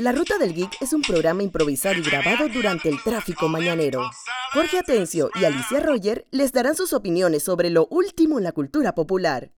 [0.00, 4.10] La Ruta del Geek es un programa improvisado y grabado durante el tráfico mañanero.
[4.54, 8.94] Jorge Atencio y Alicia Roger les darán sus opiniones sobre lo último en la cultura
[8.94, 9.52] popular.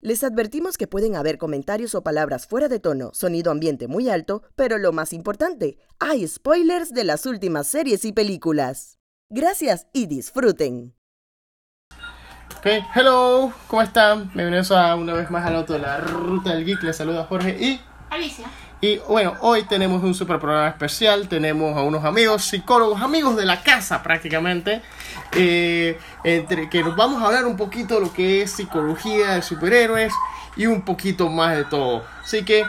[0.00, 4.44] Les advertimos que pueden haber comentarios o palabras fuera de tono, sonido ambiente muy alto,
[4.54, 9.00] pero lo más importante, hay spoilers de las últimas series y películas.
[9.30, 10.94] Gracias y disfruten.
[12.58, 14.30] Ok, hello, ¿cómo están?
[14.32, 16.84] Bienvenidos a una vez más al auto de la Ruta del Geek.
[16.84, 17.80] Les saluda Jorge y
[18.10, 18.46] Alicia.
[18.84, 21.28] Y bueno, hoy tenemos un super programa especial.
[21.28, 24.82] Tenemos a unos amigos, psicólogos, amigos de la casa prácticamente.
[25.36, 29.42] eh, entre que nos vamos a hablar un poquito de lo que es psicología de
[29.42, 30.12] superhéroes
[30.56, 32.02] y un poquito más de todo.
[32.24, 32.64] Así que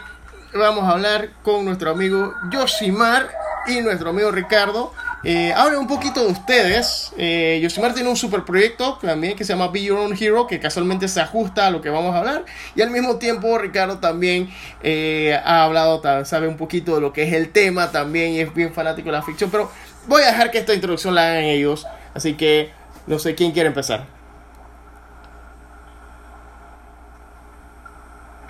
[0.53, 3.31] vamos a hablar con nuestro amigo Yoshimar
[3.65, 4.93] y nuestro amigo Ricardo.
[5.25, 7.13] Eh, hablen un poquito de ustedes.
[7.17, 10.59] Eh, Yoshimar tiene un super proyecto también que se llama Be Your Own Hero, que
[10.59, 12.43] casualmente se ajusta a lo que vamos a hablar.
[12.75, 17.23] Y al mismo tiempo, Ricardo también eh, ha hablado, sabe un poquito de lo que
[17.23, 19.49] es el tema también y es bien fanático de la ficción.
[19.49, 19.71] Pero
[20.07, 21.87] voy a dejar que esta introducción la hagan ellos.
[22.13, 22.73] Así que
[23.07, 24.05] no sé quién quiere empezar.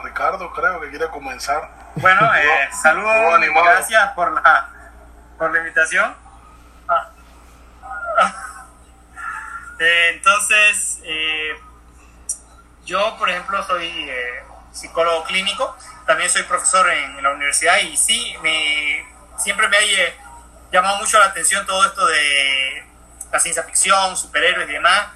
[0.04, 1.70] Ricardo creo que quiere comenzar.
[1.98, 4.70] Bueno, eh, saludos, gracias por la,
[5.38, 6.23] por la invitación.
[9.80, 11.56] Eh, entonces, eh,
[12.86, 18.36] yo, por ejemplo, soy eh, psicólogo clínico, también soy profesor en, la universidad y sí,
[18.42, 19.06] me,
[19.38, 20.16] siempre me ha eh,
[20.72, 22.86] llamado mucho la atención todo esto de
[23.32, 25.08] la ciencia ficción, superhéroes y demás.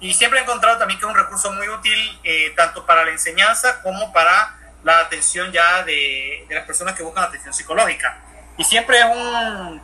[0.00, 2.20] Y siempre he encontrado también que es un recurso muy útil
[2.56, 7.24] tanto para la enseñanza como para la atención ya de, de las personas que buscan
[7.24, 8.18] atención psicológica.
[8.58, 9.82] Y siempre es un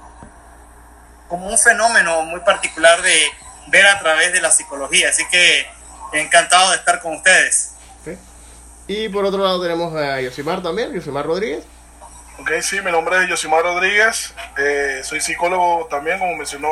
[1.31, 3.33] como un fenómeno muy particular de
[3.71, 5.09] ver a través de la psicología.
[5.09, 5.67] Así que
[6.13, 7.73] encantado de estar con ustedes.
[8.01, 8.19] ¿ok?
[8.87, 11.65] Y por otro lado tenemos a Yoshimar también, Yoshimar Rodríguez.
[12.41, 16.71] Ok, sí, mi nombre es Yosimar Rodríguez, eh, soy psicólogo también, como mencionó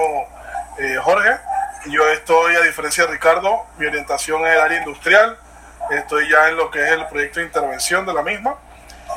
[0.78, 1.36] eh, Jorge.
[1.90, 5.36] Yo estoy, a diferencia de Ricardo, mi orientación es el área industrial,
[5.90, 8.54] estoy ya en lo que es el proyecto de intervención de la misma.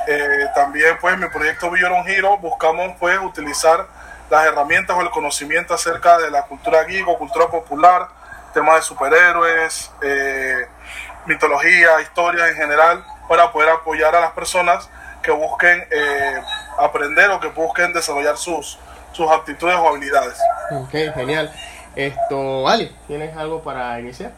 [0.07, 3.87] Eh, también, pues, mi proyecto Be Your Own Hero, buscamos, pues, utilizar
[4.31, 8.07] las herramientas o el conocimiento acerca de la cultura geek o cultura popular,
[8.53, 10.67] temas de superhéroes, eh,
[11.25, 14.89] mitología, historia en general, para poder apoyar a las personas
[15.21, 16.41] que busquen eh,
[16.79, 18.79] aprender o que busquen desarrollar sus,
[19.11, 20.39] sus aptitudes o habilidades.
[20.71, 21.53] Ok, genial.
[21.93, 24.31] Esto, Ali, ¿tienes algo para iniciar?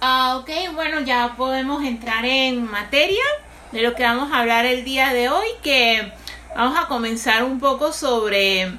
[0.00, 3.22] Ah, ok, bueno, ya podemos entrar en materia
[3.70, 6.12] de lo que vamos a hablar el día de hoy, que
[6.56, 8.72] vamos a comenzar un poco sobre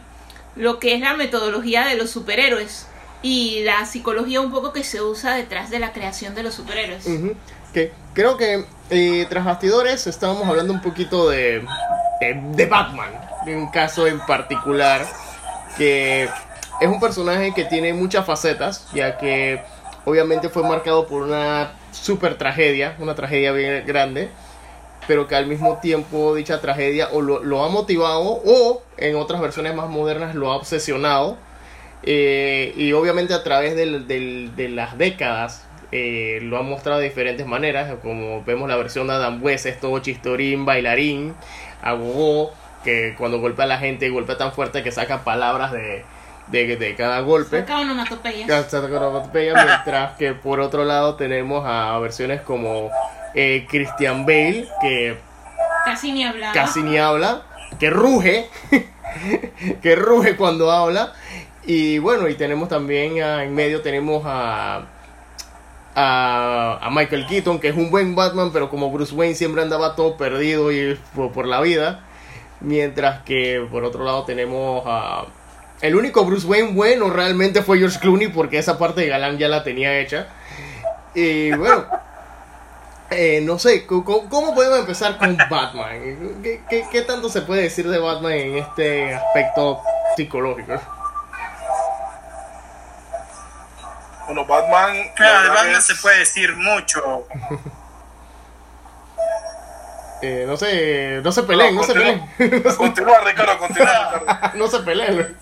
[0.55, 2.87] lo que es la metodología de los superhéroes
[3.21, 7.05] y la psicología un poco que se usa detrás de la creación de los superhéroes.
[7.73, 11.65] Que creo que eh, tras bastidores estábamos hablando un poquito de,
[12.21, 13.11] de, de Batman,
[13.45, 15.05] de un caso en particular
[15.77, 16.29] que
[16.79, 19.61] es un personaje que tiene muchas facetas, ya que
[20.05, 24.29] obviamente fue marcado por una super tragedia, una tragedia bien grande,
[25.07, 29.41] pero que al mismo tiempo dicha tragedia o lo, lo ha motivado o en otras
[29.41, 31.37] versiones más modernas lo ha obsesionado.
[32.03, 37.05] Eh, y obviamente a través del- del- de las décadas eh, lo han mostrado de
[37.09, 41.33] diferentes maneras, como vemos la versión de Adam West, es todo chistorín, bailarín,
[41.81, 46.05] agogó, que cuando golpea a la gente golpea tan fuerte que saca palabras de,
[46.47, 47.61] de, de cada golpe.
[47.61, 48.49] Saca onomatopeyas.
[48.49, 52.91] Hasta con onomatopeya, mientras que por otro lado tenemos a versiones como
[53.33, 55.17] eh, Christian Bale, que
[55.85, 56.53] Casi ni hablaba.
[56.53, 57.41] casi ni habla,
[57.77, 58.49] que ruge,
[59.81, 61.13] que ruge cuando habla.
[61.65, 64.85] Y bueno, y tenemos también ah, en medio tenemos a,
[65.95, 69.95] a, a Michael Keaton, que es un buen Batman, pero como Bruce Wayne siempre andaba
[69.95, 72.05] todo perdido y por, por la vida.
[72.61, 75.25] Mientras que por otro lado tenemos a...
[75.81, 79.47] El único Bruce Wayne bueno realmente fue George Clooney porque esa parte de galán ya
[79.47, 80.27] la tenía hecha.
[81.15, 81.85] Y bueno,
[83.11, 86.39] eh, no sé, ¿cómo, cómo podemos empezar con Batman?
[86.43, 89.81] ¿Qué, qué, qué tanto se puede decir de Batman en este aspecto
[90.15, 90.73] psicológico?
[94.25, 94.95] Bueno, Batman...
[94.97, 97.27] la Claro, de Batman es- se puede decir mucho.
[100.21, 102.21] Eh, no sé, no se peleen, no, se peleen.
[102.77, 104.57] continúa, Ricardo, continúa, Ricardo.
[104.57, 105.37] no se peleen.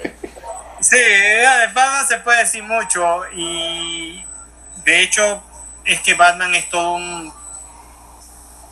[0.79, 4.23] Sí, de Batman se puede decir mucho y
[4.85, 5.41] de hecho
[5.83, 7.33] es que Batman es todo un,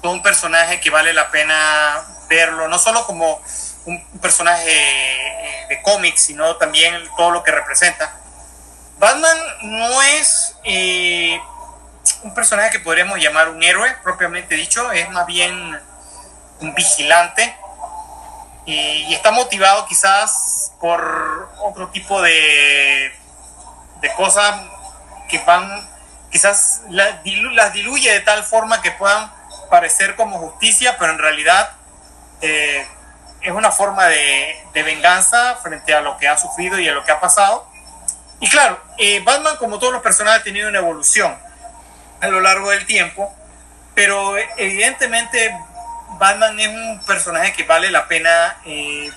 [0.05, 1.99] todo un personaje que vale la pena
[2.29, 3.41] verlo, no solo como
[3.85, 8.15] un personaje eh, de cómics, sino también todo lo que representa.
[8.99, 11.41] Batman no es eh,
[12.21, 15.81] un personaje que podríamos llamar un héroe propiamente dicho, es más bien
[16.59, 17.57] un vigilante
[18.67, 23.11] y, está motivado quizás por otro tipo de,
[24.01, 24.61] de cosas
[25.29, 25.89] que van,
[26.29, 27.23] quizás las
[27.73, 29.33] diluye de tal forma que puedan
[29.69, 31.71] parecer como justicia, pero en realidad
[32.41, 32.85] eh,
[33.41, 37.03] es una forma de, de, venganza frente a lo que ha sufrido y a lo
[37.03, 37.67] que ha pasado.
[38.39, 41.35] Y claro, eh, Batman, como todos los personajes, ha tenido una evolución
[42.21, 43.33] a lo largo del tiempo,
[43.93, 45.55] pero evidentemente
[46.17, 49.09] Batman es un personaje que vale la pena eh,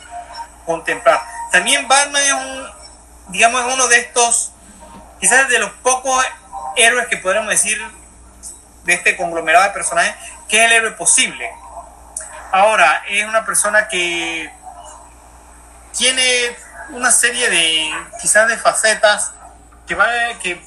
[0.66, 1.22] contemplar.
[1.50, 2.66] También Batman es un,
[3.28, 4.52] digamos, es uno de estos,
[5.20, 6.24] quizás de los pocos
[6.76, 7.78] héroes que podemos decir
[8.84, 10.14] de este conglomerado de personajes,
[10.48, 11.50] que es el héroe posible.
[12.52, 14.50] Ahora, es una persona que
[15.96, 16.56] tiene
[16.90, 17.90] una serie de,
[18.20, 19.32] quizás de facetas
[19.86, 20.62] que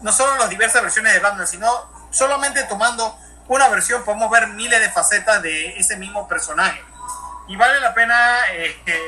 [0.00, 1.68] no solo las diversas versiones de Batman, sino
[2.10, 6.82] solamente tomando una versión podemos ver miles de facetas de ese mismo personaje.
[7.48, 8.98] Y vale la pena este,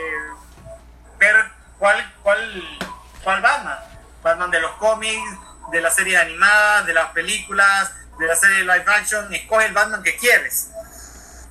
[1.18, 2.78] ver cuál, cuál,
[3.24, 3.78] cuál Batman.
[4.22, 5.38] Batman de los cómics,
[5.70, 9.32] de la serie animada, de las películas, de la serie live action.
[9.32, 10.70] Escoge el Batman que quieres.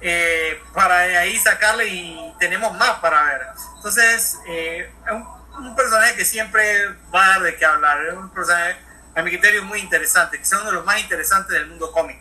[0.02, 3.42] Eh, para ahí sacarle y tenemos más para ver.
[3.78, 5.12] Entonces, eh, es
[5.58, 8.06] un, personaje que siempre va a dar de qué hablar.
[8.06, 8.76] Es un personaje,
[9.16, 12.20] a mi criterio, muy interesante, que es uno de los más interesantes del mundo cómic.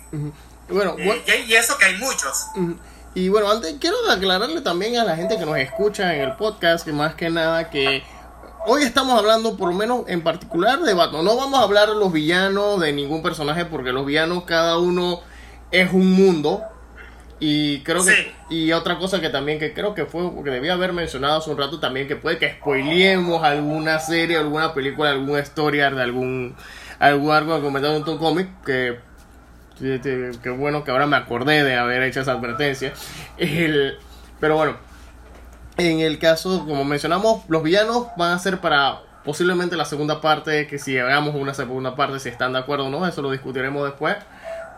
[0.69, 2.47] Bueno, eh, y, eso que hay muchos.
[3.15, 6.85] Y bueno, antes quiero aclararle también a la gente que nos escucha en el podcast
[6.85, 8.03] que más que nada que
[8.67, 11.25] hoy estamos hablando por lo menos en particular de Batman.
[11.25, 15.21] No vamos a hablar de los villanos de ningún personaje porque los villanos cada uno
[15.71, 16.63] es un mundo.
[17.41, 20.93] Y creo que y otra cosa que también que creo que fue que debía haber
[20.93, 25.91] mencionado hace un rato también que puede que spoileemos alguna serie, alguna película, alguna historia
[25.91, 26.55] de algún
[27.01, 28.99] algún algo comentado en tu cómic que
[29.79, 32.93] Qué bueno que ahora me acordé de haber hecho esa advertencia.
[33.37, 33.99] El,
[34.41, 34.77] pero bueno,
[35.77, 40.67] en el caso, como mencionamos, los villanos van a ser para posiblemente la segunda parte,
[40.67, 43.85] que si hagamos una segunda parte, si están de acuerdo o no, eso lo discutiremos
[43.85, 44.17] después.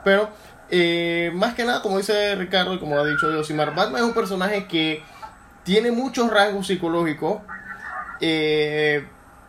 [0.04, 0.30] Pero,
[0.70, 4.14] eh, más que nada, como dice Ricardo y como ha dicho Yosimar, Batman es un
[4.14, 5.02] personaje que
[5.64, 7.40] tiene muchos rasgos psicológicos.
[8.20, 9.06] Eh,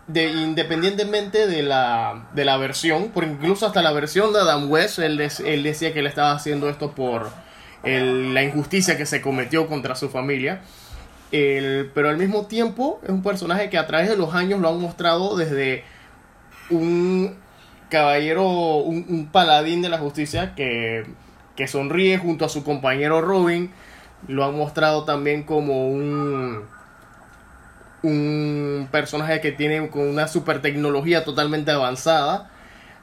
[0.08, 5.00] de, independientemente de la, de la versión, por incluso hasta la versión de Adam West,
[5.00, 7.30] él, él decía que él estaba haciendo esto por
[7.84, 10.62] la injusticia que se cometió contra su familia.
[11.32, 14.80] Pero al mismo tiempo es un personaje que a través de los años lo han
[14.80, 15.84] mostrado desde
[16.70, 17.36] un
[17.90, 21.06] caballero, un, paladín de la justicia que,
[21.56, 23.72] que sonríe junto a su compañero Robin.
[24.28, 26.66] Lo han mostrado también como un
[28.04, 32.50] un personaje que tiene con una super tecnología totalmente avanzada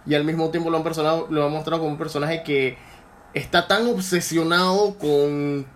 [0.07, 2.77] y al mismo tiempo lo han, personado, lo han mostrado como un personaje que
[3.33, 5.67] está tan obsesionado con,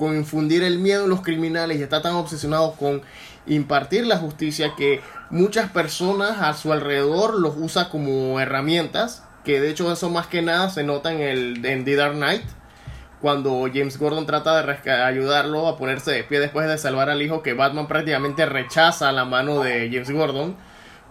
[0.00, 3.02] con infundir el miedo en los criminales y está tan obsesionado con
[3.46, 9.68] impartir la justicia que muchas personas a su alrededor los usa como herramientas que de
[9.68, 12.44] hecho eso más que nada se nota en el en The Dark Knight
[13.20, 17.42] cuando James Gordon trata de ayudarlo a ponerse de pie después de salvar al hijo,
[17.42, 20.56] que Batman prácticamente rechaza la mano de James Gordon.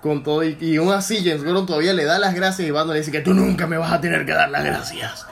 [0.02, 3.00] Con todo y, aún así James Gordon todavía le da las gracias y Batman le
[3.02, 5.28] dice que tú nunca me vas a tener que dar las gracias.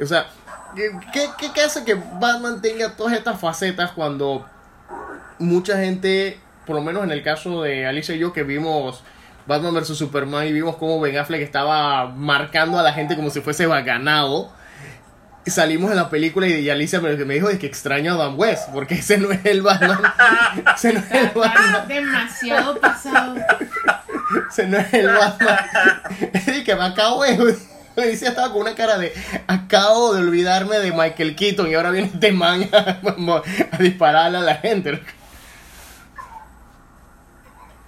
[0.00, 0.26] O sea,
[0.74, 4.46] ¿qué, qué, hace que Batman tenga todas estas facetas cuando
[5.38, 9.02] mucha gente, por lo menos en el caso de Alicia y yo que vimos
[9.46, 9.96] Batman vs.
[9.96, 14.52] Superman y vimos cómo Ben Affleck estaba marcando a la gente como si fuese ganado
[15.50, 18.68] salimos de la película y Alicia me, me dijo de que extraño a Adam West,
[18.72, 20.00] porque ese no es el Batman.
[20.76, 21.88] ese no es el Batman.
[21.88, 23.36] demasiado pasado.
[24.50, 25.58] ese no es el Batman.
[26.46, 27.56] Es que me acabo de...
[28.02, 29.12] Alicia estaba con una cara de
[29.46, 33.02] acabo de olvidarme de Michael Keaton y ahora viene este man a,
[33.78, 35.02] dispararle a la gente.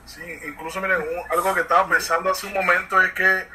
[0.06, 3.48] Sí, incluso miren, algo que estaba pensando hace un momento es que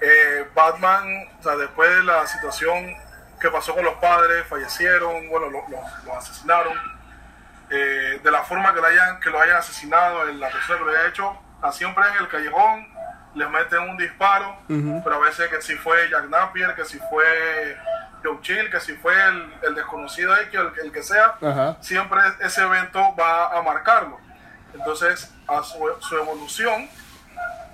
[0.00, 1.04] eh, Batman,
[1.38, 2.94] o sea, después de la situación
[3.40, 6.78] qué pasó con los padres, fallecieron, bueno, los asesinaron.
[7.70, 10.90] Eh, de la forma que lo hayan, que lo hayan asesinado, la persona que lo
[10.90, 11.38] haya hecho,
[11.72, 12.91] siempre en el callejón,
[13.34, 17.76] les meten un disparo, pero a veces que si fue Jack Napier, que si fue
[18.22, 19.14] Joe Chill, que si fue
[19.62, 21.36] el, desconocido X, el, el que sea,
[21.80, 24.18] siempre ese evento va a marcarlo.
[24.74, 26.88] Entonces, a su, su, evolución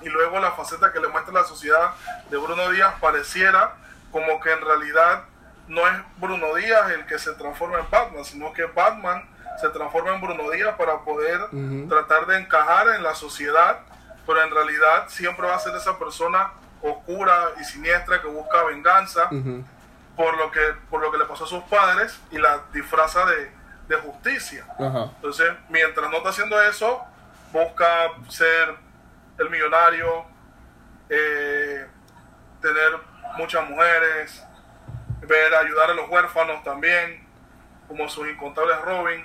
[0.02, 1.92] y luego la faceta que le muestra la sociedad
[2.30, 3.74] de Bruno Díaz pareciera
[4.10, 5.24] como que en realidad
[5.68, 9.28] no es Bruno Díaz el que se transforma en Batman, sino que Batman
[9.60, 11.40] se transforma en Bruno Díaz para poder
[11.88, 13.80] tratar de encajar en la sociedad,
[14.28, 19.30] pero en realidad siempre va a ser esa persona oscura y siniestra que busca venganza
[20.14, 23.50] por, lo que, por lo que le pasó a sus padres y la disfraza de,
[23.88, 24.66] de justicia.
[24.78, 27.02] Entonces, mientras no está haciendo eso,
[27.52, 28.76] busca ser
[29.38, 30.26] el millonario,
[31.08, 31.86] eh,
[32.60, 32.98] tener
[33.38, 34.44] muchas mujeres,
[35.22, 37.26] ver ayudar a los huérfanos también,
[37.88, 39.24] como sus incontables Robin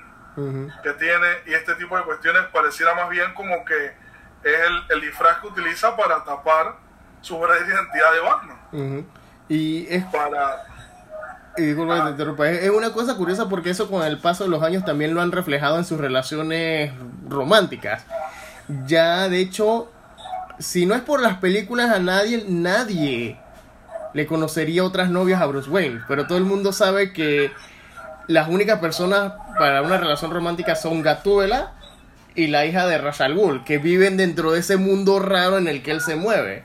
[0.82, 4.03] que tiene, y este tipo de cuestiones pareciera más bien como que
[4.44, 6.76] es el, el disfraz que utiliza para tapar
[7.22, 9.08] su verdadera identidad de Batman.
[9.50, 10.64] Y es para
[11.56, 15.22] y es una cosa curiosa porque eso con el paso de los años también lo
[15.22, 16.92] han reflejado en sus relaciones
[17.30, 18.06] románticas.
[18.88, 19.92] Ya, de hecho,
[20.58, 23.40] si no es por las películas a nadie, nadie
[24.14, 26.02] le conocería otras novias a Bruce Wayne.
[26.08, 27.52] Pero todo el mundo sabe que
[28.28, 31.74] las únicas personas para una relación romántica son Gatúbela
[32.36, 35.84] y la hija de Rachel Ghul, que viven dentro de ese mundo raro en el
[35.84, 36.64] que él se mueve.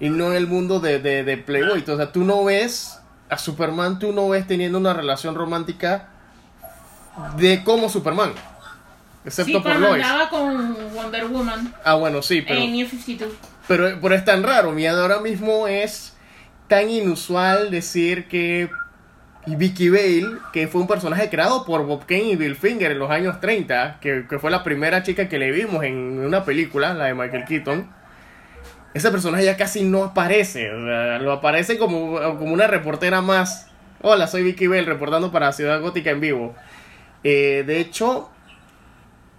[0.00, 1.84] Y no en el mundo de, de, de Playboy.
[1.86, 6.08] O sea, tú no ves a Superman tú no ves teniendo una relación romántica
[7.36, 8.32] de como Superman.
[9.24, 10.04] Excepto por Lois.
[10.30, 11.74] con Wonder Woman.
[11.84, 12.60] Ah, bueno, sí, pero.
[13.66, 14.72] Pero, pero es tan raro.
[14.72, 16.14] Mi ahora mismo es
[16.68, 18.70] tan inusual decir que
[19.56, 23.10] Vicky Bale, que fue un personaje creado por Bob Kane y Bill Finger en los
[23.10, 27.14] años 30, que, fue la primera chica que le vimos en una película, la de
[27.14, 27.98] Michael Keaton
[28.94, 30.70] ese personaje ya casi no aparece.
[30.70, 33.70] lo aparece como, como una reportera más.
[34.00, 36.54] Hola, soy Vicky Bell reportando para Ciudad Gótica en vivo.
[37.24, 38.30] Eh, de hecho,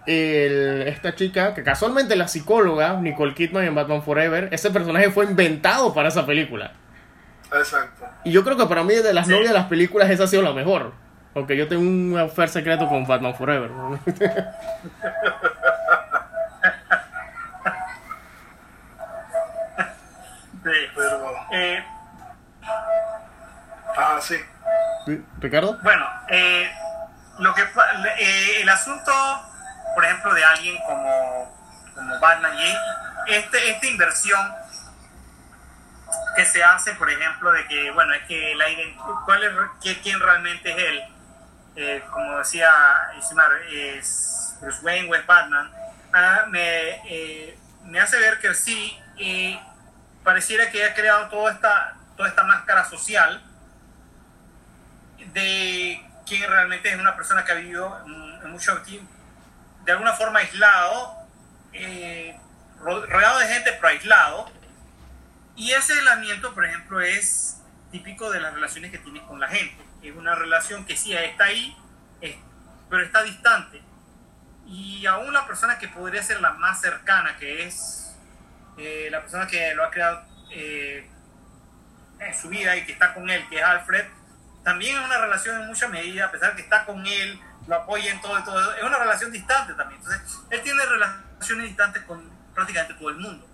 [0.05, 5.93] esta chica, que casualmente la psicóloga, Nicole Kidman en Batman Forever, ese personaje fue inventado
[5.93, 6.73] para esa película.
[7.51, 8.05] Exacto.
[8.23, 10.43] Y yo creo que para mí de las novias de las películas esa ha sido
[10.43, 10.93] la mejor.
[11.35, 13.69] Aunque yo tengo un affair secreto con Batman Forever.
[21.51, 21.83] Eh,
[23.97, 24.35] ah, sí.
[25.39, 25.79] ¿Ricardo?
[25.81, 26.71] Bueno, eh,
[27.39, 29.11] lo que eh, el asunto,
[29.95, 31.51] por ejemplo, de alguien como,
[31.95, 34.39] como Batman y este, esta inversión
[36.35, 38.95] que se hace, por ejemplo, de que, bueno, es que aire,
[39.25, 41.03] ¿cuál es, quién realmente es él?
[41.75, 42.71] Eh, como decía
[43.17, 45.71] Isimar, es Bruce Wayne o es Batman,
[46.13, 47.55] ah, me,
[47.85, 48.97] me hace ver que sí,
[50.23, 53.41] pareciera que ha creado toda esta, toda esta máscara social
[55.33, 59.11] de quien realmente es una persona que ha vivido en mucho tiempo,
[59.85, 61.17] de alguna forma aislado,
[61.73, 62.39] eh,
[62.79, 64.51] rodeado de gente, pero aislado.
[65.59, 67.57] Y ese aislamiento, por ejemplo, es
[67.91, 69.83] típico de las relaciones que tiene con la gente.
[70.01, 71.75] Es una relación que sí está ahí,
[72.89, 73.81] pero está distante.
[74.65, 78.15] Y aún la persona que podría ser la más cercana, que es
[78.77, 81.09] eh, la persona que lo ha creado eh,
[82.19, 84.05] en su vida y que está con él, que es Alfred,
[84.63, 87.37] también es una relación en mucha medida, a pesar que está con él,
[87.67, 89.99] lo apoya en todo y todo, es una relación distante también.
[89.99, 93.45] Entonces, él tiene relaciones distantes con prácticamente todo el mundo.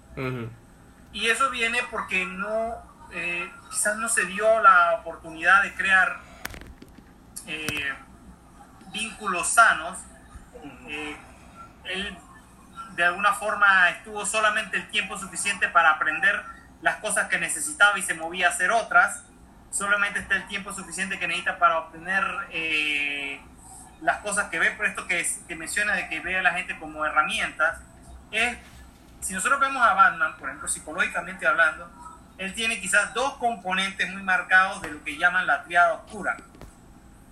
[1.15, 2.75] Y eso viene porque no,
[3.13, 6.19] eh, quizás no se dio la oportunidad de crear
[8.91, 9.97] vínculos sanos.
[11.85, 12.17] él
[12.95, 16.43] de alguna forma estuvo solamente el tiempo suficiente para aprender
[16.81, 19.23] las cosas que necesitaba y se movía a hacer otras.
[19.71, 23.39] Solamente está el tiempo suficiente que necesita para obtener eh,
[24.01, 26.77] las cosas que ve, por esto que, que menciona de que ve a la gente
[26.77, 27.79] como herramientas.
[28.31, 28.57] Es,
[29.25, 31.89] si nosotros vemos a Batman, por ejemplo, psicológicamente hablando,
[32.37, 36.37] él tiene quizás dos componentes muy marcados de lo que llaman la triada oscura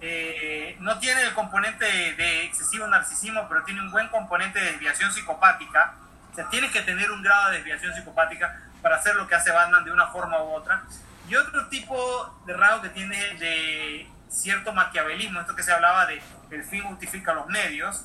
[0.05, 5.13] eh, no tiene el componente de, excesivo narcisismo, pero tiene un buen componente de desviación
[5.13, 5.93] psicopática.
[6.29, 9.51] O sea, tiene que tener un grado de desviación psicopática para hacer lo que hace
[9.51, 10.83] Batman de una forma u otra.
[11.29, 16.21] Y otro tipo de rasgo que tiene de cierto maquiavelismo, esto que se hablaba de
[16.51, 18.03] el fin justifica los medios,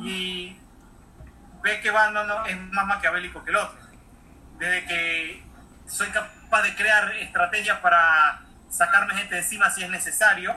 [0.00, 0.58] y
[1.62, 3.78] ve que Batman es más maquiavélico que el otro.
[4.58, 5.44] Desde que
[5.86, 10.54] soy capaz de crear estrategias para sacarme gente de encima si es necesario,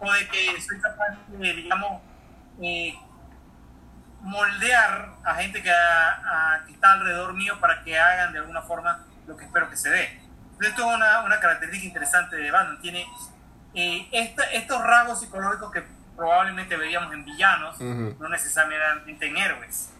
[0.00, 2.02] o de que soy capaz de, digamos,
[2.62, 2.94] eh,
[4.20, 9.44] moldear a gente que, está alrededor mío para que hagan de alguna forma lo que
[9.44, 10.20] espero que se dé.
[10.60, 12.80] Esto es una, una característica interesante de Batman.
[12.80, 13.06] Tiene
[13.74, 14.08] eh,
[14.52, 15.84] estos rasgos psicológicos que
[16.16, 19.93] probablemente veríamos en villanos, no necesariamente en héroes.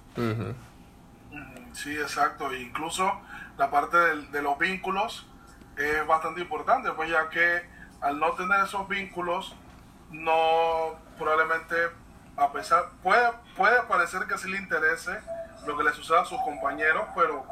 [1.72, 2.52] Sí, exacto.
[2.54, 3.20] Incluso
[3.58, 5.26] la parte de los vínculos
[5.76, 7.62] es bastante importante, pues ya que
[8.00, 9.56] al no tener esos vínculos,
[10.10, 11.74] no probablemente
[12.36, 15.20] a pesar puede puede parecer que sí le interese
[15.66, 17.46] lo que le suceda a sus compañeros pero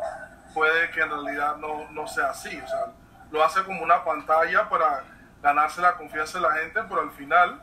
[0.54, 2.92] puede que en realidad no, no sea así o sea
[3.30, 5.04] lo hace como una pantalla para
[5.42, 7.60] ganarse la confianza de la gente pero al final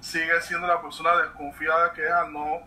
[0.00, 2.60] sigue siendo la persona desconfiada que es al no,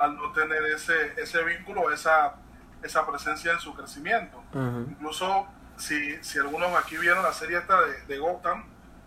[0.00, 2.34] al no tener ese, ese vínculo, esa,
[2.82, 4.42] esa presencia en su crecimiento.
[4.88, 8.64] Incluso si, si algunos aquí vieron la serie esta de, de Gotham,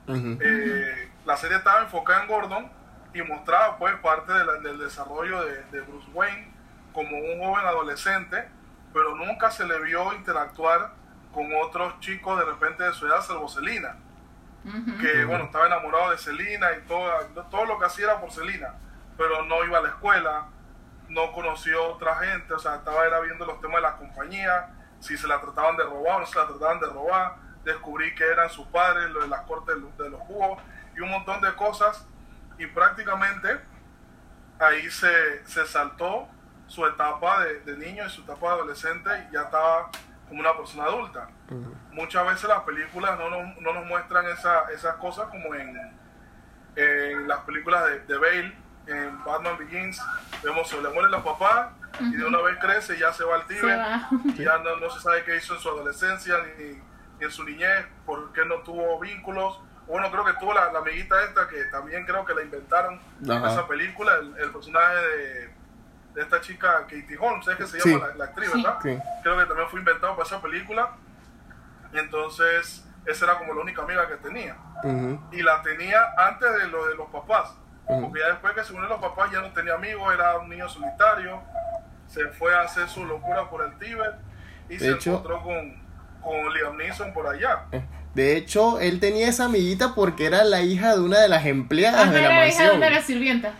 [0.07, 2.71] eh, la serie estaba enfocada en Gordon
[3.13, 6.51] y mostraba pues parte del desarrollo de, de, Bruce Wayne
[6.93, 8.47] como un joven adolescente,
[8.93, 10.93] pero nunca se le vio interactuar
[11.33, 13.95] con otros chicos de repente de su edad, salvo Selina.
[15.01, 17.11] Que bueno, estaba enamorado de Selina y todo,
[17.51, 18.75] todo lo que hacía era por Selina,
[19.17, 20.47] pero no iba a la escuela,
[21.13, 25.17] no conoció otra gente, o sea, estaba era viendo los temas de la compañía, si
[25.17, 28.49] se la trataban de robar o no se la trataban de robar, descubrí que eran
[28.49, 30.61] sus padres, lo de las cortes de los jugos
[30.95, 32.05] y un montón de cosas
[32.57, 33.59] y prácticamente
[34.59, 36.27] ahí se, se saltó
[36.67, 39.89] su etapa de, de, niño y su etapa de adolescente y ya estaba
[40.27, 41.29] como una persona adulta.
[41.91, 45.77] Muchas veces las películas no nos, no nos muestran esa, esas cosas como en,
[46.75, 50.01] en las películas de, de, Bale, en Batman Begins,
[50.43, 53.35] vemos se le mueren los papás y de una vez crece y ya se va
[53.35, 53.79] al Tíbet
[54.25, 56.81] y ya no, no, se sabe qué hizo en su adolescencia ni, ni,
[57.19, 59.59] en su niñez, por qué no tuvo vínculos.
[59.87, 63.45] Bueno, creo que tuvo la, la amiguita esta que también creo que la inventaron en
[63.45, 65.63] esa película, el, el personaje de
[66.13, 68.77] de esta chica Katie Holmes, es que se llama la, la, actriz, ¿verdad?
[68.81, 68.97] Sí.
[69.23, 70.91] Creo que también fue inventado para esa película.
[71.91, 74.55] Y entonces, esa era como la única amiga que tenía.
[74.83, 75.19] Uh -huh.
[75.31, 77.55] Y la tenía antes de lo de los papás.
[77.87, 78.01] Uh -huh.
[78.01, 80.67] Porque ya después que se unió los papás ya no tenía amigos, era un niño
[80.69, 81.41] solitario.
[82.07, 84.13] Se fue a hacer su locura por el Tíbet
[84.69, 85.81] y de se hecho, encontró con,
[86.21, 87.63] con Liam Neeson por allá.
[88.13, 92.11] De hecho, él tenía esa amiguita porque era la hija de una de las empleadas
[92.11, 92.47] de la era mansión.
[92.53, 93.53] hija de una de las sirvientas.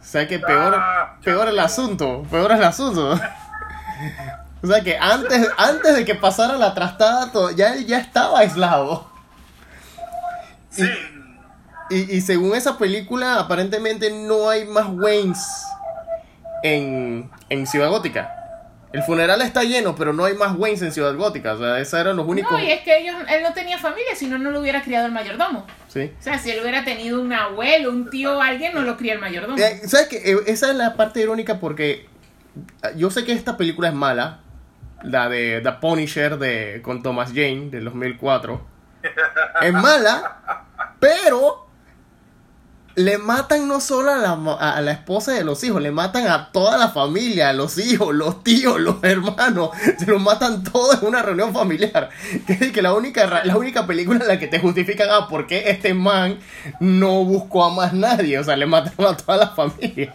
[0.00, 3.18] O sea que peor, Ah, peor el asunto, peor el asunto.
[4.62, 9.10] O sea que antes, antes de que pasara la trastada, todo, ya ya estaba aislado.
[10.70, 10.84] Sí.
[10.84, 11.19] Y,
[11.90, 15.38] y, y, según esa película, aparentemente no hay más Waynes
[16.62, 18.36] en, en Ciudad Gótica.
[18.92, 21.52] El funeral está lleno, pero no hay más Waynes en Ciudad Gótica.
[21.52, 22.50] O sea, esos eran los únicos.
[22.50, 25.06] No, y es que ellos, él no tenía familia, si no, no lo hubiera criado
[25.06, 25.64] el mayordomo.
[25.86, 26.12] Sí.
[26.18, 29.20] O sea, si él hubiera tenido un abuelo, un tío, alguien, no lo cría el
[29.20, 29.56] mayordomo.
[29.58, 30.36] Eh, ¿Sabes qué?
[30.46, 32.08] Esa es la parte irónica porque
[32.96, 34.40] yo sé que esta película es mala.
[35.02, 38.66] La de The Punisher de, con Thomas Jane del 2004.
[39.62, 40.66] es mala,
[40.98, 41.69] pero
[43.00, 46.50] le matan no solo a la, a la, esposa de los hijos, le matan a
[46.52, 51.08] toda la familia, a los hijos, los tíos, los hermanos, se los matan todos en
[51.08, 52.10] una reunión familiar.
[52.46, 55.70] Que, que la única la única película en la que te justifican ah, por qué
[55.70, 56.38] este man
[56.80, 60.14] no buscó a más nadie, o sea, le mataron a toda la familia.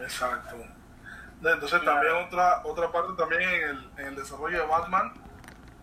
[0.00, 0.56] Exacto.
[1.42, 5.12] Entonces también otra otra parte también en el, en el desarrollo de Batman,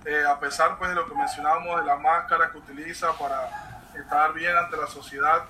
[0.05, 3.49] eh, a pesar pues de lo que mencionábamos de la máscara que utiliza para
[3.95, 5.43] estar bien ante la sociedad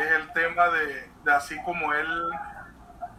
[0.00, 2.30] es el tema de, de, así como él,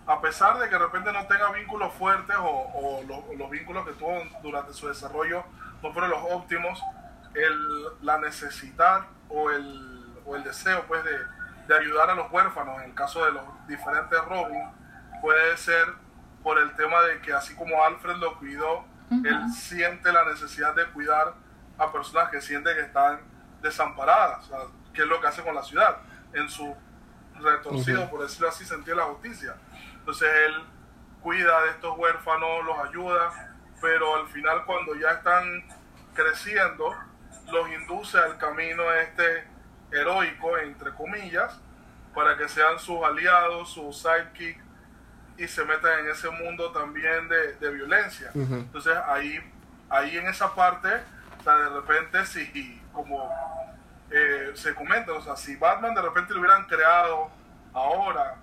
[0.07, 3.49] a pesar de que de repente no tenga vínculos fuertes o, o, lo, o los
[3.49, 5.43] vínculos que tuvo durante su desarrollo
[5.81, 6.81] no fueron los óptimos,
[7.33, 11.17] el, la necesidad o el, o el deseo pues de,
[11.67, 14.63] de, ayudar a los huérfanos, en el caso de los diferentes Robin,
[15.21, 15.85] puede ser
[16.43, 19.27] por el tema de que así como Alfred lo cuidó, uh -huh.
[19.27, 21.33] él siente la necesidad de cuidar
[21.77, 23.21] a personas que sienten que están
[23.61, 24.59] desamparadas, o sea,
[24.93, 25.97] que es lo que hace con la ciudad,
[26.33, 26.75] en su
[27.41, 29.55] retorcido, por decirlo así, sentir la justicia.
[29.93, 30.55] Entonces él
[31.21, 35.63] cuida de estos huérfanos, los ayuda, pero al final cuando ya están
[36.13, 36.95] creciendo,
[37.51, 39.43] los induce al camino este
[39.91, 41.59] heroico, entre comillas,
[42.13, 44.59] para que sean sus aliados, sus sidekick,
[45.37, 48.29] y se metan en ese mundo también de, de violencia.
[48.33, 48.59] Uh -huh.
[48.59, 49.39] Entonces ahí,
[49.89, 50.89] ahí en esa parte,
[51.39, 53.31] o sea, de repente si como
[54.11, 57.29] eh, se comenta, o sea, si Batman de repente lo hubieran creado
[57.73, 58.37] ahora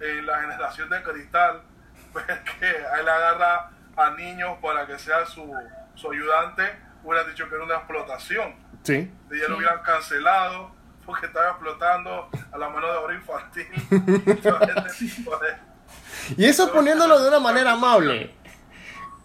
[0.00, 1.62] en la generación de cristal,
[2.12, 5.52] pues que él agarra a niños para que sea su,
[5.94, 6.64] su ayudante,
[7.02, 8.54] hubieran dicho que era una explotación.
[8.82, 9.10] Sí.
[9.30, 10.72] Y ya lo hubieran cancelado
[11.04, 13.66] porque estaba explotando a la mano de obra infantil.
[16.36, 18.34] y eso poniéndolo de una manera amable.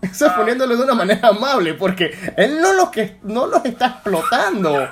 [0.02, 0.36] Eso ah.
[0.36, 4.92] poniéndolo de una manera amable, porque él no los que no los está explotando.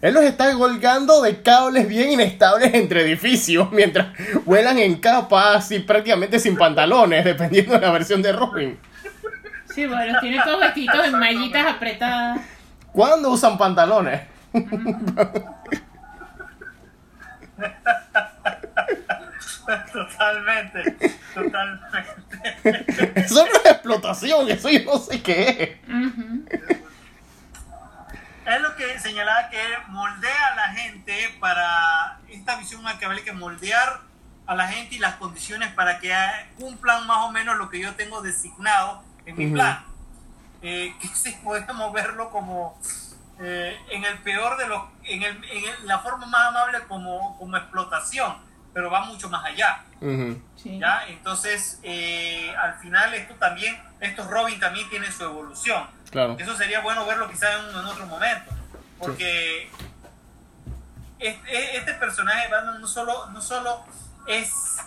[0.00, 4.08] Él los está colgando de cables bien inestables entre edificios mientras
[4.44, 8.78] vuelan en capas y prácticamente sin pantalones, dependiendo de la versión de Robin.
[9.74, 12.40] Sí, bueno, tiene todos vestidos en mallitas apretadas.
[12.92, 14.22] ¿Cuándo usan pantalones?
[19.92, 23.10] Totalmente, totalmente.
[23.20, 25.92] Eso no es explotación, eso yo no sé qué es.
[25.92, 26.78] Uh -huh.
[28.48, 34.00] Es lo que señalaba que moldea a la gente para esta visión maquiavélica, moldear
[34.46, 36.10] a la gente y las condiciones para que
[36.56, 39.84] cumplan más o menos lo que yo tengo designado en mi plan.
[40.62, 42.80] Eh, que si podemos verlo como
[43.38, 47.54] eh, en el peor de los, en, el, en la forma más amable como, como
[47.54, 48.34] explotación,
[48.72, 49.84] pero va mucho más allá.
[50.64, 51.08] ¿ya?
[51.08, 55.86] Entonces, eh, al final esto también, estos Robin también tienen su evolución.
[56.10, 56.36] Claro.
[56.38, 58.50] Eso sería bueno verlo quizás en, en, otro momento,
[58.98, 59.70] porque
[61.18, 62.48] este, este, personaje
[62.80, 63.84] no solo, no solo
[64.26, 64.78] es,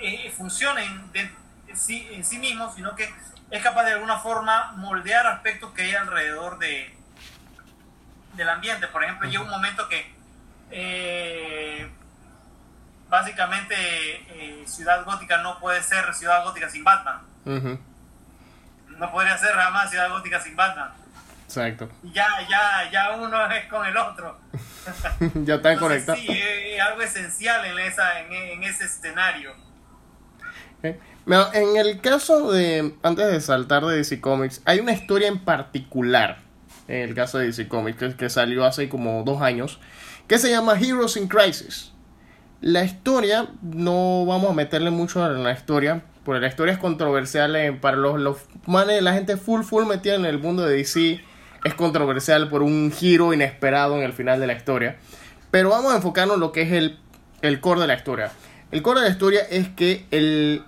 [0.00, 1.32] eh, funciona en,
[1.74, 3.08] sí, en sí mismo, sino que
[3.50, 6.94] es capaz de alguna forma moldear aspectos que hay alrededor de,
[8.34, 8.88] del ambiente.
[8.88, 10.14] Por ejemplo, llega un momento que
[10.70, 11.88] eh,
[13.08, 17.20] básicamente eh, Ciudad Gótica no puede ser Ciudad Gótica sin Batman.
[17.44, 20.90] No podría ser jamás Ciudad Gótica sin Batman.
[21.44, 21.88] Exacto.
[22.02, 24.38] Ya, ya, ya uno es con el otro.
[25.44, 26.20] ya están conectados.
[26.20, 29.52] Sí, es algo esencial en, esa, en, ese escenario.
[30.82, 36.46] En el caso de, antes de saltar de DC Comics, hay una historia en particular
[36.88, 39.80] en el caso de DC Comics, que, salió hace como dos años,
[40.28, 41.92] que se llama Heroes in Crisis.
[42.60, 47.54] La historia, no vamos a meterle mucho en la historia, porque la historia es controversial
[47.54, 51.20] eh, para los, los manes, la gente full full metida en el mundo de DC,
[51.64, 54.96] es controversial por un giro inesperado en el final de la historia.
[55.50, 56.98] Pero vamos a enfocarnos en lo que es el,
[57.42, 58.30] el core de la historia.
[58.70, 60.64] El core de la historia es que el,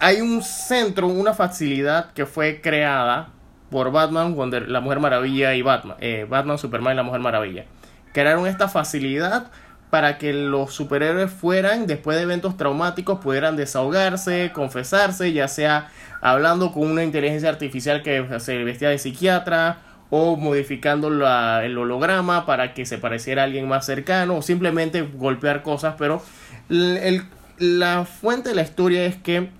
[0.00, 3.28] hay un centro, una facilidad que fue creada
[3.70, 7.64] por Batman, Wonder, la Mujer Maravilla y Batman, eh, Batman, Superman y la Mujer Maravilla.
[8.12, 9.50] Crearon esta facilidad
[9.90, 16.72] para que los superhéroes fueran, después de eventos traumáticos, pudieran desahogarse, confesarse, ya sea hablando
[16.72, 19.78] con una inteligencia artificial que se vestía de psiquiatra
[20.10, 25.62] o modificando el holograma para que se pareciera a alguien más cercano o simplemente golpear
[25.62, 26.22] cosas, pero
[26.68, 29.50] la fuente de la historia es que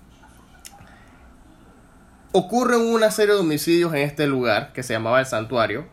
[2.31, 5.87] ocurren una serie de homicidios en este lugar que se llamaba el santuario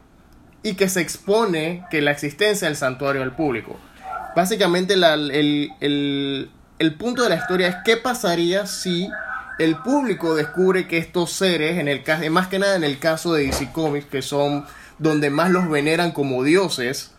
[0.62, 3.78] y que se expone que la existencia del santuario al público.
[4.36, 6.50] Básicamente el,
[6.98, 9.08] punto de la historia es qué pasaría si
[9.58, 13.32] el público descubre que estos seres, en el caso, más que nada en el caso
[13.32, 14.66] de DC Comics, que son
[14.98, 17.12] donde más los veneran como dioses,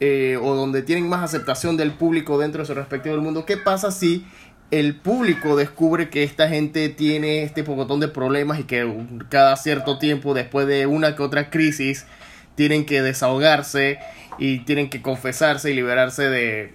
[0.00, 3.90] eh, o donde tienen más aceptación del público dentro de su respectivo mundo, ¿qué pasa
[3.90, 4.26] si
[4.70, 8.90] el público descubre que esta gente tiene este pocotón de problemas y que
[9.28, 12.06] cada cierto tiempo, después de una que otra crisis,
[12.54, 13.98] tienen que desahogarse
[14.38, 16.74] y tienen que confesarse y liberarse de,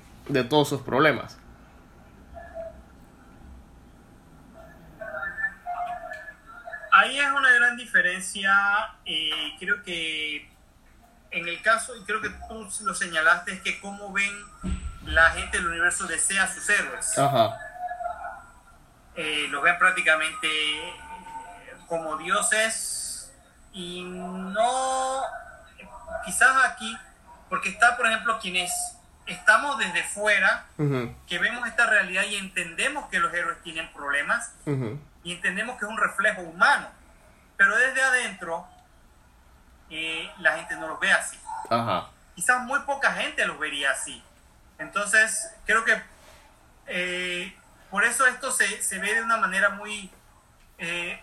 [0.50, 1.38] todos sus problemas.
[6.92, 8.54] Ahí es una gran diferencia.
[9.06, 10.50] Eh, creo que
[11.32, 14.32] en el caso, y creo que tú lo señalaste, es que cómo ven
[15.06, 17.18] la gente del universo desea sus héroes.
[17.18, 17.58] Ajá
[19.16, 20.94] eh, los ven prácticamente eh,
[21.88, 23.32] como dioses
[23.74, 25.22] y no,
[26.26, 26.98] quizás aquí,
[27.52, 28.72] porque está, por ejemplo, quienes
[29.28, 30.68] estamos desde fuera,
[31.28, 34.54] que vemos esta realidad y entendemos que los héroes tienen problemas
[35.26, 36.88] y entendemos que es un reflejo humano,
[37.58, 38.66] pero desde adentro
[39.90, 41.38] eh, la gente no los ve así.
[42.36, 44.24] Quizás muy poca gente los vería así.
[44.80, 46.02] Entonces, creo que
[46.88, 47.54] eh,
[47.90, 50.10] por eso esto se, se ve de una manera muy...
[50.78, 51.22] Eh,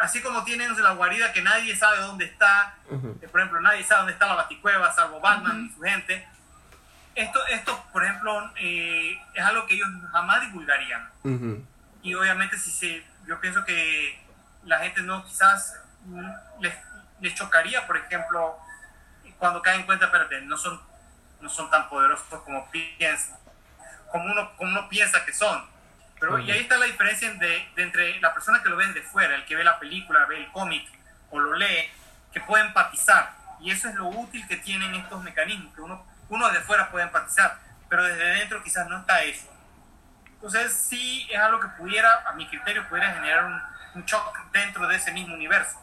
[0.00, 4.12] así como tienen la guarida que nadie sabe dónde está, por ejemplo, nadie sabe dónde
[4.14, 6.26] está la baticueva, salvo Batman y su gente.
[7.14, 11.08] Esto, esto por ejemplo, eh, es algo que ellos jamás divulgarían.
[12.02, 14.18] Y obviamente si se, yo pienso que
[14.64, 15.76] la gente no quizás
[16.60, 16.74] les,
[17.20, 18.56] les chocaría, por ejemplo,
[19.38, 20.80] cuando caen en cuenta, espérate, no son,
[21.40, 23.40] no son tan poderosos como piensan
[24.10, 25.64] como uno, como uno piensa que son.
[26.20, 29.34] Pero, Y ahí está la diferencia de, entre la persona que lo ve desde fuera,
[29.34, 30.86] el que ve la película, ve el cómic
[31.30, 31.90] o lo lee,
[32.32, 33.34] que puede empatizar.
[33.60, 37.04] Y eso es lo útil que tienen estos mecanismos, que uno, uno desde fuera puede
[37.04, 39.48] empatizar, pero desde dentro quizás no está eso.
[40.26, 43.60] Entonces sí es algo que pudiera, a mi criterio, pudiera generar un,
[43.94, 45.78] un shock dentro de ese mismo universo.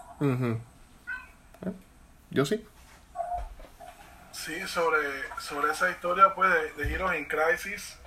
[2.30, 2.66] Yo sí.
[4.32, 5.00] Sí, sobre,
[5.40, 7.98] sobre esa historia pues, de, de Heroes in Crisis,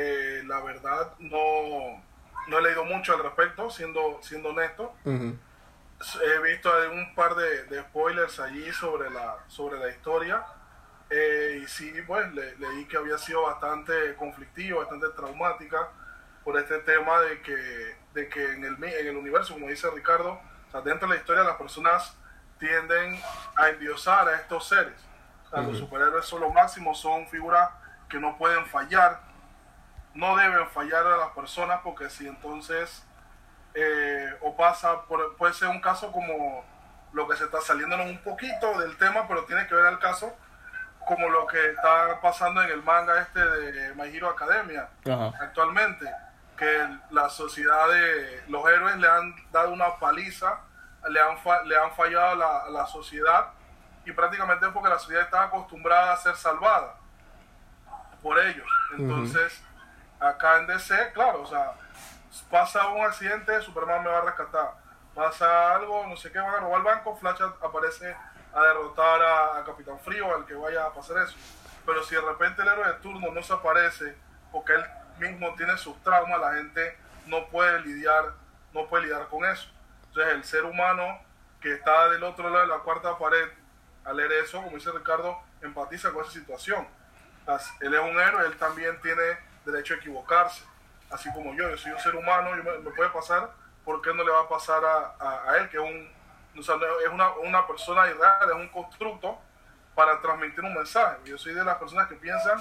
[0.00, 2.02] eh, la verdad no,
[2.46, 4.94] no he leído mucho al respecto, siendo, siendo honesto.
[5.04, 10.44] He visto un par de, spoilers allí sobre la, sobre la historia.
[11.10, 15.88] Eh, y sí, pues leí que había sido bastante conflictiva, bastante traumática
[16.44, 20.38] por este tema de que, de que en, el, en el universo, como dice Ricardo,
[20.84, 22.14] dentro de la historia las personas
[22.58, 23.20] tienden
[23.56, 24.94] a endiosar a estos seres.
[25.50, 27.70] Los superhéroes son lo máximo, son figuras
[28.08, 29.20] que no pueden fallar,
[30.18, 33.06] no deben fallar a las personas porque si entonces
[33.74, 36.64] eh, o pasa, por, puede ser un caso como
[37.12, 40.34] lo que se está saliendo un poquito del tema, pero tiene que ver el caso
[41.06, 44.88] como lo que está pasando en el manga este de My Hero Academia
[45.40, 46.10] actualmente,
[46.56, 50.62] que la sociedad de los héroes le han dado una paliza,
[51.08, 53.52] le han, le han fallado a la, sociedad
[54.04, 56.96] y prácticamente es porque la sociedad está acostumbrada a ser salvada
[58.20, 58.66] por ellos.
[58.98, 59.62] Entonces,
[60.20, 61.72] acá en DC, claro, o sea,
[62.50, 64.72] pasa un accidente, Superman me va a rescatar.
[65.14, 68.14] Pasa algo, no sé qué, van a robar el banco, Flash aparece
[68.54, 71.36] a derrotar a, Capitán Frío, al que vaya a pasar eso.
[71.84, 74.16] Pero si de repente el héroe de turno no se aparece
[74.52, 74.84] porque él
[75.18, 78.32] mismo tiene sus traumas, la gente no puede lidiar,
[78.72, 79.68] no puede lidiar con eso.
[80.08, 81.20] Entonces el ser humano
[81.60, 83.48] que está del otro lado de la cuarta pared,
[84.04, 86.86] al leer eso, como dice Ricardo, empatiza con esa situación.
[87.80, 90.64] Él es un héroe, él también tiene derecho a equivocarse
[91.10, 93.50] así como yo, yo soy un ser humano, yo me, puede pasar,
[93.84, 96.10] ¿por qué no le va a pasar a, a, él, que es, un,
[96.54, 99.38] es una, una, persona irreal, es un constructo
[99.94, 101.16] para transmitir un mensaje?
[101.24, 102.60] Yo soy de las personas que piensan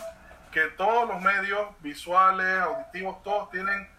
[0.51, 3.89] que todos los medios visuales, auditivos, todos tienen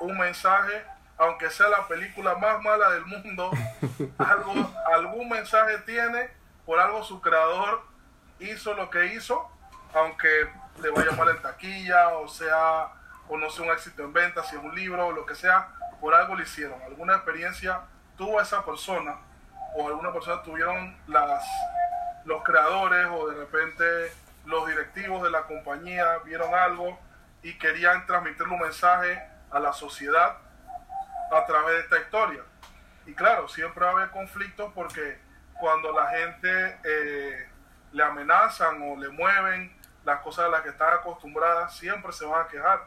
[0.00, 0.84] un mensaje,
[1.18, 3.50] aunque sea la película más mala del mundo,
[4.18, 4.52] algo,
[4.94, 6.30] algún mensaje tiene,
[6.64, 7.82] por algo su creador
[8.38, 9.50] hizo lo que hizo,
[9.94, 10.48] aunque
[10.82, 12.88] le vaya mal en taquilla o sea
[13.28, 15.68] o no sea un éxito en venta, si es un libro o lo que sea,
[16.00, 16.80] por algo lo hicieron.
[16.82, 17.80] Alguna experiencia
[18.16, 19.16] tuvo esa persona
[19.74, 21.44] o alguna persona tuvieron las,
[22.24, 23.84] los creadores o de repente
[24.44, 26.98] los directivos de la compañía vieron algo
[27.42, 30.36] y querían transmitir un mensaje a la sociedad
[31.32, 32.42] a través de esta historia.
[33.06, 35.18] Y claro, siempre va a haber conflictos porque
[35.58, 37.48] cuando la gente eh,
[37.92, 39.75] le amenazan o le mueven
[40.06, 42.84] las cosas a las que están acostumbradas, siempre se van a quejar.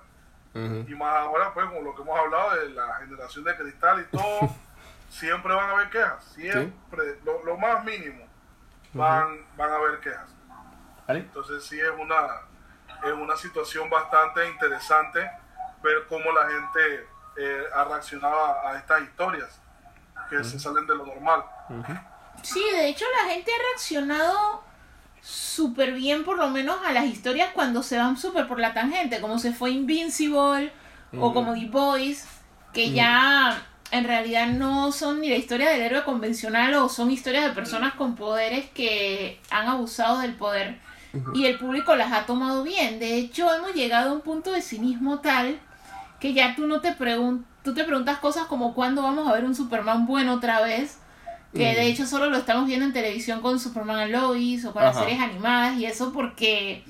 [0.53, 4.17] Y más ahora, pues, como lo que hemos hablado de la generación de cristal y
[4.17, 4.49] todo,
[5.09, 6.23] siempre van a haber quejas.
[6.33, 8.25] Siempre, lo, más mínimo,
[8.93, 10.29] van, van a haber quejas.
[11.07, 12.41] Entonces, sí es una,
[13.03, 15.29] es una situación bastante interesante
[15.83, 19.61] ver cómo la gente eh, ha reaccionado a, estas historias
[20.29, 21.43] que se salen de lo normal.
[22.41, 24.68] Sí, de hecho, la gente ha reaccionado
[25.21, 29.21] súper bien por lo menos a las historias cuando se van súper por la tangente,
[29.21, 30.71] como se fue Invincible
[31.19, 32.25] o como The Boys,
[32.73, 37.45] que ya en realidad no son ni la historia del héroe convencional o son historias
[37.45, 40.79] de personas con poderes que han abusado del poder
[41.33, 42.99] y el público las ha tomado bien.
[42.99, 45.59] De hecho, hemos llegado a un punto de cinismo tal
[46.19, 49.45] que ya tú no te preguntas, tú te preguntas cosas como cuándo vamos a ver
[49.45, 50.98] un Superman bueno otra vez
[51.53, 54.83] que de hecho solo lo estamos viendo en televisión con Superman and Lois o con
[54.83, 56.83] las series animadas y eso porque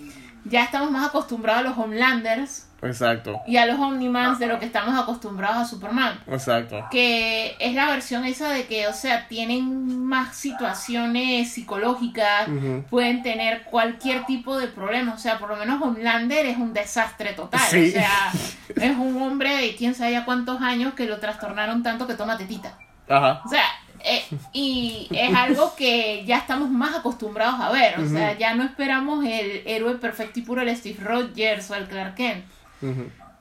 [0.46, 2.66] ya estamos más acostumbrados a los Homelanders.
[2.82, 3.42] Exacto.
[3.46, 6.18] Y a los Omnimans de lo que estamos acostumbrados a Superman.
[6.28, 6.86] Exacto.
[6.90, 12.48] Que es la versión esa de que, o sea, tienen más situaciones psicológicas,
[12.90, 15.14] pueden tener cualquier tipo de problema.
[15.14, 17.68] O sea, por lo menos Homelander es un desastre total.
[17.68, 18.32] O sea,
[18.76, 22.38] es un hombre de quién sabe ya cuántos años que lo trastornaron tanto que toma
[22.38, 22.78] tetita.
[23.10, 23.42] Ajá.
[23.46, 23.66] O sea,
[24.04, 28.00] eh, y es algo que ya estamos más acostumbrados a ver.
[28.00, 31.88] O sea, ya no esperamos el héroe perfecto y puro, el Steve Rogers o el
[31.88, 32.46] Clark Kent.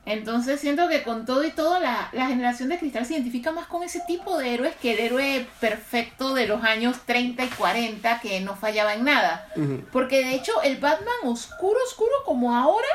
[0.05, 3.83] Entonces siento que con todo y todo la, generación de cristal se identifica más con
[3.83, 8.41] ese tipo de héroes que el héroe perfecto de los años 30 y 40 que
[8.41, 9.47] no fallaba en nada.
[9.91, 12.87] Porque de hecho el Batman oscuro, oscuro como ahora,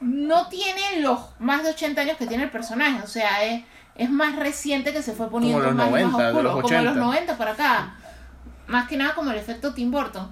[0.00, 3.02] no tiene los más de 80 años que tiene el personaje.
[3.02, 6.62] O sea, es es más reciente que se fue poniendo como más, 90, oscuro, los
[6.62, 7.94] como los 90 para acá.
[8.66, 10.30] Más que nada como el efecto Tim Burton.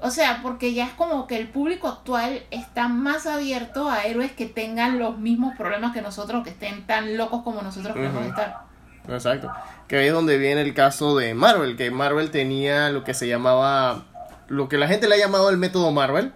[0.00, 4.32] O sea, porque ya es como que el público actual está más abierto a héroes
[4.32, 8.66] que tengan los mismos problemas que nosotros, que estén tan locos como nosotros queremos estar.
[9.08, 9.52] Exacto.
[9.86, 13.28] Que ahí es donde viene el caso de Marvel, que Marvel tenía lo que se
[13.28, 14.02] llamaba,
[14.48, 16.32] lo que la gente le ha llamado el método Marvel,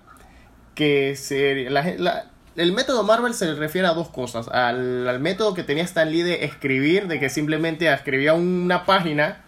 [0.77, 4.49] que se, la, la, el método Marvel se refiere a dos cosas.
[4.49, 9.45] Al, método que tenía Stan Lee de escribir, de que simplemente escribía una página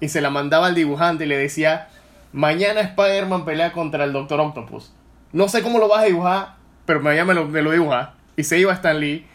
[0.00, 1.88] y se la mandaba al dibujante y le decía,
[2.32, 4.92] mañana Spider-Man pelea contra el Doctor Octopus.
[5.32, 8.14] No sé cómo lo vas a dibujar, pero mañana me lo, dibuja.
[8.36, 9.26] Y se iba Stan Lee.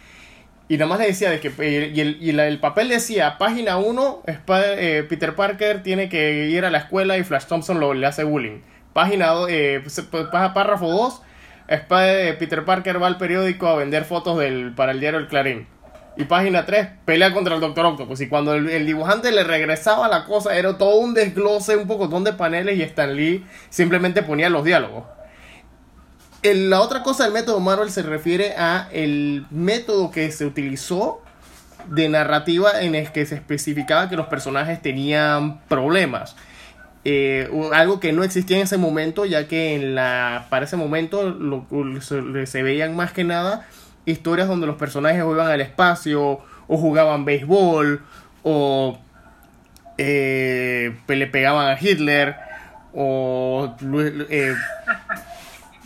[0.68, 1.52] Y nada más le decía de que
[1.94, 7.18] y el, papel decía, página 1, eh, Peter Parker tiene que ir a la escuela
[7.18, 8.62] y Flash Thompson lo, le hace bullying.
[8.94, 9.84] Página 2, eh,
[10.54, 11.22] párrafo 2,
[12.38, 15.68] Peter Parker va al periódico a vender fotos del, para el diario El Clarín.
[16.18, 18.20] Y página 3, pelea contra el Doctor Octopus.
[18.20, 22.34] Y cuando el, dibujante le regresaba la cosa, era todo un desglose, un poco de
[22.34, 25.06] paneles y Stan Lee simplemente ponía los diálogos.
[26.44, 31.22] la otra cosa del método Marvel se refiere a el método que se utilizó
[31.88, 36.36] de narrativa en el que se especificaba que los personajes tenían problemas.
[37.04, 41.30] Eh, algo que no existía en ese momento, ya que en la, para ese momento
[41.30, 41.66] lo,
[42.02, 43.66] se, veían más que nada
[44.06, 48.02] historias donde los personajes iban al espacio o jugaban béisbol
[48.44, 49.00] o
[49.98, 52.36] eh, le pegaban a Hitler
[52.94, 53.76] o
[54.30, 54.56] eh,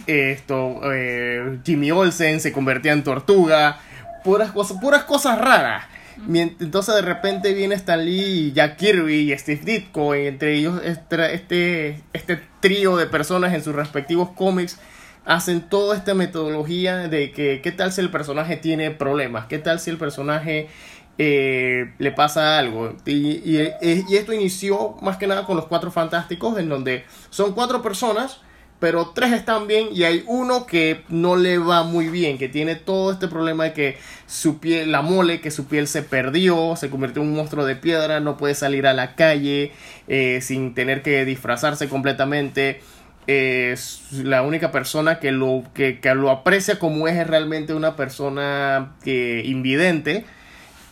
[0.07, 3.79] esto eh, Jimmy Olsen se convertía en tortuga
[4.23, 5.85] puras cosas puras cosas raras
[6.27, 11.33] entonces de repente viene Stan Lee y Jack Kirby y Steve Ditko entre ellos este
[11.33, 14.79] este, este trío de personas en sus respectivos cómics
[15.25, 19.79] hacen toda esta metodología de que qué tal si el personaje tiene problemas qué tal
[19.79, 20.69] si el personaje
[21.17, 22.93] eh, le pasa algo.
[23.05, 27.81] Y, y, esto inició más que nada con los cuatro fantásticos, en donde son cuatro
[27.81, 28.41] personas,
[28.79, 32.75] pero tres están bien y hay uno que no le va muy bien, que tiene
[32.75, 36.89] todo este problema de que su piel, la mole, que su piel se perdió, se
[36.89, 39.71] convirtió en un monstruo de piedra, no puede salir a la calle
[40.07, 42.81] eh, sin tener que disfrazarse completamente.
[43.27, 48.95] Es la única persona que lo, que, que lo aprecia como es realmente una persona
[49.03, 50.25] invidente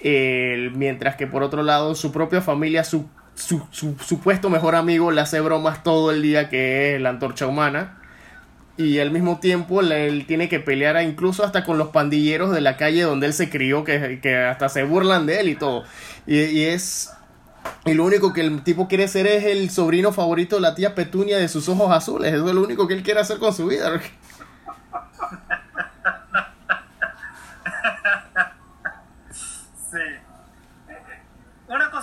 [0.03, 5.39] mientras que por otro lado su propia familia, su, su, supuesto mejor amigo le hace
[5.41, 7.99] bromas todo el día que es la antorcha humana.
[8.75, 12.75] Y al mismo tiempo él tiene que pelear incluso hasta con los pandilleros de la
[12.75, 15.83] calle donde él se crió, que, que hasta se burlan de él y todo.
[16.25, 17.11] Y, es...
[17.85, 20.95] Y lo único que el tipo quiere ser es el sobrino favorito de la tía
[20.95, 22.33] Petunia de sus ojos azules.
[22.33, 24.01] Eso es lo único que él quiere hacer con su vida.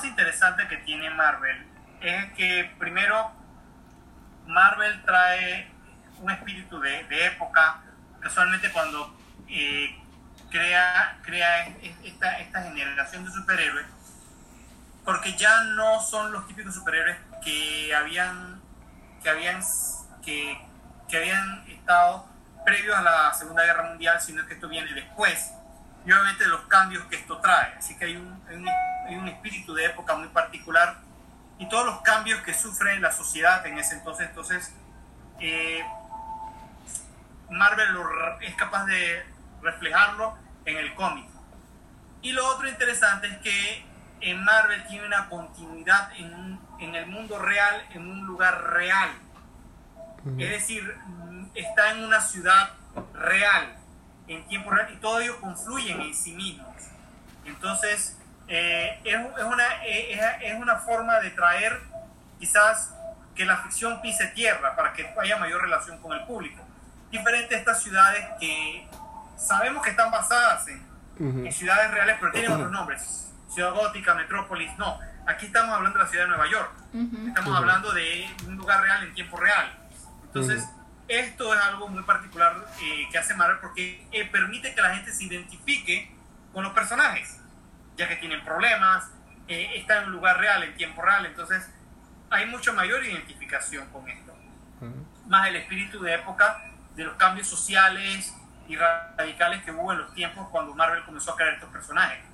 [0.04, 1.66] interesante que tiene Marvel
[2.00, 3.30] es que primero
[4.46, 5.70] Marvel trae
[6.18, 7.82] un espíritu de, época,
[8.20, 9.16] casualmente cuando
[9.48, 9.98] eh,
[10.50, 11.66] crea, crea
[12.02, 13.86] esta, esta generación de superhéroes,
[15.04, 18.60] porque ya no son los típicos superhéroes que habían,
[19.22, 19.62] que habían,
[20.24, 20.60] que,
[21.08, 22.26] que habían estado
[22.64, 25.52] previos a la Segunda Guerra Mundial, sino que esto viene después
[26.06, 27.74] y obviamente los cambios que esto trae.
[27.76, 28.42] Así que hay un,
[29.06, 30.98] hay un, espíritu de época muy particular
[31.58, 34.28] y todos los cambios que sufre la sociedad en ese entonces.
[34.28, 34.72] Entonces,
[35.40, 35.84] eh,
[37.50, 37.88] Marvel
[38.40, 39.26] es capaz de
[39.62, 41.28] reflejarlo en el cómic.
[42.22, 43.84] Y lo otro interesante es que
[44.20, 49.10] en Marvel tiene una continuidad en, en el mundo real, en un lugar real.
[50.38, 50.98] Es decir,
[51.54, 52.70] está en una ciudad
[53.14, 53.79] real
[54.30, 56.68] en tiempo real y todo ello confluyen en sí mismos.
[57.44, 58.16] Entonces,
[58.46, 61.80] eh, es, una, eh, es, una forma de traer
[62.38, 62.94] quizás
[63.34, 66.62] que la ficción pise tierra para que haya mayor relación con el público.
[67.10, 68.88] Diferente a estas ciudades que
[69.36, 70.88] sabemos que están basadas en,
[71.52, 73.30] ciudades reales, pero tienen otros nombres.
[73.48, 74.98] Ciudad gótica, metrópolis, no.
[75.26, 76.70] Aquí estamos hablando de la ciudad de Nueva York.
[77.26, 79.76] Estamos hablando de un lugar real en tiempo real.
[80.24, 80.64] Entonces,
[81.10, 85.12] esto es algo muy particular eh, que hace Marvel porque eh, permite que la gente
[85.12, 86.08] se identifique
[86.52, 87.40] con los personajes,
[87.96, 89.10] ya que tienen problemas,
[89.48, 91.68] eh, están en un lugar real, en tiempo real, entonces
[92.30, 94.32] hay mucha mayor identificación con esto.
[95.26, 98.32] Más el espíritu de época de los cambios sociales
[98.68, 102.24] y radicales que hubo en los tiempos cuando Marvel comenzó a crear estos personajes.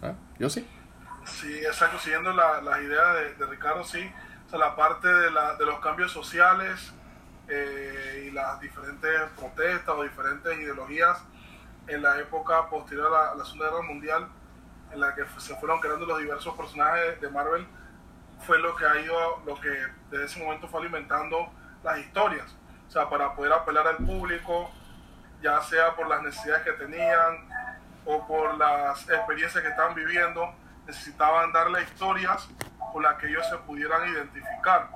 [0.00, 0.66] Ah, yo sí.
[1.24, 4.10] Sí, exacto, siguiendo las la ideas de, de, Ricardo, sí.
[4.46, 6.92] O sea, la parte de, la, de los cambios sociales,
[7.48, 11.18] eh, y las diferentes protestas o diferentes ideologías
[11.86, 14.28] en la época posterior a la, Segunda Guerra Mundial,
[14.92, 17.66] en la que se fueron creando los diversos personajes de Marvel,
[18.46, 19.70] fue lo que ha ido, lo que
[20.10, 21.50] desde ese momento fue alimentando
[21.82, 22.54] las historias.
[22.88, 24.70] O sea, para poder apelar al público,
[25.42, 27.48] ya sea por las necesidades que tenían
[28.04, 30.54] o por las experiencias que estaban viviendo,
[30.86, 32.48] necesitaban darle historias
[32.92, 34.88] con las que ellos se pudieran identificar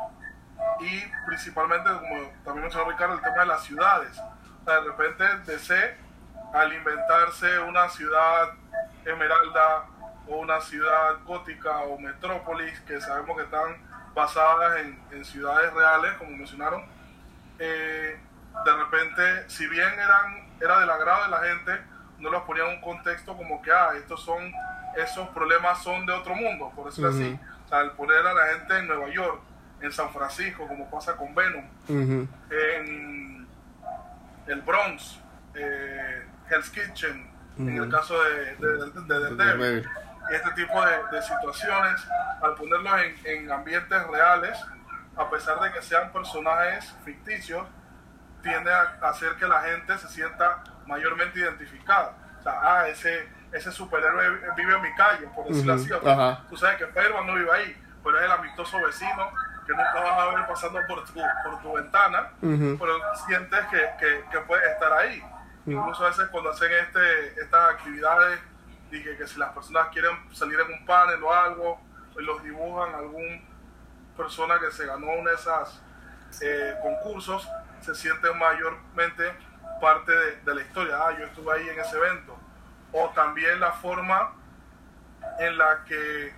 [0.81, 4.21] y principalmente, como también mencionó Ricardo, el tema de las ciudades.
[4.65, 5.97] de repente DC,
[6.53, 8.51] al inventarse una ciudad
[9.05, 9.87] esmeralda
[10.29, 13.77] o una ciudad gótica o metrópolis, que sabemos que están
[14.15, 14.81] basadas
[15.11, 16.85] en, ciudades reales, como mencionaron,
[17.59, 18.19] eh,
[18.65, 21.81] de repente, si bien eran, era del agrado de la gente,
[22.19, 24.53] no los ponían en un contexto como que, ah, estos son,
[24.97, 27.39] esos problemas son de otro mundo, por decirlo así.
[27.67, 29.41] O sea, al poner a la gente en Nueva York,
[29.87, 33.47] en San Francisco, como pasa con Venom, en
[34.47, 35.21] el Bronx,
[35.55, 39.85] eh, Hell's Kitchen, en el caso de, de,
[40.31, 42.07] este tipo de, situaciones,
[42.43, 42.93] al ponerlos
[43.25, 44.59] en, ambientes reales,
[45.17, 47.67] a pesar de que sean personajes ficticios,
[48.43, 52.13] tiende a hacer que la gente se sienta mayormente identificada.
[52.39, 55.89] O sea, ah, ese, ese superhéroe vive en mi calle, por decirlo así.
[56.51, 59.33] Tú sabes que Spider-Man no vive ahí, pero es el amistoso vecino
[59.67, 64.25] que nunca vas a ver pasando por tu, por tu ventana, pero sientes que, que,
[64.31, 65.23] que puedes estar ahí.
[65.67, 68.41] Incluso a veces cuando hacen este, estas actividades,
[68.91, 71.81] dije que si las personas quieren salir en un panel o algo,
[72.13, 73.45] pues los dibujan algún
[74.17, 75.83] persona que se ganó uno de esos
[76.41, 77.49] eh, concursos,
[77.81, 79.33] se siente mayormente
[79.81, 80.13] parte
[80.45, 80.97] de, la historia.
[80.99, 82.37] Ah, yo estuve ahí en ese evento.
[82.93, 84.33] O también la forma
[85.39, 86.33] en la que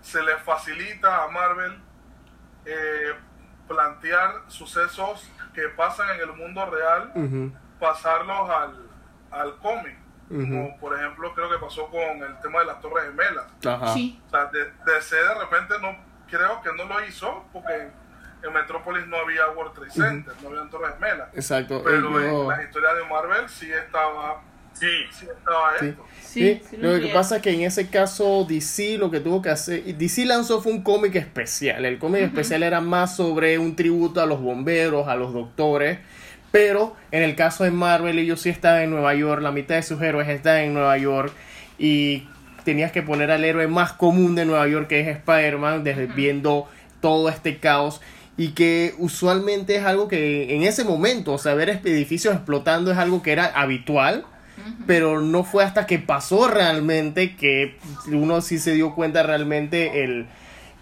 [0.00, 1.80] se le facilita a Marvel
[2.64, 3.14] eh,
[3.68, 7.12] plantear sucesos que pasan en el mundo real,
[7.78, 8.88] pasarlos al,
[9.30, 9.96] al cómic.
[10.28, 13.46] Como por ejemplo creo que pasó con el tema de las Torres Gemelas.
[13.66, 13.92] Ajá.
[13.92, 14.22] Sí.
[14.28, 15.96] O sea, de, de, de repente no
[16.28, 17.90] creo que no lo hizo porque
[18.42, 21.28] en Metrópolis no había World Trade Center, no había Torres Gemelas.
[21.34, 21.82] Exacto.
[21.84, 24.40] Pero en la historia de Marvel sí estaba
[24.80, 26.06] Sí, sí estaba esto.
[26.22, 29.82] Sí, lo que pasa es que en ese caso DC lo que tuvo que hacer,
[29.84, 31.84] DC lanzó fue un cómic especial.
[31.84, 35.98] El cómic especial era más sobre un tributo a los bomberos, a los doctores.
[36.50, 39.82] Pero en el caso de Marvel ellos sí estaban en Nueva York, la mitad de
[39.82, 41.32] sus héroes están en Nueva York
[41.78, 42.26] y
[42.64, 46.68] tenías que poner al héroe más común de Nueva York que es Spider-Man, desde viendo
[47.00, 48.00] todo este caos
[48.36, 52.98] y que usualmente es algo que en ese momento, o sea, ver edificios explotando es
[52.98, 54.24] algo que era habitual
[54.86, 57.76] pero no fue hasta que pasó realmente que
[58.08, 60.26] uno sí se dio cuenta realmente el,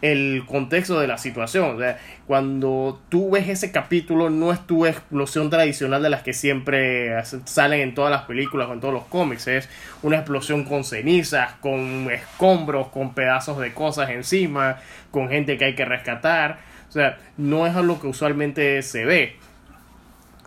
[0.03, 1.77] el contexto de la situación.
[1.77, 6.33] O sea, cuando tú ves ese capítulo, no es tu explosión tradicional de las que
[6.33, 7.13] siempre
[7.45, 9.49] salen en todas las películas o en todos los cómics.
[9.49, 9.69] Es
[10.03, 14.79] una explosión con cenizas, con escombros, con pedazos de cosas encima,
[15.11, 16.61] con gente que hay que rescatar.
[16.89, 19.37] O sea, no es lo que usualmente se ve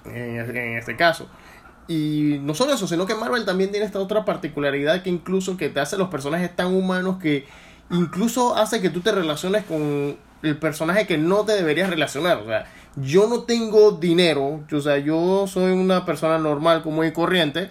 [0.05, 1.29] en este caso.
[1.87, 5.69] Y no solo eso, sino que Marvel también tiene esta otra particularidad que incluso que
[5.69, 7.45] te hace los personajes tan humanos que
[7.89, 12.37] incluso hace que tú te relaciones con el personaje que no te deberías relacionar.
[12.37, 12.65] O sea,
[12.95, 17.69] yo no tengo dinero, o sea, yo soy una persona normal, como y corriente,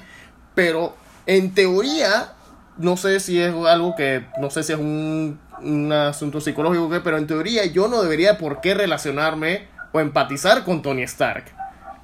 [0.54, 0.94] pero
[1.26, 2.34] en teoría,
[2.78, 7.18] no sé si es algo que, no sé si es un, un asunto psicológico, pero
[7.18, 11.59] en teoría yo no debería por qué relacionarme o empatizar con Tony Stark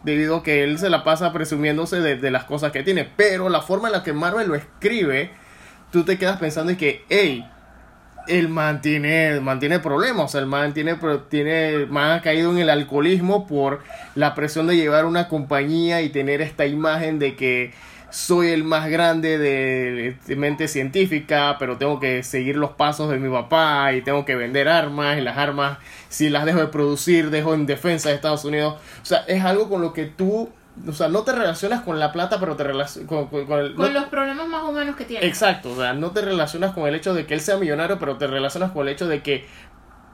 [0.07, 3.11] debido a que él se la pasa presumiéndose de, las cosas que tiene.
[3.17, 5.33] Pero la forma en la que Marvel lo escribe,
[5.91, 7.45] tú te quedas pensando y que, hey,
[8.29, 9.41] el man tiene,
[9.83, 10.97] problemas, el man tiene,
[11.91, 13.83] man ha caído en el alcoholismo por
[14.15, 17.73] la presión de llevar una compañía y tener esta imagen de que
[18.17, 23.29] soy el más grande de, mente científica, pero tengo que seguir los pasos de mi
[23.29, 25.77] papá y tengo que vender armas y las armas,
[26.09, 28.77] si las dejo de producir, dejo en defensa de Estados Unidos.
[29.03, 30.49] O sea, es algo con lo que tú,
[30.89, 34.49] o sea, no te relacionas con la plata, pero te relacionas con, con, los problemas
[34.49, 35.27] más humanos que tiene.
[35.27, 38.17] Exacto, o sea, no te relacionas con el hecho de que él sea millonario, pero
[38.17, 39.45] te relacionas con el hecho de que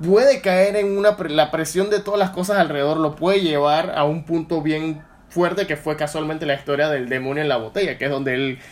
[0.05, 4.03] puede caer en una la presión de todas las cosas alrededor, lo puede llevar a
[4.03, 8.05] un punto bien fuerte que fue casualmente la historia del demonio en la botella, que
[8.05, 8.63] es donde él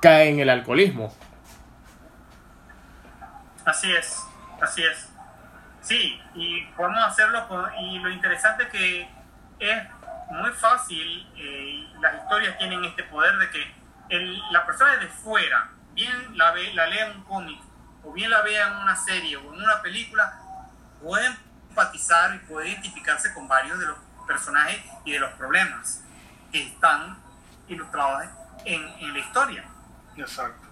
[0.00, 1.12] cae en el alcoholismo.
[3.64, 4.22] Así es,
[4.60, 5.08] así es.
[5.80, 7.46] Sí, y podemos hacerlo
[7.80, 9.08] y lo interesante es que
[9.58, 9.82] es
[10.30, 13.74] muy fácil, eh, las historias tienen este poder de que
[14.10, 17.60] el, la persona de fuera, bien la, ve, la lea en un cómic,
[18.02, 20.38] o bien la vea en una serie o en una película,
[21.02, 21.26] puede
[21.68, 26.03] empatizar y puede identificarse con varios de los personajes y de los problemas
[26.62, 27.16] están
[27.68, 28.24] ilustrados
[28.64, 29.64] en, en la historia.
[30.16, 30.64] Exacto.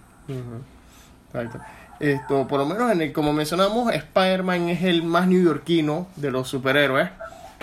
[2.00, 6.48] Esto, por lo menos en el, como mencionamos, Spider-Man es el más neoyorquino de los
[6.48, 7.10] superhéroes.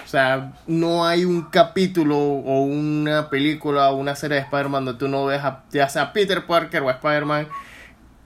[0.03, 4.99] O sea, no hay un capítulo o una película o una serie de Spider-Man donde
[4.99, 7.47] tú no ves a, ya sea Peter Parker o Spider-Man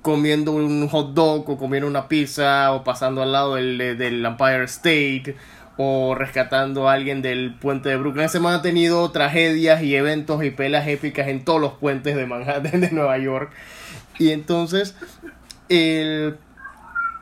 [0.01, 4.65] comiendo un hot dog o comiendo una pizza o pasando al lado del, del Empire
[4.65, 5.35] State
[5.77, 8.29] o rescatando a alguien del puente de Brooklyn.
[8.29, 12.81] Se han tenido tragedias y eventos y pelas épicas en todos los puentes de Manhattan,
[12.81, 13.51] de Nueva York.
[14.19, 14.95] Y entonces,
[15.69, 16.37] el,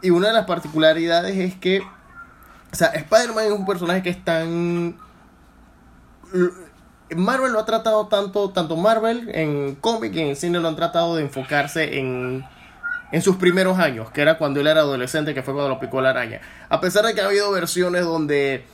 [0.01, 4.23] y una de las particularidades es que, o sea, Spider-Man es un personaje que es
[4.23, 4.97] tan...
[7.13, 11.17] Marvel lo ha tratado tanto, tanto Marvel en cómic y en cine lo han tratado
[11.17, 12.45] de enfocarse en
[13.11, 16.01] en sus primeros años, que era cuando él era adolescente, que fue cuando lo picó
[16.01, 16.41] la araña.
[16.69, 18.65] A pesar de que ha habido versiones donde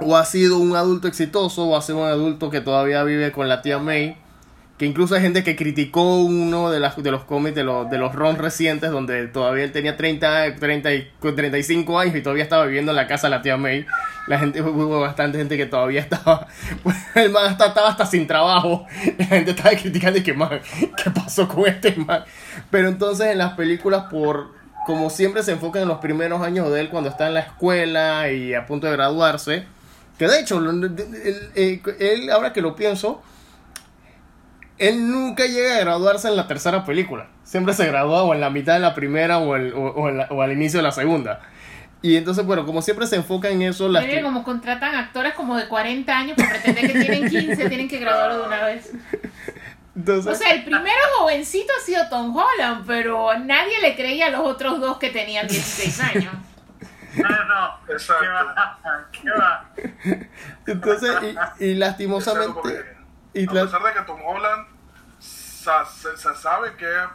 [0.00, 3.48] o ha sido un adulto exitoso o ha sido un adulto que todavía vive con
[3.48, 4.16] la tía May,
[4.80, 7.98] que incluso hay gente que criticó uno de, las, de los cómics de los, de
[7.98, 12.64] los Ron recientes, donde todavía él tenía 30, 30 y 35 años y todavía estaba
[12.64, 13.84] viviendo en la casa de la tía May.
[14.26, 16.46] La gente, hubo bastante gente que todavía estaba,
[16.82, 18.86] pues, el man estaba hasta sin trabajo.
[19.18, 20.62] La gente estaba criticando y que, man,
[20.96, 22.24] ¿qué pasó con este man?
[22.70, 24.54] Pero entonces en las películas, por
[24.86, 28.32] como siempre se enfocan en los primeros años de él cuando está en la escuela
[28.32, 29.64] y a punto de graduarse,
[30.18, 33.22] que de hecho, él- él, ahora que lo pienso,
[34.80, 37.28] él nunca llega a graduarse en la tercera película.
[37.44, 40.16] Siempre se gradúa o en la mitad de la primera o, el- o- o en
[40.18, 41.40] la- o al inicio de la segunda.
[42.02, 45.56] Y entonces, bueno, como siempre se enfoca en eso, las que- como contratan actores como
[45.56, 48.90] de 40 años para pretender que tienen 15, tienen que graduarlo de una vez.
[49.94, 54.30] entonces- O sea, el primero jovencito ha sido Tom Holland, pero nadie le creía a
[54.30, 56.32] los otros dos que tenían 16 años.
[57.16, 57.92] No, no, no.
[57.92, 58.24] Exacto.
[59.12, 59.70] ¿Qué va?
[59.74, 60.20] ¿Qué va?
[60.66, 62.99] entonces y, y Exacto, lastimosamente...
[63.34, 64.66] Y a la- pesar de que Tom Holland
[65.18, 67.08] se, se sabe que es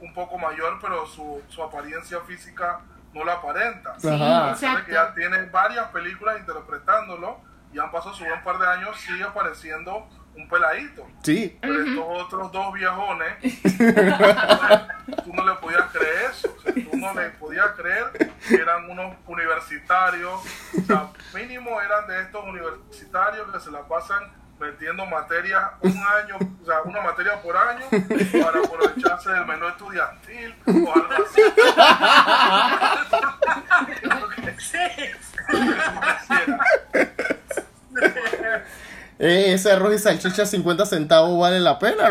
[0.00, 2.80] un poco mayor, pero su, su apariencia física
[3.12, 3.98] no la aparenta.
[3.98, 4.50] Sí, Ajá.
[4.50, 7.40] A pesar de que ya tiene varias películas interpretándolo
[7.72, 11.04] y han pasado su buen par de años, sigue apareciendo un peladito.
[11.24, 13.34] Sí, Pero estos otros dos viejones,
[15.24, 16.54] tú no le podías creer eso.
[16.56, 20.40] O sea, tú no le podías creer que eran unos universitarios.
[20.78, 24.22] O sea, mínimo eran de estos universitarios que se la pasan
[24.58, 30.54] metiendo materia un año, o sea, una materia por año para aprovecharse del menú estudiantil
[30.66, 31.40] o algo así.
[39.18, 42.08] eh, ese arroz y salchicha 50 centavos vale la pena.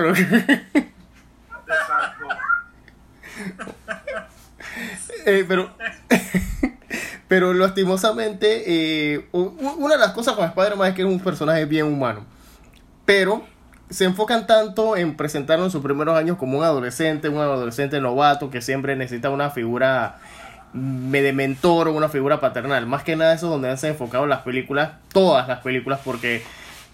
[1.68, 2.28] Exacto.
[5.26, 5.70] Eh, pero,
[7.28, 11.86] pero lastimosamente, eh, una de las cosas con Spider-Man es que es un personaje bien
[11.86, 12.26] humano.
[13.08, 13.42] Pero
[13.90, 18.50] se enfocan tanto en presentarlo en sus primeros años como un adolescente, un adolescente novato
[18.50, 20.18] que siempre necesita una figura
[20.74, 22.86] mm, de mentor o una figura paternal.
[22.86, 26.44] Más que nada eso es donde se han enfocado las películas, todas las películas, porque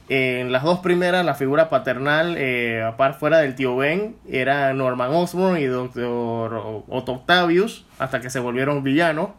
[0.08, 5.10] en las dos primeras la figura paternal, eh, aparte fuera del tío Ben, era Norman
[5.12, 9.30] Osborn y Doctor Otto Octavius, hasta que se volvieron villanos.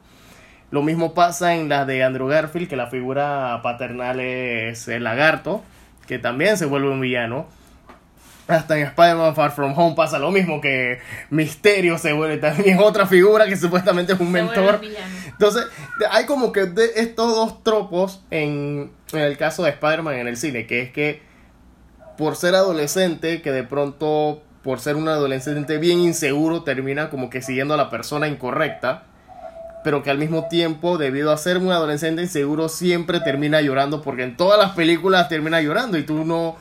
[0.72, 5.62] Lo mismo pasa en las de Andrew Garfield, que la figura paternal es el lagarto,
[6.07, 7.46] que también se vuelve un villano.
[8.46, 10.98] Hasta en Spider-Man Far From Home pasa lo mismo, que
[11.30, 14.80] Misterio se vuelve también otra figura que supuestamente es un Se mentor.
[15.26, 15.64] Entonces,
[16.11, 20.36] hay como que de estos dos tropos en, en el caso de Spider-Man en el
[20.36, 21.22] cine, que es que
[22.18, 27.42] por ser adolescente, que de pronto, por ser un adolescente bien inseguro, termina como que
[27.42, 29.05] siguiendo a la persona incorrecta,
[29.85, 34.24] pero que al mismo tiempo, debido a ser un adolescente inseguro, siempre termina llorando, porque
[34.24, 36.57] en todas las películas termina llorando y tú no...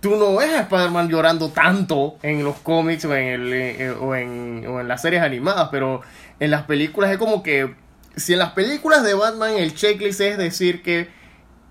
[0.00, 4.14] Tú no ves a Spider-Man llorando tanto en los cómics o en, el, eh, o,
[4.14, 6.02] en, o en las series animadas, pero
[6.38, 7.74] en las películas es como que
[8.14, 11.08] si en las películas de Batman el checklist es decir que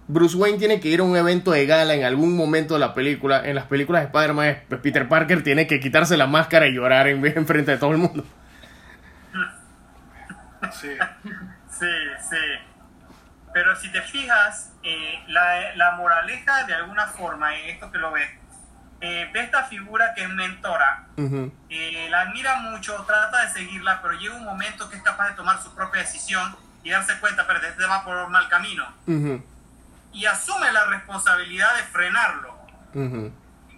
[0.09, 2.93] Bruce Wayne tiene que ir a un evento de gala en algún momento de la
[2.93, 7.07] película, en las películas de Spider-Man Peter Parker tiene que quitarse la máscara y llorar
[7.07, 8.25] en, en frente de todo el mundo.
[10.71, 10.97] Sí.
[11.69, 11.85] Sí,
[12.29, 12.37] sí.
[13.53, 18.11] Pero si te fijas, eh, la, la moraleja de alguna forma, en esto que lo
[18.11, 18.29] ves,
[19.01, 24.01] eh, ve esta figura que es mentora, Ujú, eh, la admira mucho, trata de seguirla,
[24.01, 27.45] pero llega un momento que es capaz de tomar su propia decisión y darse cuenta,
[27.47, 28.85] pero este va por un mal camino.
[29.07, 29.43] ujú,
[30.13, 32.57] Y asume la responsabilidad de frenarlo.
[32.93, 33.31] ujú.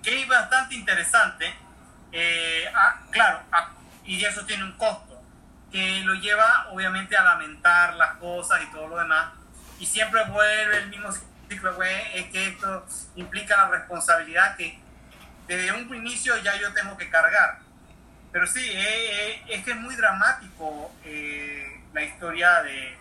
[0.03, 1.53] que es bastante interesante.
[2.11, 3.69] Eh, ah, claro, ah,
[4.05, 5.08] y eso tiene un costo,
[5.71, 9.31] que lo lleva obviamente a lamentar las cosas y todo lo demás.
[9.79, 11.09] Y siempre vuelve el mismo
[11.47, 14.79] ciclo, güey, es que esto implica la responsabilidad que
[15.47, 17.59] desde un inicio ya yo tengo que cargar.
[18.31, 22.97] Pero sí, eh, eh, es que es muy dramático eh, la historia de,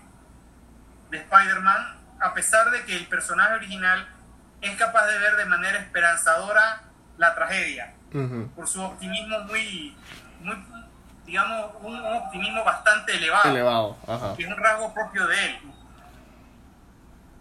[1.10, 4.08] de Spider-Man, a pesar de que el personaje original
[4.60, 6.82] es capaz de ver de manera esperanzadora
[7.18, 8.50] la tragedia, Ujú.
[8.56, 9.94] por su optimismo muy,
[10.40, 10.56] muy
[11.28, 14.34] digamos, un, un optimismo bastante elevado, Elevado, ajá.
[14.34, 15.58] que es un rasgo propio de él.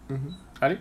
[0.09, 0.37] Ujú.
[0.59, 0.79] ¿Ali?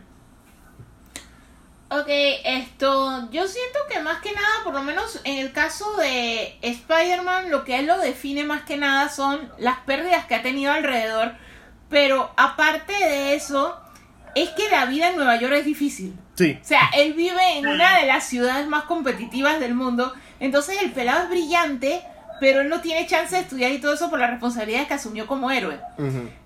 [1.88, 6.59] Ok, esto, yo siento que más que nada, por lo menos en el caso de
[6.61, 10.72] Spider-Man, lo que él lo define más que nada son las pérdidas que ha tenido
[10.72, 11.34] alrededor,
[11.88, 13.80] pero aparte de eso,
[14.34, 16.18] es que la vida en Nueva York es difícil.
[16.34, 16.59] Sí.
[16.61, 20.90] O sea, él vive en una de las ciudades más competitivas del mundo, entonces el
[20.90, 22.02] pelado es brillante,
[22.41, 25.26] pero él no tiene chance de estudiar y todo eso por las responsabilidades que asumió
[25.26, 25.78] como héroe.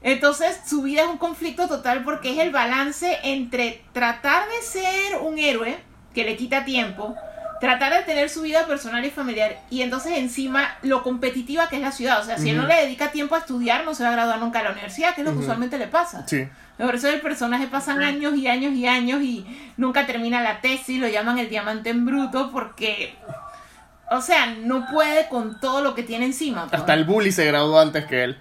[0.02, 5.18] Entonces su vida es un conflicto total porque es el balance entre tratar de ser
[5.20, 5.78] un héroe,
[6.14, 7.14] que le quita tiempo,
[7.60, 11.82] tratar de tener su vida personal y familiar y entonces encima lo competitiva que es
[11.82, 12.20] la ciudad.
[12.20, 14.40] O sea, si él no le dedica tiempo a estudiar, no se va a graduar
[14.40, 16.26] nunca a la universidad, que es lo que usualmente le pasa.
[16.26, 16.48] Sí.
[16.78, 20.98] Por eso el personaje pasan años y años y años y nunca termina la tesis,
[20.98, 23.14] lo llaman el diamante en bruto porque,
[24.10, 26.66] o sea, no puede con todo lo que tiene encima.
[26.68, 26.80] pues.
[26.80, 28.38] Hasta el bully se graduó antes que él.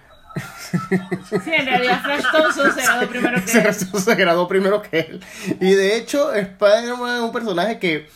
[1.43, 3.74] Sí, en realidad Flash Thompson se graduó primero que él.
[3.76, 5.24] se graduó primero que él.
[5.59, 8.09] Y de hecho, Spider-Man es un personaje que.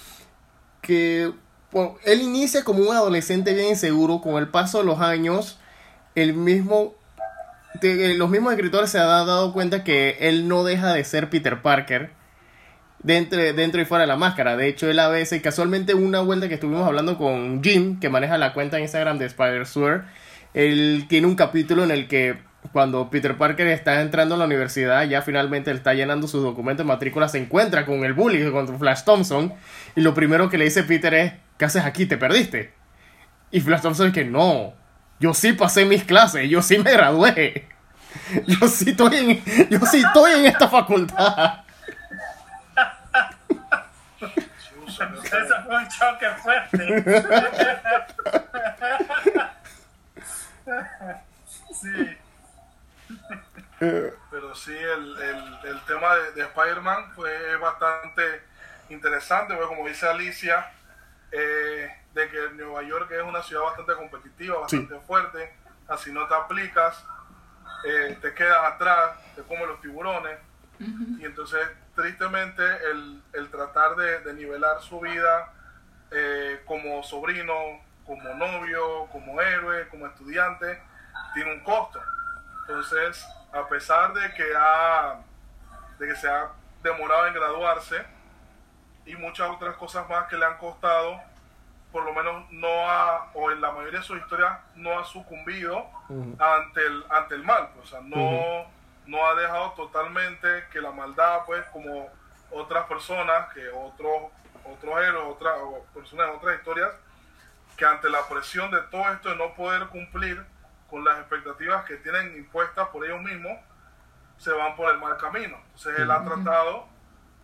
[0.82, 1.32] que
[1.72, 4.22] bueno, él inicia como un adolescente bien inseguro.
[4.22, 5.60] Con el paso de los años,
[6.16, 6.94] el mismo.
[7.82, 11.62] de- los mismos escritores se han dado cuenta que él no deja de ser Peter
[11.62, 12.12] Parker.
[13.04, 14.56] Dentro, dentro y fuera de la máscara.
[14.56, 18.38] De hecho, él a veces, casualmente, una vuelta que estuvimos hablando con Jim, que maneja
[18.38, 20.04] la cuenta en Instagram de Spider-Sword,
[20.54, 22.38] él tiene un capítulo en el que
[22.72, 26.86] cuando Peter Parker está entrando a la universidad, ya finalmente él está llenando sus documentos
[26.86, 29.54] de matrícula, se encuentra con el bully, con Flash Thompson,
[29.96, 32.06] y lo primero que le dice Peter es, ¿qué haces aquí?
[32.06, 32.74] ¿Te perdiste?
[33.52, 34.74] Y Flash Thompson es que no,
[35.20, 37.68] yo sí pasé mis clases, yo sí me gradué,
[38.48, 41.63] yo sí estoy en, yo sí estoy en esta facultad.
[45.02, 47.04] Eso fue un choque fuerte.
[51.82, 52.18] sí.
[53.80, 58.44] Pero sí, el, el, el tema de, de Spider-Man fue bastante
[58.90, 60.72] interesante, porque como dice Alicia,
[61.32, 65.54] eh, de que Nueva York es una ciudad bastante competitiva, bastante fuerte,
[65.88, 67.04] así no te aplicas,
[67.86, 70.38] eh, te quedas atrás, te comen los tiburones,
[71.20, 75.54] y entonces tristemente el, el tratar de, de nivelar su vida
[76.12, 77.54] eh, como sobrino,
[78.06, 80.82] como novio, como héroe, como estudiante,
[81.34, 82.00] tiene un costo.
[82.68, 85.20] Entonces, a pesar de que, ha,
[86.00, 86.50] de que se ha
[86.82, 88.04] demorado en graduarse
[89.06, 91.20] y muchas otras cosas más que le han costado,
[91.92, 95.88] por lo menos no ha, o en la mayoría de sus historias, no ha sucumbido
[96.40, 97.70] ante, el, ante el mal.
[97.82, 98.66] O sea, no,
[99.06, 102.10] no ha dejado totalmente que la maldad, pues, como
[102.52, 104.32] otras personas, que otros
[104.66, 105.56] otros héroes, otras
[105.94, 106.92] personas en otras historias,
[107.76, 110.44] que ante la presión de todo esto de no poder cumplir
[110.90, 113.60] con las expectativas que tienen impuestas por ellos mismos,
[114.38, 115.58] se van por el mal camino.
[115.66, 116.88] Entonces él ha tratado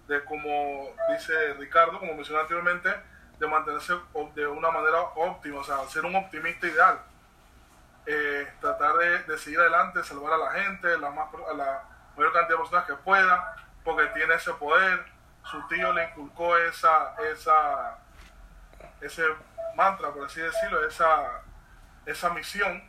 [0.08, 2.90] de, como dice Ricardo, como mencioné anteriormente,
[3.40, 3.94] de mantenerse
[4.36, 7.00] de una manera óptima, o sea, ser un optimista ideal.
[8.06, 11.84] Eh, tratar de, de seguir adelante, salvar a la gente, la, más, a la
[12.16, 15.06] mayor cantidad de personas que pueda, porque tiene ese poder.
[15.44, 17.98] Su tío le inculcó esa, esa,
[19.02, 19.24] ese
[19.76, 21.42] mantra, por así decirlo, esa,
[22.06, 22.84] esa misión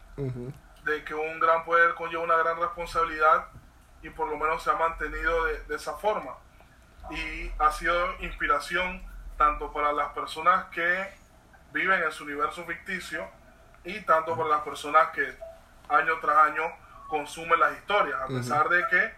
[0.85, 3.47] de que un gran poder conlleva una gran responsabilidad
[4.03, 6.35] y por lo menos se ha mantenido de, de esa forma.
[7.11, 9.03] Y ha sido inspiración
[9.37, 11.15] tanto para las personas que
[11.73, 13.29] viven en su universo ficticio
[13.85, 15.37] y tanto para las personas que
[15.89, 16.65] año tras año
[17.09, 19.15] consumen las historias, a pesar de que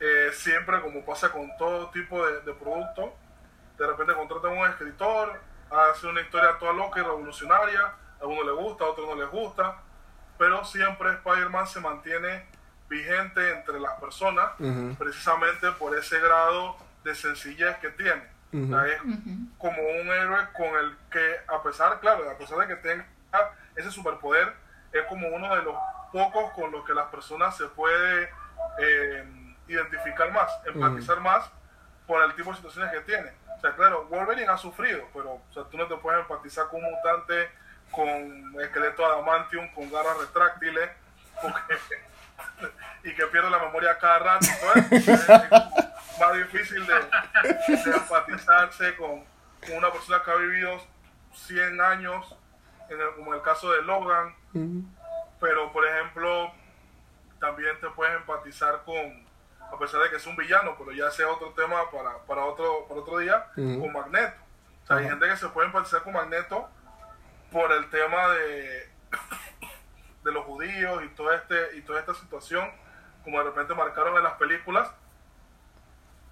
[0.00, 3.14] eh, siempre, como pasa con todo tipo de, de producto,
[3.78, 5.40] de repente contratan a un escritor,
[5.70, 9.30] hace una historia toda loca y revolucionaria, a uno le gusta, a otro no les
[9.30, 9.76] gusta,
[10.38, 12.46] pero siempre Spider-Man se mantiene
[12.88, 14.52] vigente entre las personas
[14.96, 18.22] precisamente por ese grado de sencillez que tiene.
[18.52, 19.00] O sea, es
[19.58, 23.06] como un héroe con el que, a pesar, claro, a pesar de que tenga
[23.76, 24.54] ese superpoder,
[24.92, 25.74] es como uno de los
[26.12, 28.30] pocos con los que las personas se puede
[28.78, 31.50] eh, identificar más, empatizar más
[32.06, 33.32] por el tipo de situaciones que tiene.
[33.56, 36.84] O sea, claro, Wolverine ha sufrido, pero o sea, tú no te puedes empatizar con
[36.84, 37.50] un mutante
[37.90, 40.90] con esqueleto adamantium, con garras retráctiles,
[41.40, 41.78] porque-
[43.04, 44.46] y que pierde la memoria cada rato.
[44.90, 45.28] Es- es
[46.20, 49.24] más difícil de, de empatizarse con,
[49.66, 50.80] con una persona que ha vivido
[51.34, 52.35] 100 años,
[53.16, 54.34] como el caso de Logan,
[55.40, 56.52] pero por ejemplo,
[57.40, 59.26] también te puedes empatizar con,
[59.60, 62.44] a pesar de que es un villano, pero ya ese es otro tema para, para,
[62.44, 64.36] otro, para otro día, con Magneto.
[64.84, 66.68] O sea, hay gente que se puede empatizar con Magneto
[67.50, 68.90] por el tema de,
[70.24, 72.70] de los judíos y, todo este, y toda esta situación,
[73.24, 74.90] como de repente marcaron en las películas,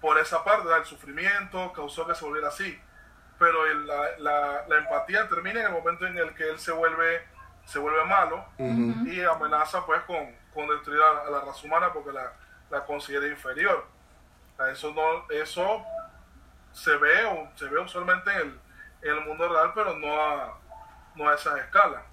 [0.01, 2.79] por esa parte del sufrimiento causó que se volviera así.
[3.37, 6.71] Pero el- la, la- la empatía termina en el momento en el que él se
[6.71, 7.23] vuelve,
[7.65, 8.45] se vuelve malo
[9.07, 12.31] y amenaza pues con, con destruir a, a la raza humana porque la,
[12.69, 13.85] la considera inferior.
[14.71, 15.83] Eso, no, eso
[16.71, 18.59] se ve, o- se ve usualmente en el,
[19.01, 20.57] en el mundo real, pero no a,
[21.15, 22.03] no a esa escala.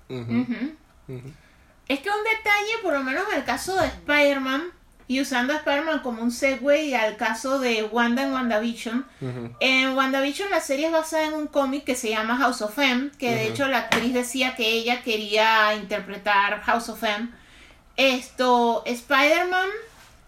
[1.89, 4.73] Es que un detalle, por lo menos en el caso de Spider-Man,
[5.13, 9.05] y usando a Spider-Man como un segue al caso de Wanda en WandaVision.
[9.61, 13.11] En WandaVision la serie es basada en un cómic que se llama House of M,
[13.19, 17.29] que de hecho la actriz decía que ella quería interpretar House of M.
[17.97, 19.69] Esto, Spider-Man,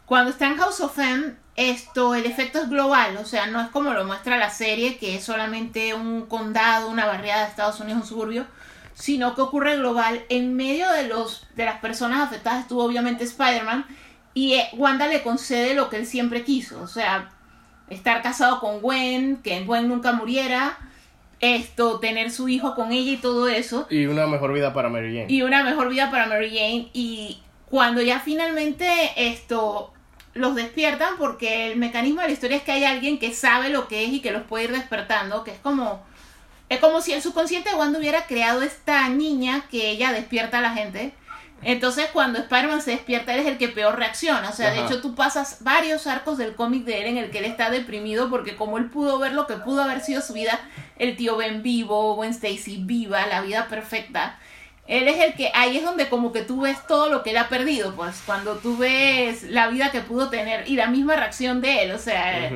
[0.04, 3.68] cuando está en House of M, esto, el efecto es global, o sea, no es
[3.68, 8.02] como lo muestra la serie, que es solamente un condado, una barriada de Estados Unidos,
[8.02, 8.46] un suburbio,
[8.92, 10.24] sino que ocurre global.
[10.28, 13.86] En medio de, los, de las personas afectadas estuvo obviamente Spider-Man
[14.34, 17.30] y eh, Wanda le concede lo que él siempre quiso, o sea,
[17.88, 20.76] estar casado con Gwen, que Gwen nunca muriera,
[21.40, 23.86] esto, tener su hijo con ella y todo eso.
[23.90, 25.26] Y una mejor vida para Mary Jane.
[25.28, 26.88] Y una mejor vida para Mary Jane.
[26.94, 29.92] Y cuando ya finalmente esto
[30.32, 33.88] los despiertan, porque el mecanismo de la historia es que hay alguien que sabe lo
[33.88, 36.02] que es y que los puede ir despertando, que es como
[36.68, 40.62] es como si el subconsciente de Wanda hubiera creado esta niña que ella despierta a
[40.62, 41.12] la gente.
[41.64, 44.50] Entonces, cuando Spider-Man se despierta, él es el que peor reacciona.
[44.50, 47.38] O sea, de hecho, tú pasas varios arcos del cómic de él en el que
[47.38, 50.60] él está deprimido porque como él pudo ver lo que pudo haber sido su vida,
[50.98, 54.38] el tío Ben vivo, Gwen Stacy viva, la vida perfecta.
[54.86, 57.38] Él es el que, ahí es donde como que tú ves todo lo que él
[57.38, 61.62] ha perdido, pues, cuando tú ves la vida que pudo tener y la misma reacción
[61.62, 62.50] de él, o sea,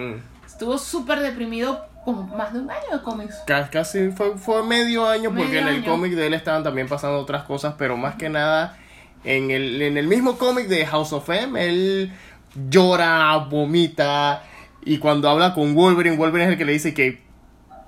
[0.46, 3.34] estuvo súper deprimido como más de un año de cómics.
[3.46, 7.44] Casi fue, fue medio año porque en el cómic de él estaban también pasando otras
[7.44, 8.76] cosas, pero más que nada
[9.24, 12.12] en el, en el mismo cómic de House of M, él
[12.70, 14.42] llora, vomita
[14.84, 17.22] y cuando habla con Wolverine, Wolverine es el que le dice que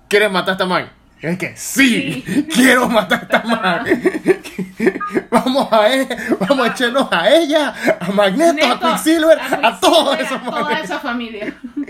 [0.08, 0.90] ¿quieres matar a esta man?
[1.20, 2.24] Es que sí,
[2.54, 3.84] quiero matar a esta man.
[5.30, 6.08] vamos a e,
[6.38, 11.54] vamos a echarnos a ella, a Magneto, a Quicksilver, a, a, toda esa familia.
[11.76, 11.86] me,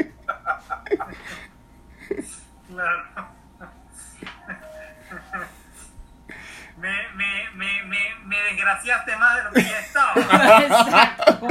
[7.17, 10.15] me, me, me, me desgraciaste más de lo que ya estaba.
[10.63, 11.49] Exacto.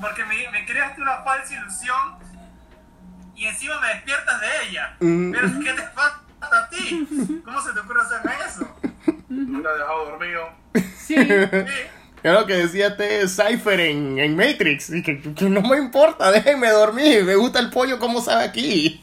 [0.00, 2.18] Porque me, me creaste una falsa ilusión
[3.34, 4.96] y encima me despiertas de ella.
[5.00, 5.32] Mm.
[5.32, 7.42] Pero ¿qué te pasa a ti?
[7.44, 8.76] ¿Cómo se te ocurre hacerme eso?
[9.28, 10.48] Me la dejado dormido.
[10.96, 11.16] Sí.
[11.16, 11.74] sí.
[12.22, 14.90] Es lo que decía este Cypher en, en Matrix.
[14.90, 17.24] Y que, que, no me importa, déjenme dormir.
[17.24, 19.02] Me gusta el pollo como sabe aquí.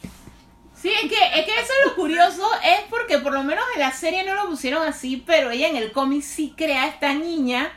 [0.82, 3.82] Sí, es que, es que eso es lo curioso, es porque por lo menos en
[3.82, 7.14] la serie no lo pusieron así, pero ella en el cómic sí crea a esta
[7.14, 7.72] niña,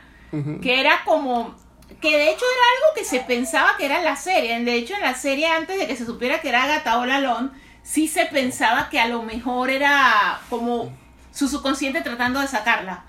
[0.61, 1.55] que era como,
[2.01, 4.95] que de hecho era algo que se pensaba que era en la serie, de hecho
[4.95, 7.53] en la serie antes de que se supiera que era Agatha Olalón,
[7.83, 10.91] sí se pensaba que a lo mejor era como
[11.31, 13.03] su subconsciente tratando de sacarla.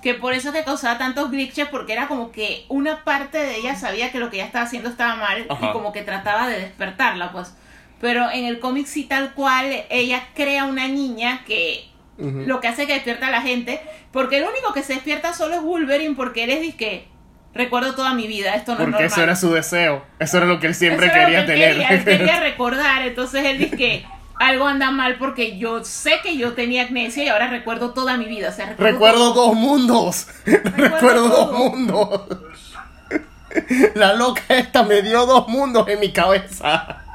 [0.00, 3.76] Que por eso que causaba tantos glitches, porque era como que una parte de ella
[3.76, 7.32] sabía que lo que ella estaba haciendo estaba mal y como que trataba de despertarla,
[7.32, 7.52] pues.
[8.00, 11.88] Pero en el cómic sí tal cual, ella crea una niña que
[12.18, 13.80] lo que hace que despierta a la gente,
[14.10, 17.08] porque el único que se despierta solo es Wolverine, porque él es disque,
[17.52, 19.12] recuerdo toda mi vida, esto no porque es normal.
[19.12, 21.72] eso era su deseo, eso era lo que él siempre quería tener.
[21.72, 24.06] Quería, él quería recordar, entonces él dice que
[24.38, 28.26] algo anda mal porque yo sé que yo tenía amnesia y ahora recuerdo toda mi
[28.26, 28.50] vida.
[28.50, 30.28] O sea, recuerdo, dos mundos.
[30.44, 32.22] Recuerdo, dos mundos.
[33.94, 37.05] La loca esta me dio dos mundos en mi cabeza.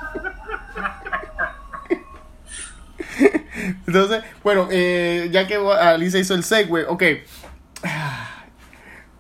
[3.87, 7.03] Entonces, bueno, eh, ya que Alicia hizo el segue, ok.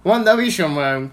[0.03, 1.11] WandaVision, man.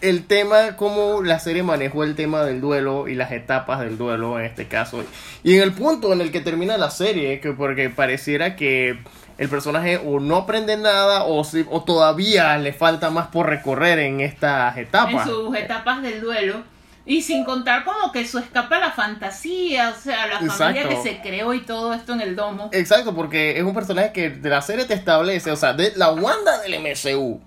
[0.00, 4.38] El tema, cómo la serie manejó el tema del duelo y las etapas del duelo
[4.38, 5.02] en este caso.
[5.42, 8.98] Y en el punto en el que termina la serie, que porque pareciera que
[9.38, 13.98] el personaje o no aprende nada o, si, o todavía le falta más por recorrer
[13.98, 15.26] en estas etapas.
[15.26, 16.73] En sus etapas del duelo.
[17.06, 21.02] Y sin contar como que eso escapa a la fantasía, o sea, la familia que
[21.02, 22.70] se creó y todo esto en el domo.
[22.72, 26.12] Exacto, porque es un personaje que de la serie te establece, o sea, de la
[26.12, 27.40] Wanda del MCU.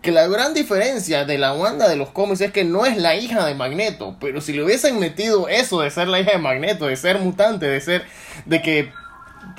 [0.00, 3.16] Que la gran diferencia de la Wanda de los cómics es que no es la
[3.16, 6.86] hija de Magneto, pero si le hubiesen metido eso de ser la hija de Magneto,
[6.86, 8.06] de ser mutante, de ser
[8.46, 8.92] de que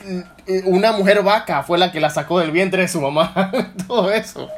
[0.04, 0.22] mm,
[0.66, 3.52] una mujer vaca fue la que la sacó del vientre de su mamá,
[3.88, 4.50] todo eso.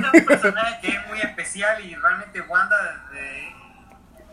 [0.00, 3.54] Es un personaje que es muy especial y realmente Wanda desde,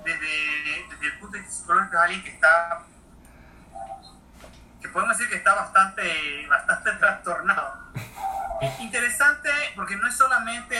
[0.03, 2.83] desde, el punto de vista psicológico es alguien que está
[4.81, 7.91] que podemos decir que está bastante, bastante trastornado.
[8.79, 10.77] Interesante porque no es solamente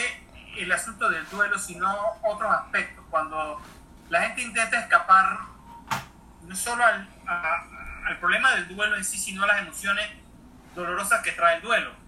[0.58, 3.06] el asunto del duelo, sino otros aspectos.
[3.10, 3.62] Cuando
[4.10, 5.40] la gente intenta escapar
[6.44, 10.10] no solo al, al problema del duelo en sí, sino a las emociones
[10.74, 12.07] dolorosas que trae el duelo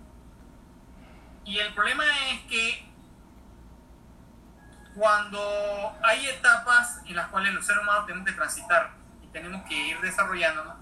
[1.50, 2.88] y el problema es que
[4.94, 8.92] cuando hay etapas en las cuales los seres humanos tenemos que transitar
[9.24, 10.76] y tenemos que ir desarrollándonos,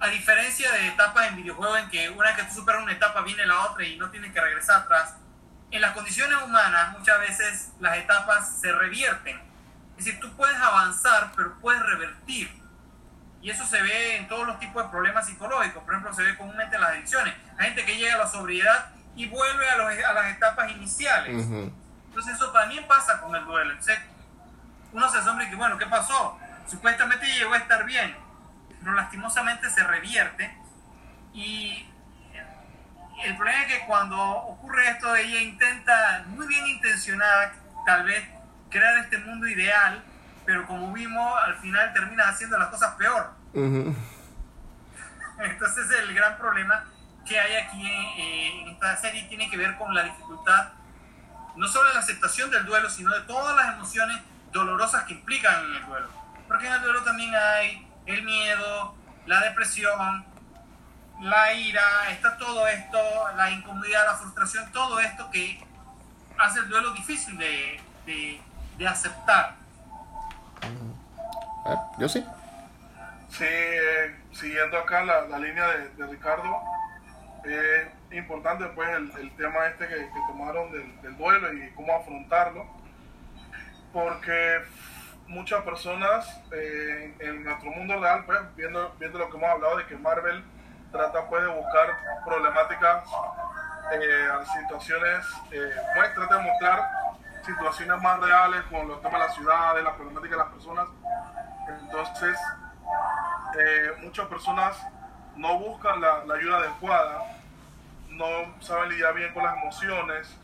[0.00, 3.20] a diferencia de etapas en videojuegos en que una vez que tú superas una etapa
[3.20, 5.16] viene la otra y no tienes que regresar atrás,
[5.70, 9.38] en las condiciones humanas muchas veces las etapas se revierten.
[9.98, 12.50] Es decir, tú puedes avanzar, pero puedes revertir.
[13.42, 15.82] Y eso se ve en todos los tipos de problemas psicológicos.
[15.82, 17.34] Por ejemplo, se ve comúnmente en las adicciones.
[17.58, 21.44] Hay gente que llega a la sobriedad y vuelve a, los, a las etapas iniciales.
[21.44, 23.72] Entonces eso también pasa con el duelo.
[23.72, 23.98] Entonces,
[24.92, 26.38] uno se asombra y que, bueno, ¿qué pasó?
[26.68, 28.16] Supuestamente llegó a estar bien,
[28.78, 30.56] pero lastimosamente se revierte.
[31.34, 31.90] Y
[33.24, 37.54] el problema es que cuando ocurre esto, ella intenta, muy bien intencionada,
[37.84, 38.22] tal vez,
[38.70, 40.00] crear este mundo ideal,
[40.46, 43.32] pero como vimos, al final termina haciendo las cosas peor.
[45.40, 46.84] Entonces el gran problema
[47.28, 50.68] que hay aquí eh, en esta serie tiene que ver con la dificultad,
[51.56, 54.18] no solo de la aceptación del duelo, sino de todas las emociones
[54.52, 56.08] dolorosas que implican en el duelo.
[56.46, 58.94] Porque en el duelo también hay el miedo,
[59.26, 60.24] la depresión,
[61.20, 62.98] la ira, está todo esto,
[63.36, 65.62] la incomodidad, la frustración, todo esto que
[66.38, 69.56] hace el duelo difícil de, de, aceptar.
[70.62, 72.24] Eh, yo sí.
[73.30, 76.62] Sí, eh, siguiendo acá la, la línea de, de, Ricardo,
[77.54, 82.66] es importante pues el, el tema este que, tomaron del, del, duelo y cómo afrontarlo,
[83.92, 84.62] porque
[85.26, 89.86] muchas personas eh, en nuestro mundo real, pues viendo, viendo lo que hemos hablado de
[89.86, 90.42] que Marvel
[90.90, 93.04] trata pues de buscar problemáticas,
[93.92, 94.28] eh,
[94.60, 96.90] situaciones, eh, pues trata de mostrar
[97.44, 100.88] situaciones más reales con los temas de las ciudades, las problemáticas de las personas.
[101.80, 102.38] Entonces,
[103.58, 104.76] eh, muchas personas
[105.36, 107.22] no buscan la, la, ayuda adecuada,
[108.18, 110.36] no saben lidiar bien con las emociones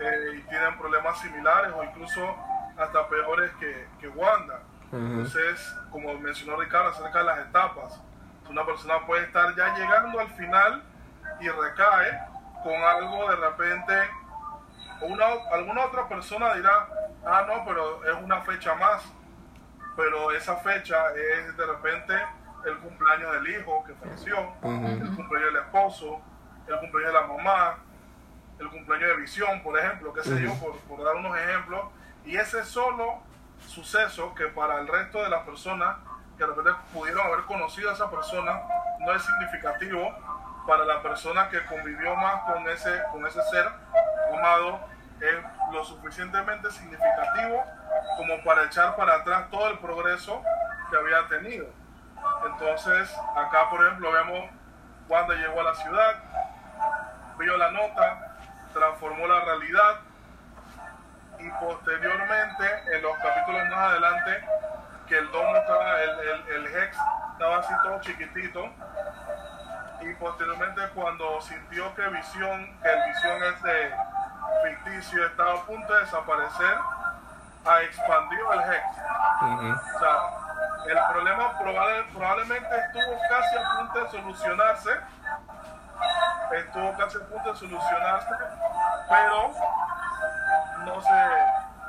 [0.00, 2.36] eh, y tienen problemas similares o incluso
[2.76, 4.60] hasta peores que, que Wanda.
[4.90, 5.10] Uh -huh.
[5.10, 8.00] Entonces, como mencionó Ricardo acerca de las etapas,
[8.48, 10.82] una persona puede estar ya llegando al final
[11.40, 12.20] y recae
[12.62, 14.10] con algo de repente,
[15.02, 16.88] una, alguna otra persona dirá,
[17.24, 19.02] ah, no, pero es una fecha más,
[19.96, 22.14] pero esa fecha es de repente
[22.64, 25.02] el cumpleaños del hijo que falleció, uh -huh.
[25.02, 26.20] el cumpleaños del esposo,
[26.66, 27.78] el cumpleaños de la mamá,
[28.58, 30.44] el cumpleaños de visión, por ejemplo, qué sé uh -huh.
[30.44, 31.86] yo, por, por dar unos ejemplos,
[32.24, 33.22] y ese solo
[33.66, 35.96] suceso que para el resto de las personas
[36.36, 38.60] que de repente pudieron haber conocido a esa persona
[39.00, 40.14] no es significativo
[40.66, 43.70] para la persona que convivió más con ese, con ese ser
[44.36, 44.80] amado,
[45.20, 45.36] es
[45.72, 47.64] lo suficientemente significativo
[48.16, 50.42] como para echar para atrás todo el progreso
[50.90, 51.66] que había tenido.
[52.44, 54.50] Entonces, acá por ejemplo vemos
[55.08, 56.16] cuando llegó a la ciudad,
[57.38, 58.36] vio la nota,
[58.72, 60.00] transformó la realidad
[61.38, 62.64] y posteriormente
[62.94, 64.44] en los capítulos más adelante
[65.06, 66.96] que el domo estaba, el, el, el, hex
[67.32, 68.68] estaba así todo chiquitito.
[70.00, 73.94] Y posteriormente cuando sintió que visión, que el visión este
[74.64, 76.76] ficticio estaba a punto de desaparecer,
[77.64, 78.84] ha expandido el hex.
[79.42, 79.96] Uh -huh.
[79.96, 80.46] O sea,
[80.86, 84.90] el problema probable, probablemente estuvo casi a punto de solucionarse.
[86.52, 88.30] Estuvo casi a punto de solucionarse,
[89.08, 89.52] pero
[90.84, 91.28] no se,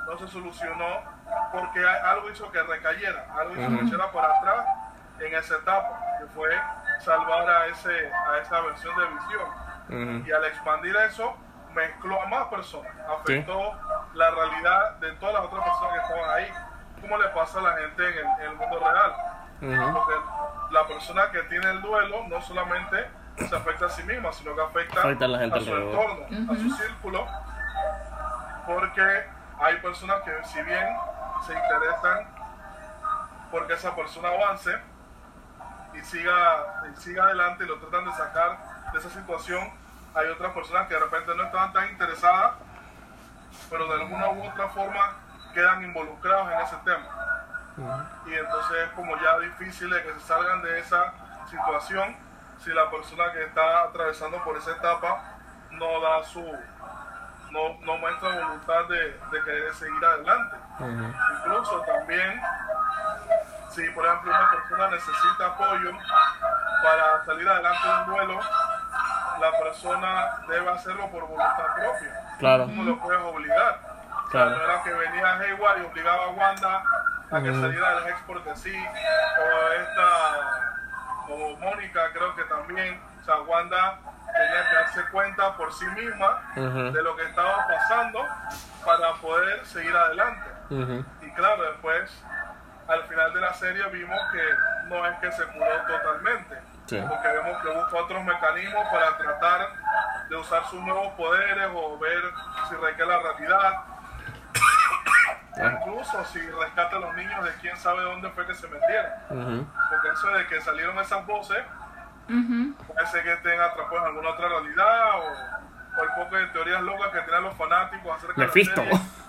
[0.07, 1.17] no se solucionó
[1.51, 3.79] porque algo hizo que recayera, algo hizo uh -huh.
[3.79, 4.65] que echara para atrás
[5.19, 6.49] en esa etapa, que fue
[6.99, 9.49] salvar a, ese, a esa versión de visión.
[9.89, 10.27] Uh -huh.
[10.27, 11.35] Y al expandir eso,
[11.73, 14.17] mezcló a más personas, afectó ¿Sí?
[14.17, 16.53] la realidad de todas las otras personas que estaban ahí,
[17.01, 19.13] como le pasa a la gente en el, en el mundo real.
[19.61, 19.93] Uh -huh.
[19.93, 20.15] Porque
[20.71, 24.61] la persona que tiene el duelo no solamente se afecta a sí misma, sino que
[24.61, 27.27] afecta, afecta a, a, su entorno, a su círculo,
[28.65, 29.23] porque
[29.59, 30.87] hay personas que si bien
[31.45, 32.27] se interesan
[33.51, 34.77] porque esa persona avance
[35.93, 38.57] y siga, y siga adelante y lo tratan de sacar
[38.91, 39.71] de esa situación.
[40.13, 42.53] Hay otras personas que de repente no estaban tan interesadas,
[43.69, 45.13] pero de alguna u otra forma
[45.53, 47.07] quedan involucrados en ese tema.
[47.77, 48.05] Uh -huh.
[48.25, 51.13] Y entonces es como ya difícil de que se salgan de esa
[51.49, 52.15] situación
[52.59, 55.37] si la persona que está atravesando por esa etapa
[55.71, 56.41] no da su,
[57.51, 60.55] no, no muestra voluntad de, de, querer seguir adelante.
[60.79, 61.37] Uh -huh.
[61.37, 62.41] Incluso también,
[63.69, 65.91] si por ejemplo una persona necesita apoyo
[66.83, 68.39] para salir adelante de un duelo,
[69.39, 72.37] la persona debe hacerlo por voluntad propia.
[72.39, 72.67] Claro.
[72.67, 73.79] No lo puedes obligar.
[74.31, 74.49] Claro.
[74.51, 76.83] No era que venía Hayward y obligaba a Wanda
[77.31, 77.61] a que uh -huh.
[77.61, 80.76] saliera del Hex porque sí, o esta,
[81.29, 86.41] o Mónica creo que también, o sea, Wanda tenía que darse cuenta por sí misma
[86.55, 86.91] uh -huh.
[86.91, 88.25] de lo que estaba pasando
[88.85, 90.49] para poder seguir adelante.
[90.69, 91.05] Uh -huh.
[91.21, 92.23] Y claro, después,
[92.87, 94.43] al final de la serie vimos que
[94.87, 97.03] no es que se curó totalmente, sí.
[97.07, 99.69] porque vemos que busca otros mecanismos para tratar
[100.29, 102.21] de usar sus nuevos poderes o ver
[102.69, 103.73] si requiere la realidad.
[105.57, 109.67] Incluso si rescata a los niños de quién sabe dónde fue que se metieron.
[109.89, 111.63] Porque eso de que salieron esas voces,
[112.27, 116.81] puede ser que estén atrapados en alguna otra realidad o, o el poco de teorías
[116.81, 118.73] locas que tienen los fanáticos acerca de la serie,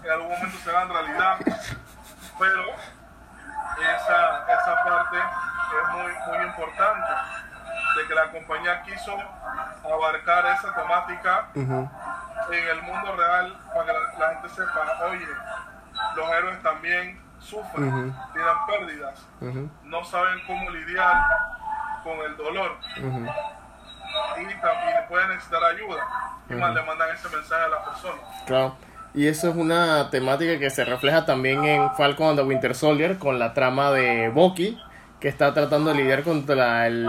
[0.04, 1.38] en algún momento se hagan realidad.
[2.38, 2.64] Pero
[3.80, 7.12] esa, esa parte es muy, muy importante
[7.96, 9.16] de que la compañía quiso
[9.84, 15.26] abarcar esa temática en el mundo real para que la, gente sepa, oye,
[16.16, 19.26] los héroes también sufren, tienen pérdidas,
[19.84, 21.22] no saben cómo lidiar
[22.02, 22.76] con el dolor
[24.36, 26.02] y también pueden necesitar ayuda
[26.48, 28.18] y más le mandan ese mensaje a la persona.
[28.46, 28.76] Claro.
[29.14, 33.18] Y eso es una temática que se refleja también en Falcon and the Winter Soldier
[33.18, 34.78] con la trama de Bucky,
[35.18, 37.08] que está tratando de lidiar contra el,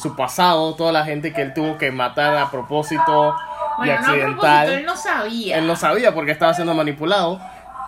[0.00, 3.36] su pasado, toda la gente que él tuvo que matar a propósito
[3.84, 4.70] y accidental.
[4.70, 5.58] él no sabía.
[5.58, 7.40] Él no sabía porque estaba siendo manipulado.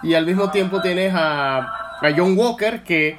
[0.04, 3.18] Y al mismo tiempo tienes a, a John Walker que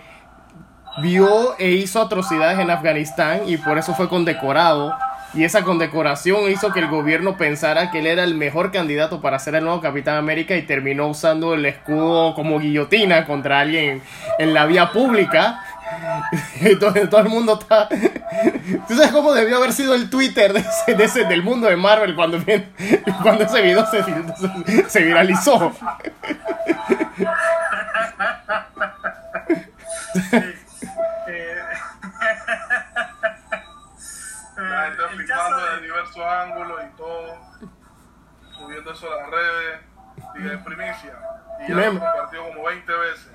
[1.01, 4.95] vio e hizo atrocidades en Afganistán y por eso fue condecorado.
[5.33, 9.38] Y esa condecoración hizo que el gobierno pensara que él era el mejor candidato para
[9.38, 14.01] ser el nuevo Capitán América y terminó usando el escudo como guillotina contra alguien
[14.39, 15.59] en la vía pública
[16.61, 17.87] y todo, el mundo está.
[18.87, 22.37] ¿Tú sabes cómo debió haber sido el Twitter de ese, del mundo de Marvel cuando,
[23.23, 25.73] cuando ese video se, se viralizó?
[34.57, 35.01] La gente
[35.75, 37.37] de diversos ángulos y todo,
[38.57, 39.79] subiendo eso a las redes,
[40.36, 41.13] y de primicia.
[41.65, 43.31] Y ya lo compartió como 20 veces.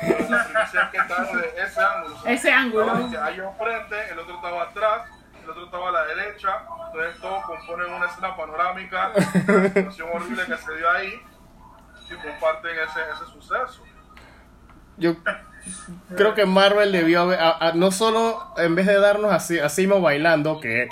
[0.00, 2.16] Pero la primicia es que está de ese ángulo.
[2.26, 3.22] ese ángulo.
[3.22, 5.02] Hay yo frente, el otro estaba atrás,
[5.42, 6.62] el otro estaba a la derecha.
[6.86, 11.22] Entonces todos componen una escena panorámica de la situación horrible que se dio ahí
[12.10, 13.84] y comparten ese, ese suceso.
[14.96, 15.16] Yo
[16.14, 20.88] creo que Marvel debió haber, no solo en vez de darnos así, así bailando, que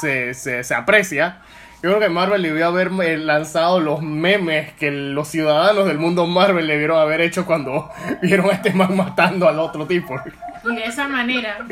[0.00, 1.42] se, se, se aprecia,
[1.82, 6.26] yo creo que Marvel debió haber eh, lanzado los memes que los ciudadanos del mundo
[6.26, 7.90] Marvel le debieron haber hecho cuando
[8.22, 10.14] vieron a este man matando al otro tipo.
[10.64, 11.58] Y de esa manera.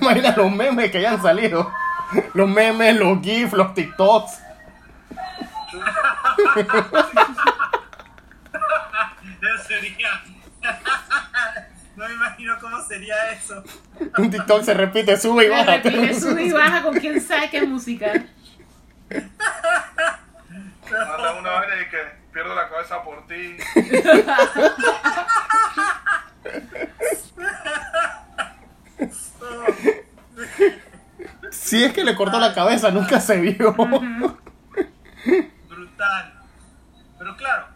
[0.00, 1.72] Imagina los memes que hayan salido.
[2.34, 4.42] Los memes, los GIFs, los TikToks.
[9.66, 10.22] sería
[11.96, 13.64] no me imagino cómo sería eso.
[14.18, 15.82] Un TikTok se repite, sube y baja.
[15.82, 18.12] Se repite, sube y baja con quién sabe qué música.
[20.90, 21.98] Manda una vaina y que
[22.32, 23.56] pierdo la cabeza por ti.
[31.50, 33.72] Si es que le cortó la cabeza, nunca se vio.
[35.68, 36.34] Brutal.
[37.18, 37.66] Pero claro,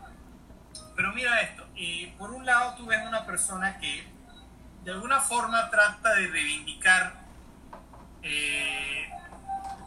[0.95, 4.10] pero mira esto, y por un lado tú ves una persona que
[4.85, 7.15] de alguna forma trata de reivindicar
[8.23, 9.11] eh,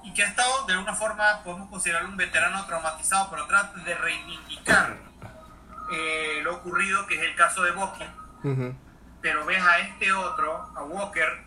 [0.03, 3.95] y que ha estado de alguna forma, podemos considerarlo un veterano traumatizado, pero trata de
[3.95, 4.97] reivindicar
[5.91, 8.05] eh, lo ocurrido, que es el caso de Bucky.
[9.21, 11.43] Pero ves a este otro, a Walker,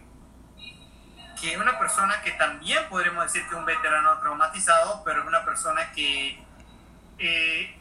[1.39, 5.27] que es una persona que también podríamos decir que es un veterano traumatizado, pero es
[5.27, 6.43] una persona que
[7.19, 7.79] eh,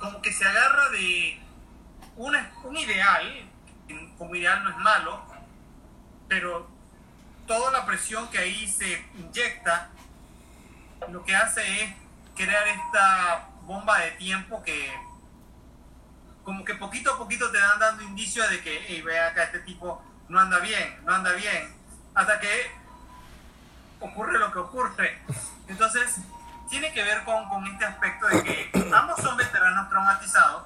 [0.00, 1.40] como que se agarra de
[2.20, 3.50] un ideal,
[4.18, 5.22] como ideal no es malo,
[6.28, 6.68] pero
[7.46, 9.88] toda la presión que ahí se inyecta
[11.08, 11.94] lo que hace es
[12.36, 14.92] crear esta bomba de tiempo que
[16.44, 19.60] como que poquito a poquito te dan dando indicios de que, hey, ve acá, este
[19.60, 21.74] tipo no anda bien, no anda bien,
[22.14, 22.70] hasta que
[24.00, 25.22] ocurre lo que ocurre.
[25.68, 26.16] Entonces,
[26.68, 30.64] tiene que ver con, con este aspecto de que ambos son veteranos traumatizados,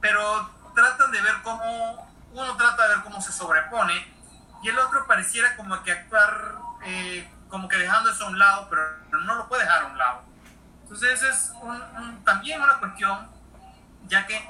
[0.00, 4.14] pero tratan de ver cómo, uno trata de ver cómo se sobrepone
[4.62, 6.54] y el otro pareciera como que actuar
[6.84, 8.82] eh, como que dejando eso a un lado, pero
[9.22, 10.22] no lo puede dejar a un lado.
[10.82, 11.52] Entonces es
[12.24, 13.28] también una cuestión,
[14.06, 14.48] ya que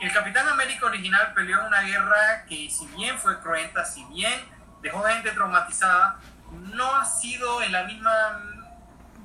[0.00, 4.32] el Capitán América original peleó en una guerra que si bien fue cruenta, si bien
[4.80, 6.18] dejó gente traumatizada,
[6.50, 8.10] no ha sido en la misma,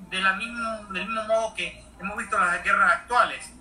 [0.10, 3.54] de la misma, del mismo modo que hemos visto las guerras actuales.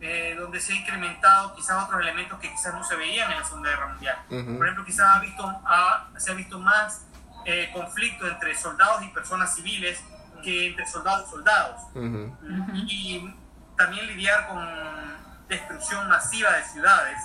[0.00, 3.44] Eh, donde se ha incrementado quizás otros elementos que quizás no se veían en la
[3.44, 4.16] Segunda Guerra Mundial.
[4.28, 5.60] Por ejemplo, quizás ha visto,
[6.18, 7.04] se ha visto más
[7.44, 10.00] eh, conflicto entre soldados y personas civiles
[10.44, 11.82] que entre soldados y soldados.
[12.74, 13.34] y,
[13.76, 14.58] también lidiar con
[15.48, 17.18] destrucción masiva de ciudades.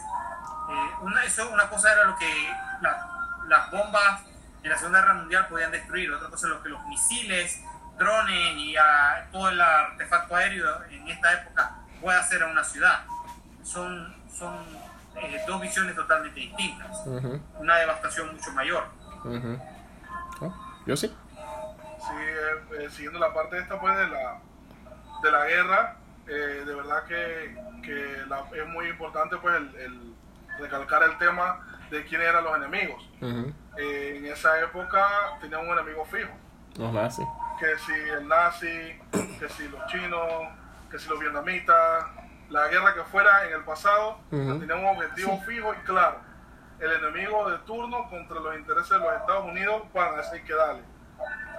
[0.70, 2.28] eh, una, eso, una cosa era lo que
[3.48, 4.22] las bombas
[4.64, 7.62] en la Segunda Guerra Mundial podían destruir, otra cosa es lo que los misiles,
[7.98, 13.06] drones y a, todo el artefacto aéreo en esta época puede hacer a una ciudad.
[13.64, 14.54] Son, son
[15.16, 17.04] eh, dos visiones totalmente distintas.
[17.60, 18.84] Una devastación mucho mayor.
[20.42, 20.54] Oh,
[20.86, 21.08] ¿Yo sí?
[21.08, 22.16] Sí,
[22.78, 24.40] eh, siguiendo la parte esta pues de la,
[25.24, 25.96] de la guerra,
[26.26, 28.18] de verdad que, que
[28.62, 30.14] es muy importante pues el
[30.60, 33.04] recalcar el tema de quiénes eran los enemigos.
[33.78, 35.08] Eh, en esa época
[35.42, 36.32] tenían un enemigo fijo.
[36.78, 37.26] Los nazis.
[37.60, 39.00] Que si el nazi,
[39.40, 40.24] que si los chinos,
[40.94, 42.06] que si los vietnamitas,
[42.50, 46.20] la guerra que fuera en el pasado, tenían un objetivo fijo y claro.
[46.80, 50.84] El enemigo de turno contra los intereses de los Estados Unidos, van así que darle.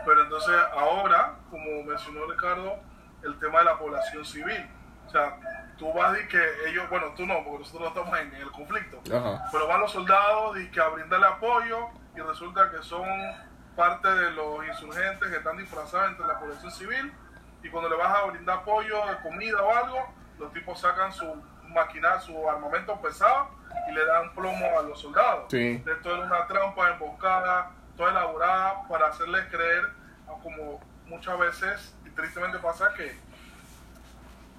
[0.07, 2.78] Pero entonces ahora, como mencionó Ricardo,
[3.24, 4.70] el tema de la población civil.
[5.07, 5.37] O sea,
[5.78, 9.01] tú vas y que ellos, bueno, tú no, porque nosotros no estamos en, el conflicto,
[9.05, 13.09] pero van los soldados y que a brindarle apoyo y resulta que son
[13.74, 17.12] parte de los insurgentes que están disfrazados entre la población civil
[17.65, 21.25] y cuando le vas a brindar apoyo de comida o algo, los tipos sacan su
[21.71, 23.49] máquina, su armamento pesado
[23.89, 25.53] y le dan plomo a los soldados.
[25.53, 29.89] Esto era una trampa emboscada, toda elaborada para hacerles creer,
[30.43, 33.17] como muchas veces, y tristemente pasa que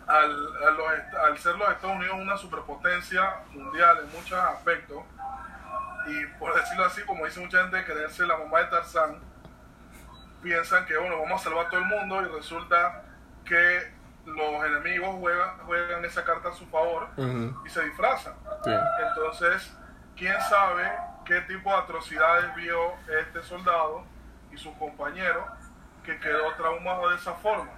[0.07, 5.03] al, ser los Estados Unidos una superpotencia mundial en muchos aspectos,
[6.07, 9.19] y por decirlo así, como dice mucha gente, creerse la mamá de Tarzán,
[10.45, 13.01] piensan que bueno, vamos a salvar a todo el mundo y resulta
[13.43, 13.91] que
[14.25, 17.07] los enemigos juegan, juegan esa carta a su favor
[17.65, 18.35] y se disfrazan.
[19.09, 19.75] Entonces,
[20.15, 20.91] ¿quién sabe
[21.25, 24.03] qué tipo de atrocidades vio este soldado
[24.51, 25.45] y sus compañeros
[26.03, 27.71] que quedó traumado de esa forma?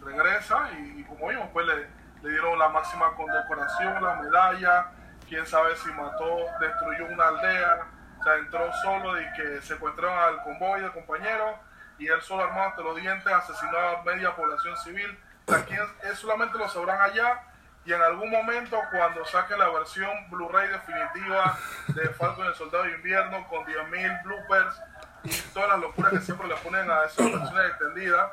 [0.00, 1.86] regresa y, como vimos, pues le,
[2.22, 4.86] dieron la máxima condecoración, la medalla,
[5.28, 7.86] quién sabe si mató, destruyó una aldea,
[8.18, 11.56] o sea, entró solo y que secuestraron al convoy de compañeros
[11.98, 15.18] y él solo armado hasta los dientes asesinó a media población civil.
[15.48, 17.40] Aquí es, solamente lo sabrán allá
[17.84, 22.92] y en algún momento cuando saque la versión Blu-ray definitiva de Falcon el Soldado de
[22.92, 24.74] Invierno con 10.000 bloopers
[25.24, 28.30] y todas las locuras que siempre le ponen a esas versiones extendidas,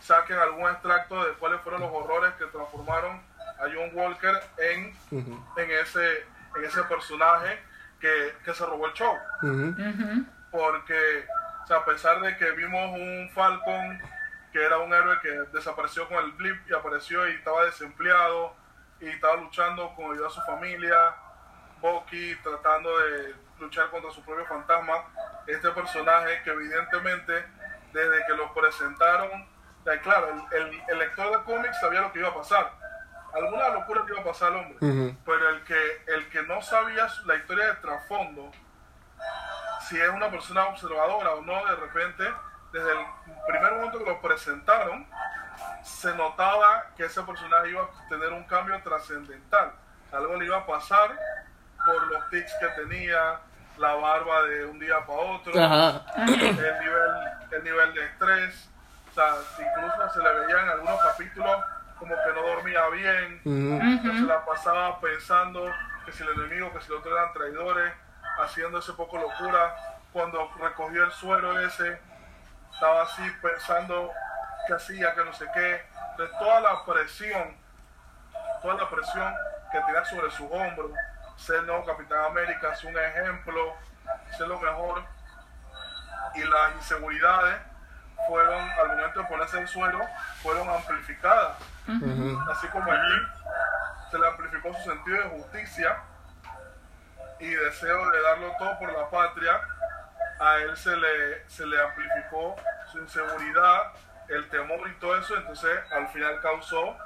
[0.00, 3.20] saquen algún extracto de cuáles fueron los horrores que transformaron
[3.58, 7.58] a John Walker en, en, ese, en ese personaje
[8.00, 9.14] que, que se robó el show.
[10.50, 11.26] Porque,
[11.66, 14.00] o sea, a pesar de que vimos un Falcon
[14.52, 18.54] que era un héroe que desapareció con el blip y apareció y estaba desempleado
[19.00, 21.16] y estaba luchando con ayuda a su familia,
[21.80, 24.94] Bucky tratando de luchar contra su propio fantasma,
[25.48, 27.44] este personaje que evidentemente
[27.92, 29.56] desde que lo presentaron
[30.02, 32.72] claro, el, el, lector de cómics sabía lo que iba a pasar.
[33.34, 35.16] Alguna locura que iba a pasar al hombre.
[35.24, 38.50] Pero el que, el que no sabía la historia de trasfondo,
[39.88, 42.24] si es una persona observadora o no, de repente,
[42.72, 43.06] desde el
[43.46, 45.06] primer momento que lo presentaron,
[45.82, 49.72] se notaba que ese personaje iba a tener un cambio trascendental.
[50.12, 51.16] Algo le iba a pasar
[51.84, 53.38] por los tics que tenía,
[53.78, 56.38] la barba de un día para otro, el
[56.80, 57.10] nivel,
[57.52, 58.70] el nivel de estrés,
[59.58, 61.64] incluso se le veía en algunos capítulos
[61.98, 65.70] como que no dormía bien, se la pasaba pensando
[66.04, 67.92] que si el enemigo, que si los otros eran traidores,
[68.38, 69.76] haciendo ese poco locura.
[70.12, 72.00] Cuando recogió el suero ese,
[72.72, 74.10] estaba así pensando
[74.66, 75.84] que hacía, que no sé qué.
[76.10, 77.56] Entonces toda la presión,
[78.62, 79.34] toda la presión
[79.70, 80.90] que tenía sobre sus hombros,
[81.36, 83.74] ser nuevo Capitán América, es un ejemplo,
[84.36, 85.04] ser lo mejor,
[86.34, 87.56] y las inseguridades
[88.26, 90.00] fueron, al momento de ponerse en suelo,
[90.42, 91.56] fueron amplificadas.
[92.50, 93.22] Así como allí
[94.10, 95.98] se le amplificó su sentido de justicia
[97.38, 99.60] y deseo de darlo todo por la patria,
[100.40, 102.56] a él se le, se le amplificó
[102.90, 103.92] su inseguridad,
[104.28, 106.96] el temor y todo eso, entonces al final causó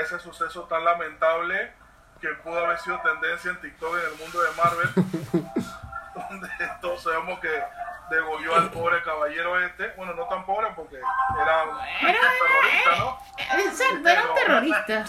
[0.00, 1.72] ese suceso tan lamentable
[2.20, 4.90] que pudo haber sido tendencia en TikTok en el mundo de Marvel,
[6.30, 6.48] donde
[6.80, 7.62] todos sabemos que
[8.10, 9.92] degolló al pobre caballero este.
[9.96, 13.18] Bueno, no tan pobre porque era un terrorista, ¿no?
[13.38, 15.04] Exacto, era un terrorista.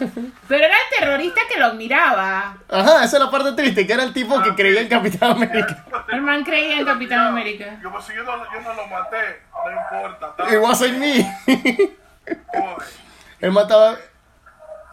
[0.47, 2.57] Pero era el terrorista que lo admiraba.
[2.69, 5.85] Ajá, esa es la parte triste, que era el tipo que creía en Capitán América.
[6.09, 7.79] El man creía en Capitán América.
[7.81, 10.35] Yo, pues, si yo, no, yo no lo maté, no importa.
[10.51, 11.97] It wasn't me.
[13.39, 13.97] él mataba,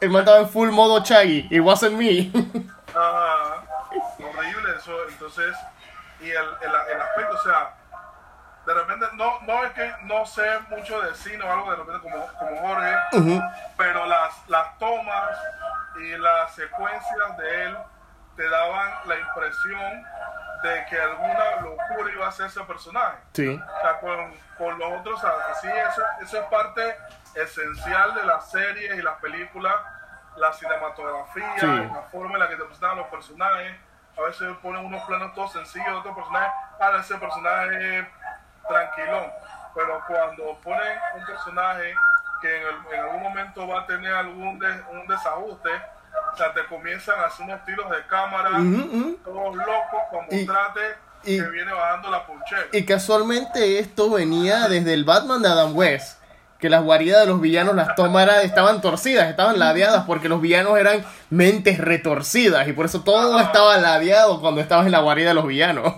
[0.00, 1.48] él mataba en full modo Chaggy.
[1.50, 2.30] It wasn't me.
[2.94, 3.62] Ajá.
[4.18, 5.08] Horrible eso.
[5.08, 5.54] Entonces,
[6.20, 7.75] y el, el, el aspecto, o sea
[8.66, 12.00] de repente, no, no es que no sé mucho de cine o algo de repente
[12.02, 12.96] como, como Jorge,
[13.76, 15.38] pero las, las tomas
[16.00, 17.78] y las secuencias de él
[18.36, 20.04] te daban la impresión
[20.62, 23.16] de que alguna locura iba a ser ese personaje.
[23.32, 23.48] Sí.
[23.48, 26.96] O sea, con, con los otros, así, eso, eso es parte
[27.34, 29.74] esencial de las series y las películas,
[30.36, 31.66] la cinematografía, Sí.
[31.66, 33.76] la forma en la que te presentan los personajes.
[34.18, 38.10] A veces ponen unos planos todos sencillos, otros personajes, ah, ese personaje
[38.68, 39.24] tranquilón.
[39.74, 41.94] Pero cuando ponen un personaje
[42.40, 45.70] que en, el- en algún momento va a tener algún de- un desajuste,
[46.32, 48.50] o sea, te comienzan a hacer unos tiros de cámara,
[49.24, 50.80] todos locos, para Y- mostrarte
[51.24, 52.62] y- que viene bajando la punchera.
[52.72, 56.22] Y casualmente esto venía desde el Batman de Adam West.
[56.58, 60.78] Que las guaridas de los villanos, las tomaras estaban torcidas, estaban ladeadas porque los villanos
[60.78, 65.34] eran mentes retorcidas y por eso todo estaba ladeado cuando estabas en la guarida de
[65.34, 65.92] los villanos.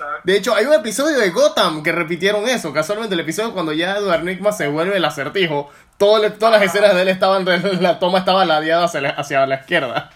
[0.00, 0.20] Exacto.
[0.24, 2.72] De hecho, hay un episodio de Gotham que repitieron eso.
[2.72, 6.62] Casualmente, el episodio cuando ya Edward Nigma se vuelve el acertijo, todo le- todas las
[6.62, 7.44] escenas de él estaban,
[7.82, 10.10] la toma estaba ladeada hacia la, hacia la izquierda.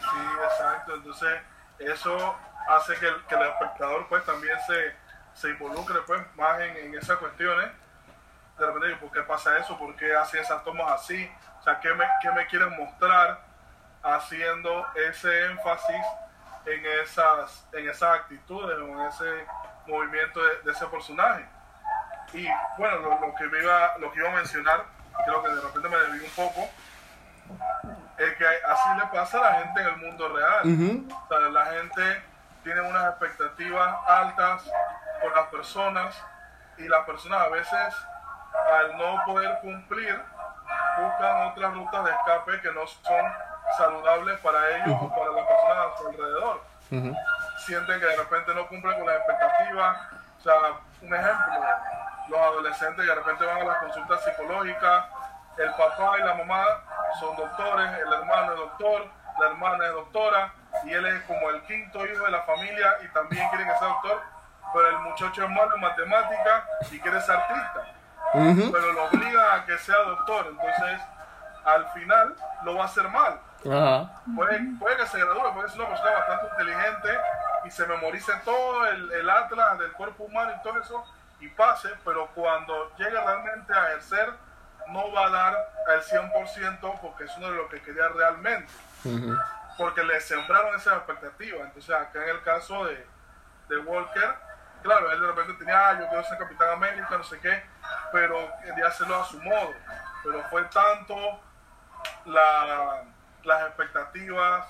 [0.00, 0.20] Sí,
[0.50, 0.94] exacto.
[0.96, 1.28] Entonces,
[1.78, 2.34] eso
[2.68, 4.94] hace que el, que el espectador pues también se,
[5.40, 7.66] se involucre pues más en, en esas cuestiones.
[8.58, 9.76] De repente, ¿por qué pasa eso?
[9.78, 11.28] ¿Por qué hace esas tomas así?
[11.60, 13.40] O sea, ¿qué me, qué me quieren mostrar
[14.02, 15.96] haciendo ese énfasis
[16.66, 19.46] en esas, en esas actitudes o en ese
[19.86, 21.46] movimiento de, de ese personaje?
[22.32, 24.84] Y bueno, lo, lo que me iba, lo que iba a mencionar,
[25.24, 26.68] creo que de repente me desvié un poco,
[28.18, 30.60] es que así le pasa a la gente en el mundo real.
[31.12, 32.22] O sea, la gente
[32.62, 34.64] tiene unas expectativas altas
[35.20, 36.22] por las personas
[36.78, 37.94] y las personas a veces
[38.72, 40.20] al no poder cumplir
[40.98, 43.32] buscan otras rutas de escape que no son
[43.76, 46.60] saludables para ellos o para las personas a su alrededor.
[47.58, 49.98] Sienten que de repente no cumplen con las expectativas.
[50.38, 50.54] O sea,
[51.02, 51.54] un ejemplo,
[52.28, 55.04] los adolescentes de repente van a las consultas psicológicas,
[55.56, 56.64] el papá y la mamá
[57.20, 59.06] son doctores, el hermano es doctor,
[59.38, 60.52] la hermana es doctora,
[60.84, 63.88] y él es como el quinto hijo de la familia y también quiere que sea
[63.88, 64.20] doctor,
[64.72, 67.94] pero el muchacho es malo en matemáticas y quiere ser artista
[68.34, 71.00] pero lo obliga a que sea doctor, entonces
[71.64, 72.34] al final
[72.64, 73.38] lo va a hacer mal.
[73.70, 74.22] Ajá.
[74.36, 77.18] Puede, puede que se gradúe, puede ser una persona bastante inteligente
[77.64, 81.04] y se memorice todo el, el atlas del cuerpo humano y todo eso
[81.40, 84.30] y pase, pero cuando llegue realmente a ejercer
[84.88, 88.70] no va a dar el 100% porque es uno de lo que quería realmente,
[89.78, 91.60] porque le sembraron esas expectativas.
[91.62, 93.06] Entonces acá en el caso de,
[93.68, 94.34] de Walker,
[94.82, 97.64] claro, él de repente tenía, ah, yo quiero ser Capitán América, no sé qué,
[98.12, 99.70] pero quería hacerlo a su modo.
[100.22, 101.40] Pero fue tanto
[102.26, 103.02] la-
[103.44, 104.66] las expectativas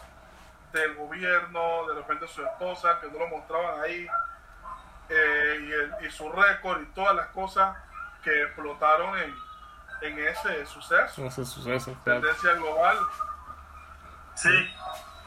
[0.73, 4.07] del gobierno, de repente su esposa, que no lo mostraban ahí,
[5.09, 7.77] eh, y, el- y su récord y todas las cosas
[8.23, 9.35] que explotaron en,
[10.03, 11.25] en ese suceso.
[11.27, 12.21] Ese suceso, claro.
[12.23, 12.97] Tendencia global.
[14.35, 14.49] Sí,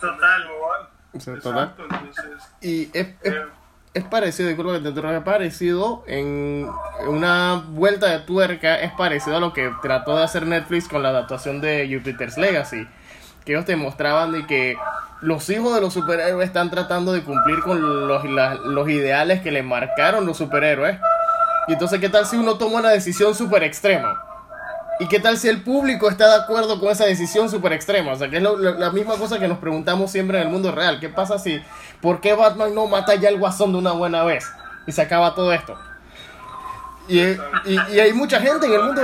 [0.01, 0.43] total.
[0.43, 0.89] global.
[1.13, 1.35] Total.
[1.37, 3.47] Exacto, entonces, Y es, es, eh,
[3.93, 6.69] es parecido, disculpa que te interrumpa, es parecido en
[7.07, 11.09] una vuelta de tuerca, es parecido a lo que trató de hacer Netflix con la
[11.09, 12.87] adaptación de Jupiter's Legacy.
[13.47, 14.75] Que ellos te mostraban de que
[15.21, 19.63] los hijos de los superhéroes están tratando de cumplir con los, los ideales que le
[19.63, 20.99] marcaron los superhéroes.
[21.69, 24.21] Y entonces, ¿qué tal si uno toma una decisión súper extrema?
[24.99, 28.11] ¿Y qué tal si el público está de acuerdo con esa decisión súper extrema?
[28.11, 30.99] O sea, que es la misma cosa que nos preguntamos siempre en el mundo real.
[30.99, 31.61] ¿Qué pasa si,
[32.01, 34.45] por qué Batman no mata ya al guasón de una buena vez?
[34.87, 35.79] Y se acaba todo esto.
[37.07, 39.01] Y, y, y hay mucha gente en el mundo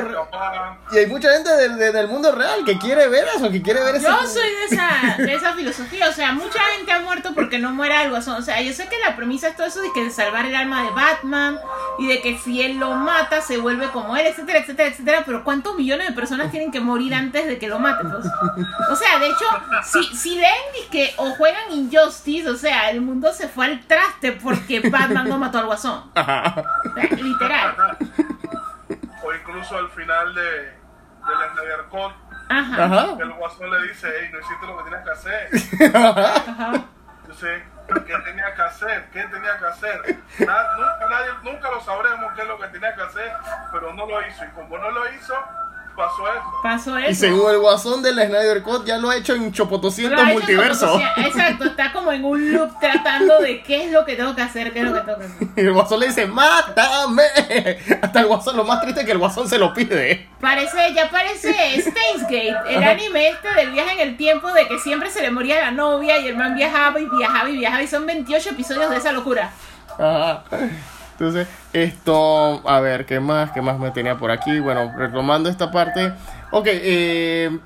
[0.91, 3.81] Y hay mucha gente del, de- del mundo real que quiere ver eso, que quiere
[3.83, 4.07] ver eso.
[4.09, 7.71] Yo soy de esa, de esa filosofía, o sea, mucha gente ha muerto porque no
[7.71, 10.09] muera el guasón, o sea, yo sé que la premisa es todo eso de que
[10.11, 11.59] salvar el alma de Batman
[11.99, 15.43] y de que si él lo mata se vuelve como él, etcétera, etcétera, etcétera, pero
[15.43, 18.11] ¿cuántos millones de personas tienen que morir antes de que lo maten?
[18.11, 18.25] pues?
[18.89, 19.45] O sea, de hecho,
[19.83, 20.51] si, si leen
[20.85, 25.29] y que o juegan Injustice, o sea, el mundo se fue al traste porque Batman
[25.29, 26.65] no mató al guasón, O sea,
[27.21, 27.75] literal.
[29.23, 32.13] o incluso al final de, del Snyder Cut,
[32.49, 32.83] Ajá.
[32.85, 33.07] Ajá.
[33.19, 35.95] el guasón le dice, hey, no hiciste lo que tenías que hacer.
[35.95, 36.85] Ajá.
[37.21, 39.09] Entonces, ¿qué tenía que hacer?
[39.11, 40.17] ¿Qué tenía que hacer?
[40.39, 43.31] Nunca, nadie, nunca lo sabremos qué es lo que tenía que hacer,
[43.71, 44.43] pero no lo hizo.
[44.43, 45.33] Y como no lo hizo,
[45.95, 46.43] pasó eso.
[46.63, 47.19] Pasó Y eso.
[47.21, 51.01] según el guasón del Snyder Cut, ya lo ha hecho en chopotocientos multiversos.
[51.17, 54.73] Exacto, está como en un loop tratando de qué es lo que tengo que hacer,
[54.73, 55.47] qué es lo que tengo que hacer.
[55.55, 57.23] Y el guasón le dice, ¡mátame!
[58.01, 60.27] Hasta el guasón, lo más triste es que el guasón se lo pide.
[60.39, 64.79] Parece, ya parece Steins Gate, el anime este del viaje en el tiempo de que
[64.79, 67.87] siempre se le moría la novia y el man viajaba y viajaba y viajaba y
[67.87, 69.51] son 28 episodios de esa locura.
[69.97, 70.43] Ajá.
[71.13, 73.51] Entonces, esto, a ver, ¿qué más?
[73.51, 74.59] ¿Qué más me tenía por aquí?
[74.59, 76.11] Bueno, retomando esta parte.
[76.51, 77.59] Ok, eh,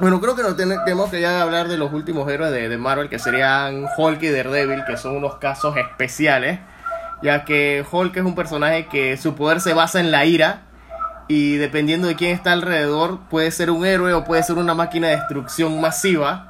[0.00, 3.08] Bueno, creo que nos tenemos que ya hablar de los últimos héroes de, de, Marvel,
[3.08, 6.60] que serían Hulk y Daredevil, que son unos casos especiales,
[7.22, 10.62] ya que Hulk es un personaje que su poder se basa en la ira,
[11.28, 15.08] y dependiendo de quién está alrededor, puede ser un héroe o puede ser una máquina
[15.08, 16.47] de destrucción masiva.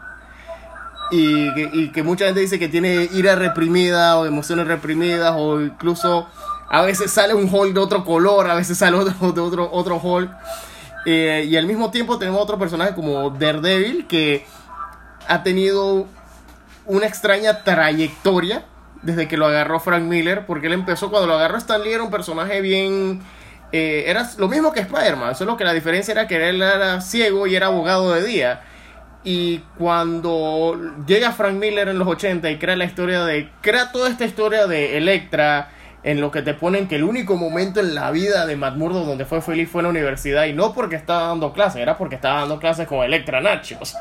[1.10, 5.60] Y que, y que mucha gente dice que tiene ira reprimida o emociones reprimidas o
[5.60, 6.28] incluso
[6.68, 9.96] a veces sale un Hulk de otro color, a veces sale otro, de otro, otro
[9.96, 10.30] Hulk.
[11.06, 14.44] Eh, y al mismo tiempo tenemos otro personaje como Daredevil que
[15.26, 16.06] ha tenido
[16.84, 18.64] una extraña trayectoria
[19.02, 22.02] desde que lo agarró Frank Miller, porque él empezó cuando lo agarró Stan Lee era
[22.02, 23.22] un personaje bien...
[23.70, 27.46] Eh, era lo mismo que Spider-Man, solo que la diferencia era que él era ciego
[27.46, 28.62] y era abogado de día.
[29.30, 30.74] Y cuando
[31.06, 33.50] llega Frank Miller en los 80 y crea la historia de...
[33.60, 35.68] Crea toda esta historia de Electra,
[36.02, 39.26] en lo que te ponen que el único momento en la vida de Matt donde
[39.26, 42.40] fue feliz fue en la universidad y no porque estaba dando clases, era porque estaba
[42.40, 43.94] dando clases con Electra Nachos.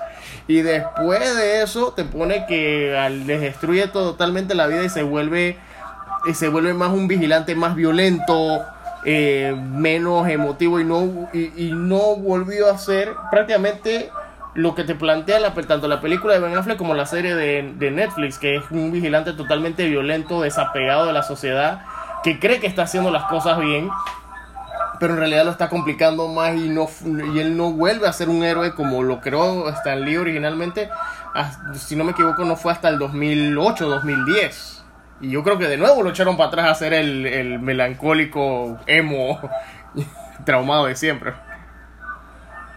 [0.48, 5.58] Y después de eso te pone que les destruye totalmente la vida y se vuelve
[6.26, 8.64] y se vuelve más un vigilante más violento,
[9.04, 14.10] eh, menos emotivo y no y, no volvió a ser prácticamente
[14.58, 17.92] lo que te plantea la, tanto la película de Ben Affleck como la serie de,
[17.92, 21.86] Netflix, que es un vigilante totalmente violento, desapegado de la sociedad,
[22.24, 23.88] que cree que está haciendo las cosas bien,
[25.00, 26.88] pero en realidad lo está complicando más y, no,
[27.36, 30.90] y él no vuelve a ser un héroe como lo creó Stan Lee originalmente,
[31.76, 34.86] si no me equivoco no fue hasta el 2008, 2010.
[35.22, 38.80] Y yo creo que de nuevo lo echaron para atrás a ser el, el melancólico
[38.88, 39.40] emo
[40.46, 41.34] traumado de siempre.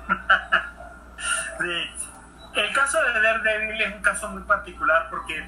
[1.63, 5.47] El caso de Daredevil es un caso muy particular porque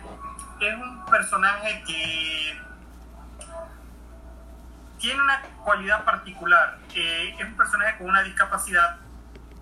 [0.60, 2.60] es un personaje que
[4.98, 6.78] tiene una cualidad particular.
[6.94, 8.98] es un personaje con una discapacidad,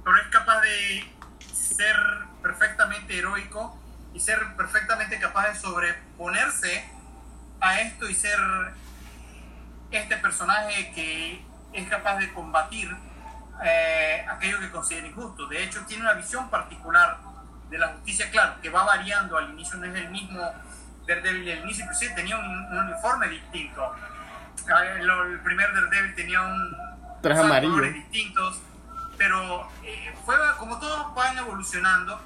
[0.05, 1.13] pero es capaz de
[1.53, 1.97] ser
[2.43, 3.79] perfectamente heroico
[4.13, 6.91] y ser perfectamente capaz de sobreponerse
[7.61, 8.39] a esto y ser
[9.93, 12.95] este personaje que es capaz de combatir
[13.63, 15.47] eh, aquello que considera injusto.
[15.47, 17.19] De hecho, tiene una visión particular
[17.69, 19.37] de la justicia, claro, que va variando.
[19.37, 20.41] Al inicio no es el mismo
[21.07, 23.95] Daredevil del inicio, inclusive tenía un, uniforme distinto.
[24.73, 26.77] Ah, el, primer Daredevil tenía un
[27.23, 28.63] traje amarillo distintos,
[29.19, 32.21] pero eh, fue como todos van evolucionando.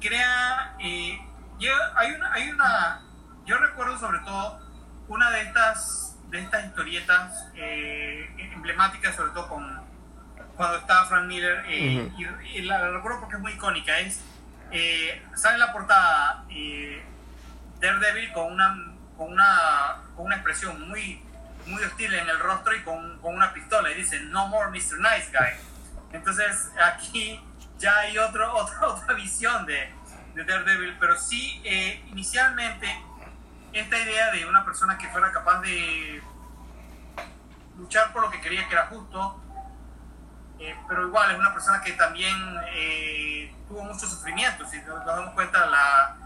[0.00, 1.20] Crea, eh,
[1.58, 3.02] yo, hay una, hay una,
[3.44, 4.60] yo recuerdo sobre todo
[5.08, 9.91] una de estas, de estas historietas emblemáticas, sobre todo con
[10.56, 12.10] cuando estaba Frank Miller, eh,
[12.54, 14.20] y, la, recuerdo porque es muy icónica, es,
[14.70, 17.02] eh, sale en la portada eh,
[17.80, 21.22] Daredevil con una, con, una, con una expresión muy,
[21.66, 24.98] muy hostil en el rostro y con, con una pistola, y dice, no more Mr.
[24.98, 25.72] Nice Guy.
[26.12, 27.40] Entonces aquí
[27.78, 28.54] ya hay otro,
[28.86, 29.90] otra visión de,
[30.34, 32.86] de Daredevil, pero sí, eh, inicialmente,
[33.72, 36.22] esta idea de una persona que fuera capaz de
[37.78, 39.41] luchar por lo que quería que era justo,
[40.62, 42.36] eh, pero igual es una persona que también
[42.72, 44.64] eh, tuvo mucho sufrimiento.
[44.68, 46.16] Si nos damos cuenta, la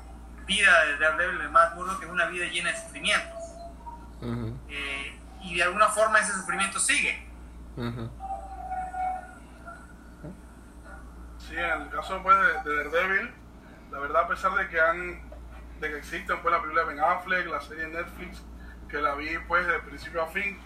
[0.44, 3.42] vida de Daredevil de Matt Murdock es una vida llena de sufrimientos.
[4.68, 7.26] Eh, y de alguna forma ese sufrimiento sigue.
[11.38, 13.34] Sí, en el caso pues, de, de, Daredevil,
[13.90, 15.30] la verdad, a pesar de que han
[15.80, 18.42] de que existen pues, la película de Ben Affleck, la serie de Netflix,
[18.90, 20.58] que la vi pues de principio a fin,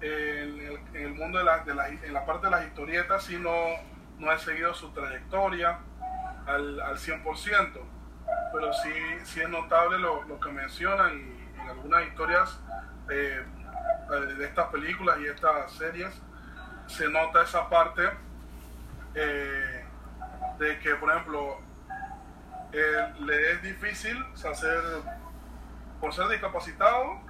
[0.00, 3.24] en el, en el mundo de la, de la, en la parte de las historietas
[3.24, 3.52] sí no,
[4.18, 5.78] no he seguido su trayectoria
[6.46, 7.22] al, al 100%,
[8.52, 8.92] pero sí,
[9.24, 12.58] sí es notable lo, lo que mencionan y en algunas historias
[13.10, 13.44] eh,
[14.36, 16.10] de estas películas y estas series.
[16.86, 18.02] Se nota esa parte
[19.14, 19.84] eh,
[20.58, 21.58] de que, por ejemplo,
[22.72, 24.82] eh, le es difícil hacer,
[26.00, 27.20] por ser discapacitado,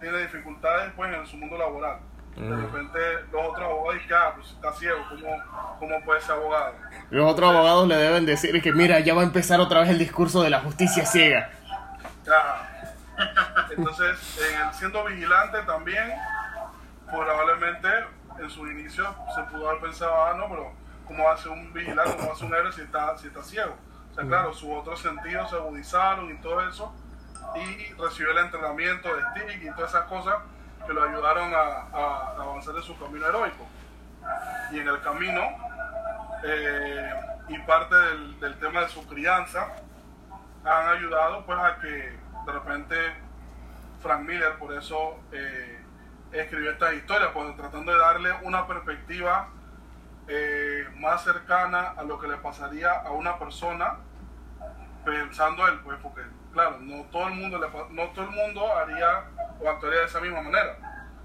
[0.00, 2.00] tiene dificultades pues en su mundo laboral.
[2.36, 2.98] De repente
[3.32, 6.74] los otros abogados dicen, ah, pues está ciego, ¿cómo, ¿cómo, puede ser abogado?
[7.10, 9.98] Los otros abogados le deben decir que mira, ya va a empezar otra vez el
[9.98, 11.50] discurso de la justicia ciega.
[13.76, 16.12] Entonces, en siendo vigilante también,
[17.10, 17.88] probablemente
[18.38, 20.72] en su inicio se pudo haber pensado, ah, no, pero
[21.06, 23.26] ¿cómo va a ser un vigilante, cómo va a ser un héroe si está, si
[23.26, 23.74] está ciego?
[24.12, 26.94] O sea, claro, sus otros sentidos se agudizaron y todo eso
[27.56, 30.36] y recibió el entrenamiento de stick y todas esas cosas
[30.86, 33.66] que lo ayudaron a, avanzar en su camino heroico.
[34.72, 35.42] Y en el camino,
[36.44, 37.12] eh,
[37.48, 39.68] y parte del, tema de su crianza,
[40.64, 42.96] han ayudado pues a que de repente
[44.02, 45.80] Frank Miller por eso eh,
[46.32, 49.48] escribió estas historias, pues, tratando de darle una perspectiva
[50.26, 53.96] eh, más cercana a lo que le pasaría a una persona
[55.04, 56.22] pensando él, pues, porque
[56.52, 59.24] claro, no todo el mundo le, no todo el mundo haría
[59.60, 60.76] o actuaría de esa misma manera.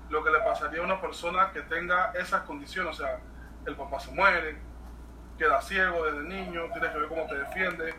[0.10, 3.20] Lo que le pasaría a una persona que tenga esas condiciones, o sea,
[3.66, 4.58] el papá se muere,
[5.38, 7.94] queda ciego desde niño, tienes que ver cómo te defiende.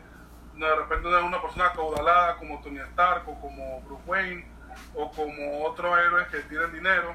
[0.54, 4.46] De repente no es una persona caudalada como Tony Stark o como Bruce Wayne
[4.94, 7.14] o como otros héroes que tienen dinero.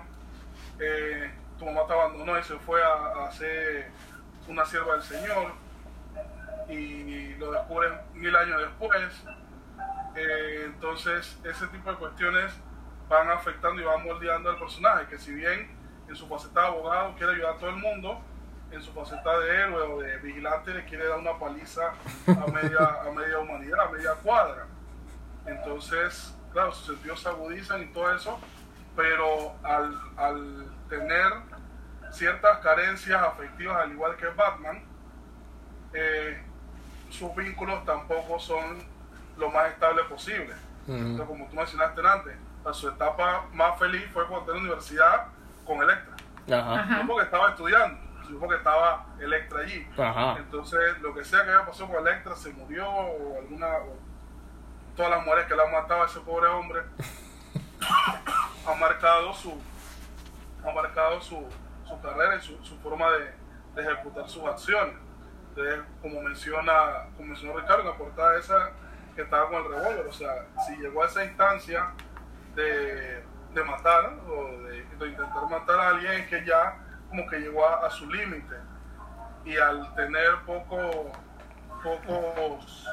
[0.80, 3.92] Eh, tu mamá te abandonó y se fue a, a ser
[4.48, 5.54] una sierva del Señor
[6.68, 9.24] y lo descubren mil años después.
[10.16, 12.54] Eh, entonces, ese tipo de cuestiones
[13.08, 15.70] van afectando y van moldeando al personaje, que si bien
[16.08, 18.22] en su faceta de abogado quiere ayudar a todo el mundo,
[18.72, 21.92] en su faceta de héroe o de vigilante le quiere dar una paliza
[22.28, 24.68] a media, a media humanidad, a media cuadra.
[25.46, 28.40] Entonces, claro, sus sentidos se agudizan y todo eso,
[28.96, 31.32] pero al, al tener
[32.12, 34.84] ciertas carencias afectivas, al igual que Batman,
[35.94, 36.42] eh,
[37.10, 38.78] sus vínculos tampoco son
[39.40, 40.54] lo más estable posible.
[40.88, 42.36] Entonces, como tú mencionaste antes,
[42.74, 45.28] su etapa más feliz fue cuando en la universidad
[45.66, 46.16] con Electra.
[46.48, 49.88] No porque estaba estudiando, sino porque estaba Electra allí.
[50.38, 53.68] Entonces, lo que sea que haya pasado con Electra, se murió o alguna.
[54.96, 56.82] todas las mujeres que le han matado a ese pobre hombre
[58.68, 59.60] ha marcado su
[60.66, 61.48] ha marcado su,
[61.88, 63.34] su carrera y su, su forma de,
[63.76, 64.96] de, ejecutar sus acciones.
[65.50, 68.72] Entonces, como menciona, como mencionó Ricardo, la portada esa
[69.24, 71.94] estaba con el revólver, o sea, si llegó a esa instancia
[72.56, 73.24] de,
[73.54, 76.78] de matar o de, intentar matar a alguien es que ya
[77.10, 78.56] como que llegó a, a su límite.
[79.46, 81.12] Y al tener poco,
[81.84, 82.88] pocos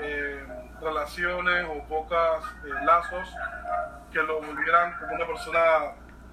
[0.00, 0.46] eh,
[0.80, 3.28] relaciones o pocos eh, lazos
[4.12, 5.60] que lo volvieran como una persona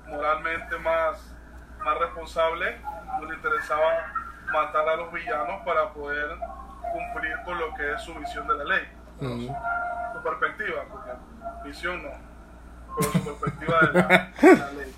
[0.07, 1.35] moralmente más,
[1.83, 2.79] más responsable,
[3.19, 4.13] no le interesaba
[4.51, 6.37] matar a los villanos para poder
[6.91, 8.87] cumplir con lo que es su visión de la ley.
[9.19, 9.47] Uh -huh.
[9.47, 11.11] su, su, perspectiva, porque
[11.65, 12.09] visión no,
[12.97, 14.93] pero su perspectiva de la, de la ley.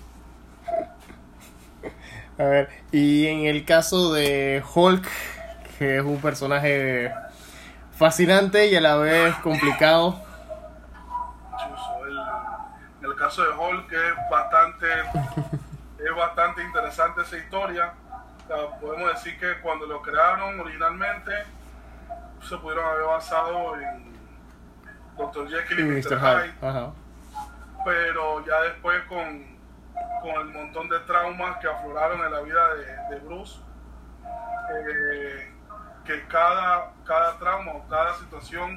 [2.38, 5.06] A ver, y en el caso de Hulk,
[5.78, 7.12] que es un personaje
[8.00, 10.18] fascinante y a la vez complicado.
[12.06, 12.18] El,
[13.00, 14.86] en el caso de Hulk es bastante,
[15.98, 17.92] es bastante interesante esa historia.
[18.44, 21.32] O sea, podemos decir que cuando lo crearon originalmente
[22.42, 24.12] se pudieron haber basado en
[25.16, 25.48] Dr.
[25.48, 26.18] Jekyll y Mr.
[26.18, 26.54] Hyde.
[27.84, 29.50] Pero ya después con
[30.20, 33.60] con el montón de traumas que afloraron en la vida de, de Bruce,
[34.74, 35.52] eh,
[36.04, 38.76] que cada, cada trauma o cada situación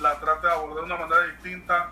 [0.00, 1.90] la trate de abordar de una manera distinta,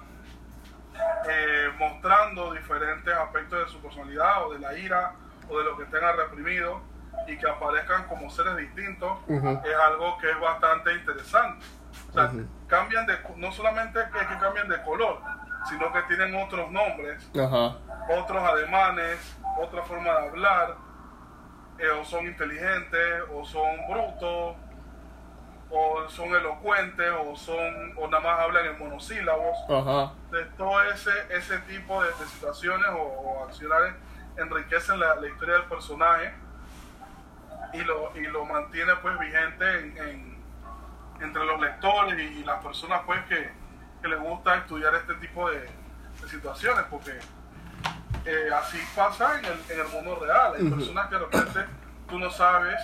[1.28, 5.14] eh, mostrando diferentes aspectos de su personalidad o de la ira
[5.48, 6.80] o de lo que tenga reprimido
[7.26, 9.64] y que aparezcan como seres distintos, uh -huh.
[9.64, 11.64] es algo que es bastante interesante.
[12.08, 12.46] O sea, uh -huh.
[12.66, 15.20] cambian de, no solamente que, que cambian de color,
[15.68, 17.30] sino que tienen otros nombres.
[17.34, 17.76] Uh -huh
[18.08, 20.76] otros ademanes, otra forma de hablar,
[21.78, 24.56] eh, o son inteligentes, o son brutos,
[25.70, 29.56] o son elocuentes, o son, o nada más hablan en monosílabos.
[29.68, 30.10] Uh.
[30.30, 33.94] De todo ese, ese tipo de, de situaciones o, o, acciones
[34.36, 36.32] enriquecen la, la, historia del personaje
[37.72, 40.42] y lo, y lo mantiene pues vigente en, en,
[41.20, 43.50] entre los lectores y, las personas pues que,
[44.00, 47.12] que les gusta estudiar este tipo de, de situaciones, porque
[48.24, 50.54] eh, así pasa en el, en el, mundo real.
[50.56, 50.76] Hay uh -huh.
[50.76, 51.60] personas que de repente
[52.08, 52.80] tú no sabes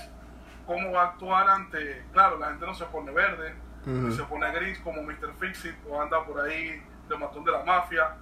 [0.67, 2.05] cómo va a actuar ante.
[2.13, 3.55] Claro, la gente no se pone verde,
[3.87, 4.17] uh -huh.
[4.17, 5.33] se pone gris como Mr.
[5.39, 8.15] Fixit o anda por ahí de matón de la mafia,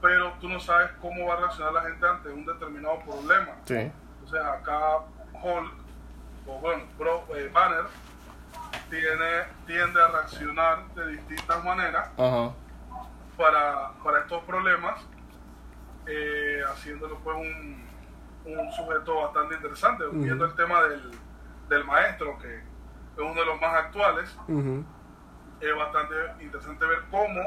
[0.00, 3.52] pero tú no sabes cómo va a reaccionar la gente ante un determinado problema.
[3.64, 3.90] Sí.
[4.24, 4.98] O sea, acá
[5.42, 5.72] Hulk,
[6.46, 7.86] o bueno, Bro, eh, Banner,
[8.88, 12.54] tiene, tiende a reaccionar de distintas maneras uh -huh.
[13.36, 15.00] para, para estos problemas
[16.06, 17.86] eh, haciéndolo pues un,
[18.46, 20.22] un, sujeto bastante interesante, uh -huh.
[20.22, 21.10] viendo el tema del,
[21.68, 22.64] del, maestro, que es
[23.18, 24.36] uno de los más actuales.
[24.48, 24.84] Uh -huh.
[25.60, 27.40] Es bastante interesante ver cómo,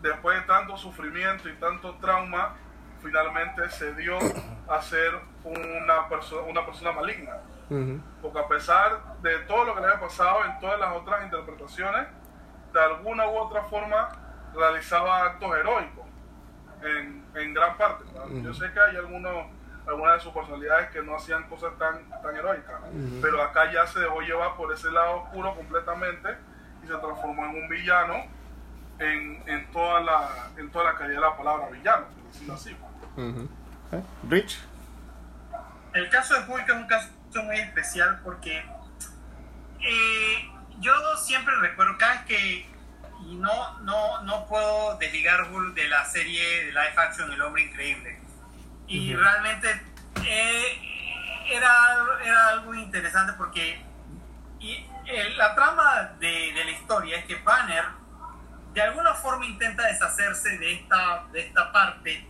[0.00, 2.56] después de tanto sufrimiento y tanto trauma,
[3.02, 4.18] finalmente se dio
[4.68, 5.12] a ser
[5.44, 7.36] una, perso una persona maligna.
[7.70, 8.00] Uh -huh.
[8.20, 12.06] Porque a pesar de todo lo que le había pasado en todas las otras interpretaciones,
[12.72, 14.08] de alguna u otra forma
[14.54, 16.06] realizaba actos heroicos
[16.82, 18.04] en, en gran parte.
[18.14, 18.42] Uh -huh.
[18.44, 19.46] Yo sé que hay algunos,
[19.86, 23.20] algunas de sus personalidades que no hacían cosas tan, tan heroicas, uh -huh.
[23.22, 26.36] pero acá ya se dejó llevar por ese lado oscuro completamente
[26.82, 28.14] y se transformó en un villano
[28.98, 32.76] en, en, toda, la, en toda la calidad de la palabra villano, por decirlo así.
[33.16, 33.48] Uh -huh.
[33.92, 34.02] ¿Eh?
[34.28, 34.58] Rich.
[35.92, 37.08] el caso de Hulk es un caso
[37.44, 38.64] muy especial porque
[39.80, 42.66] eh, yo siempre recuerdo, cada vez que,
[43.26, 47.64] y no, no, no puedo desligar Hulk de la serie de live action El Hombre
[47.64, 48.18] Increíble.
[48.86, 49.68] Y realmente
[50.24, 51.72] eh, era,
[52.24, 53.82] era algo interesante porque
[54.60, 54.86] y,
[55.36, 57.84] la trama de, de, la historia es que Banner
[58.72, 62.26] de alguna forma intenta deshacerse de esta, de esta parte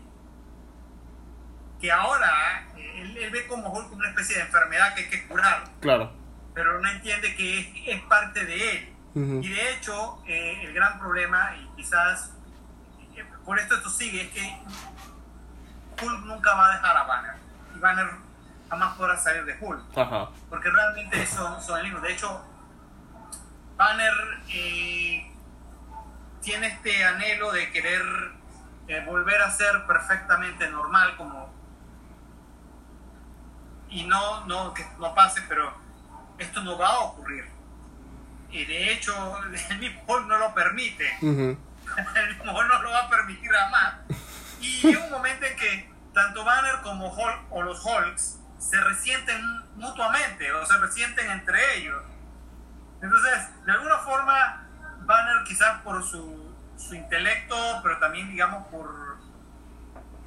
[1.82, 5.64] que ahora él, ve como Hulk como una especie de enfermedad que hay que curar.
[5.80, 6.12] Claro.
[6.54, 8.88] Pero no entiende que es, es parte de él.
[9.14, 12.30] Y de hecho, eh, el gran problema, y quizás
[13.14, 14.58] eh, por esto esto sigue, es que
[16.02, 17.34] Hulk nunca va a dejar a Banner.
[17.76, 18.10] Y Banner
[18.70, 19.98] jamás podrá salir de Hulk.
[19.98, 20.30] Ajá.
[20.48, 22.00] Porque realmente son, son.
[22.00, 22.42] De hecho,
[23.76, 24.14] Banner
[24.48, 25.30] eh,
[26.40, 28.02] tiene este anhelo de querer
[29.06, 31.51] volver a ser perfectamente normal como
[33.92, 35.72] y no, no, que no pase, pero
[36.38, 37.44] esto no va a ocurrir.
[38.50, 39.12] Y de hecho,
[39.70, 41.08] el mismo no lo permite.
[41.20, 43.94] El mismo no lo va a permitir jamás.
[44.60, 49.42] Y hay un momento en que tanto Banner como Hulk o los Hulks se resienten
[49.76, 52.02] mutuamente o se resienten entre ellos.
[53.02, 54.66] Entonces, de alguna forma,
[55.00, 59.18] Banner quizás por su, su intelecto, pero también digamos por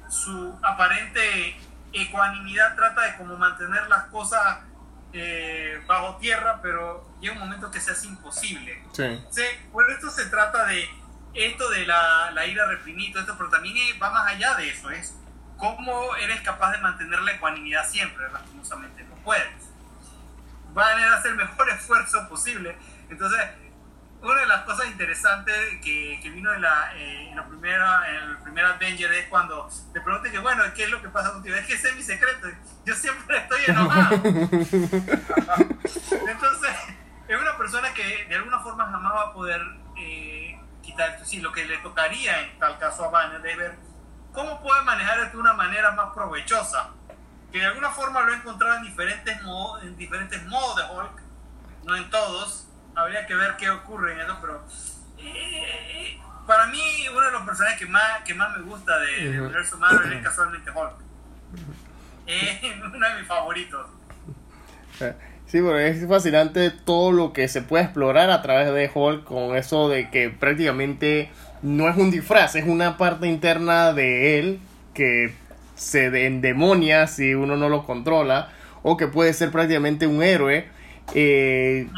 [0.08, 1.58] su aparente
[1.92, 4.58] ecuanimidad trata de como mantener las cosas
[5.12, 8.82] eh, bajo tierra, pero llega un momento que se hace imposible.
[8.92, 9.20] Sí.
[9.72, 10.88] bueno, esto se trata de
[11.34, 15.14] esto de la, la ira reprimida, esto, pero también va más allá de eso, es
[15.58, 19.46] cómo eres capaz de mantener la ecuanimidad siempre, lastimosamente no puedes.
[20.72, 22.76] Van a hacer el mejor esfuerzo posible.
[23.08, 23.40] Entonces,
[24.32, 28.30] una de las cosas interesantes que, que vino en la, eh, en la primera, en
[28.30, 31.54] el primer Avenger es cuando te pregunté que, bueno, ¿qué es lo que pasa contigo?
[31.56, 32.48] Es que ese es mi secreto.
[32.84, 34.16] Yo siempre estoy enojado.
[36.26, 36.70] Entonces,
[37.28, 39.60] es una persona que de alguna forma jamás va a poder
[39.96, 41.24] eh, quitar.
[41.24, 43.76] Sí, lo que le tocaría en tal caso a Banner es ver
[44.32, 46.90] cómo puede manejar esto de una manera más provechosa.
[47.52, 51.22] Que de alguna forma lo he encontrado en diferentes, modos, en diferentes modos de Hulk,
[51.84, 52.65] no en todos
[52.96, 54.62] habría que ver qué ocurre en eso, pero
[55.18, 59.40] eh, para mí uno de los personajes que más, que más me gusta de, de
[59.40, 60.94] universo Marvel es casualmente Hulk.
[62.26, 62.62] Es
[62.94, 63.86] uno de mis favoritos.
[65.00, 65.12] Eh,
[65.46, 69.56] sí, pero es fascinante todo lo que se puede explorar a través de Hulk con
[69.56, 71.30] eso de que prácticamente
[71.62, 74.60] no es un disfraz, es una parte interna de él
[74.94, 75.34] que
[75.74, 78.48] se endemonia si uno no lo controla
[78.82, 80.68] o que puede ser prácticamente un héroe
[81.14, 81.88] eh,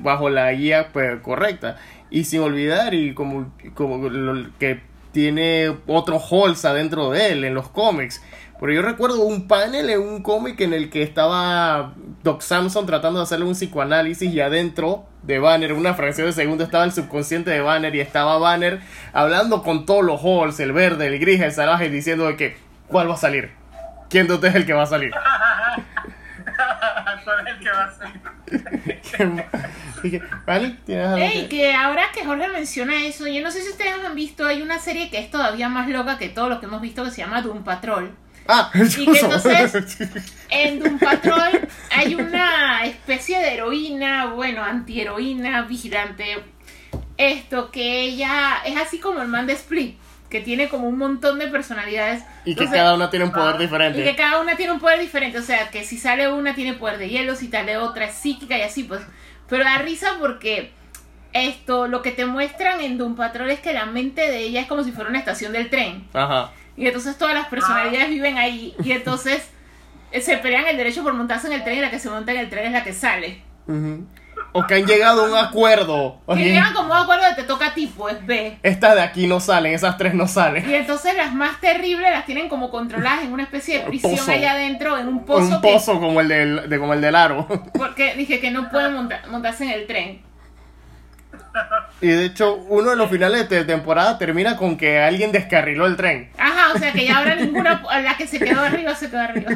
[0.00, 1.76] bajo la guía pues, correcta.
[2.10, 4.80] Y sin olvidar, y como, como lo que
[5.12, 8.22] tiene otro Halls adentro de él en los cómics.
[8.60, 11.92] Pero yo recuerdo un panel en un cómic en el que estaba
[12.22, 16.64] Doc Samson tratando de hacerle un psicoanálisis y adentro de Banner, una fracción de segundo,
[16.64, 18.80] estaba el subconsciente de Banner y estaba Banner
[19.12, 22.56] hablando con todos los Halls, el verde, el gris, el salvaje, diciendo de que,
[22.88, 23.50] ¿cuál va a salir?
[24.08, 25.10] ¿Quién de ustedes es el que va a salir?
[27.24, 28.20] ¿Cuál es el que va a salir?
[30.86, 34.62] Ey, que ahora que Jorge menciona eso, yo no sé si ustedes han visto, hay
[34.62, 37.22] una serie que es todavía más loca que todo lo que hemos visto que se
[37.22, 38.14] llama Doom Patrol.
[38.48, 39.74] Ah, y que entonces
[40.50, 46.44] en Doom Patrol hay una especie de heroína, bueno, antiheroína, vigilante.
[47.18, 49.96] Esto, que ella es así como el man de Split
[50.36, 52.22] que tiene como un montón de personalidades.
[52.44, 54.00] Y que cada una tiene un poder diferente.
[54.00, 55.38] Y que cada una tiene un poder diferente.
[55.38, 58.58] O sea, que si sale una tiene poder de hielo, si sale otra es psíquica
[58.58, 59.00] y así, pues.
[59.48, 60.72] Pero da risa porque
[61.32, 64.66] esto, lo que te muestran en Doom Patrol es que la mente de ella es
[64.66, 66.06] como si fuera una estación del tren.
[66.12, 66.50] Ajá.
[66.76, 68.74] Y entonces todas las personalidades viven ahí.
[68.84, 69.48] Y entonces
[70.12, 72.32] eh, se pelean el derecho por montarse en el tren y la que se monta
[72.32, 73.42] en el tren es la que sale.
[74.56, 76.20] O que han llegado a un acuerdo.
[76.26, 78.58] Que llegan como un acuerdo de te toca a ti, pues ve.
[78.62, 80.68] Estas de aquí no salen, esas tres no salen.
[80.68, 84.52] Y entonces las más terribles las tienen como controladas en una especie de prisión allá
[84.52, 85.56] adentro, en un pozo.
[85.56, 87.46] Un pozo como, el del, de, como el del aro.
[87.74, 88.94] Porque dije que no pueden
[89.28, 90.22] montarse en el tren.
[92.00, 95.96] Y de hecho, uno de los finales de temporada termina con que alguien descarriló el
[95.96, 96.30] tren.
[96.38, 99.50] Ajá, o sea que ya ahora ninguna, la que se quedó arriba se quedó arriba.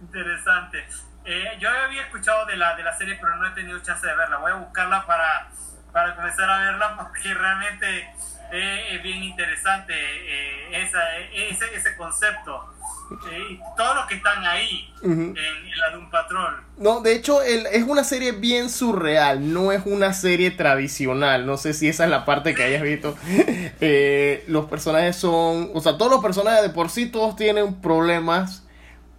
[0.00, 0.78] Interesante.
[1.24, 4.14] Eh, yo había escuchado de la, de la serie, pero no he tenido chance de
[4.14, 4.38] verla.
[4.38, 5.48] Voy a buscarla para,
[5.92, 8.08] para comenzar a verla porque realmente
[8.52, 12.74] es bien interesante eh, esa, ese, ese concepto.
[13.08, 16.56] Sí, todos los que están ahí en, la de un patrón.
[16.78, 21.46] No, de hecho, el, es una serie bien surreal, no es una serie tradicional.
[21.46, 23.16] No sé si esa es la parte que hayas visto.
[23.80, 28.63] Eh, los personajes son, o sea, todos los personajes de por sí todos tienen problemas,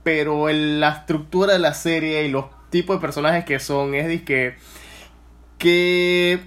[0.05, 4.05] pero en la estructura de la serie y los tipos de personajes que son es
[4.05, 4.55] de que,
[5.57, 6.39] que,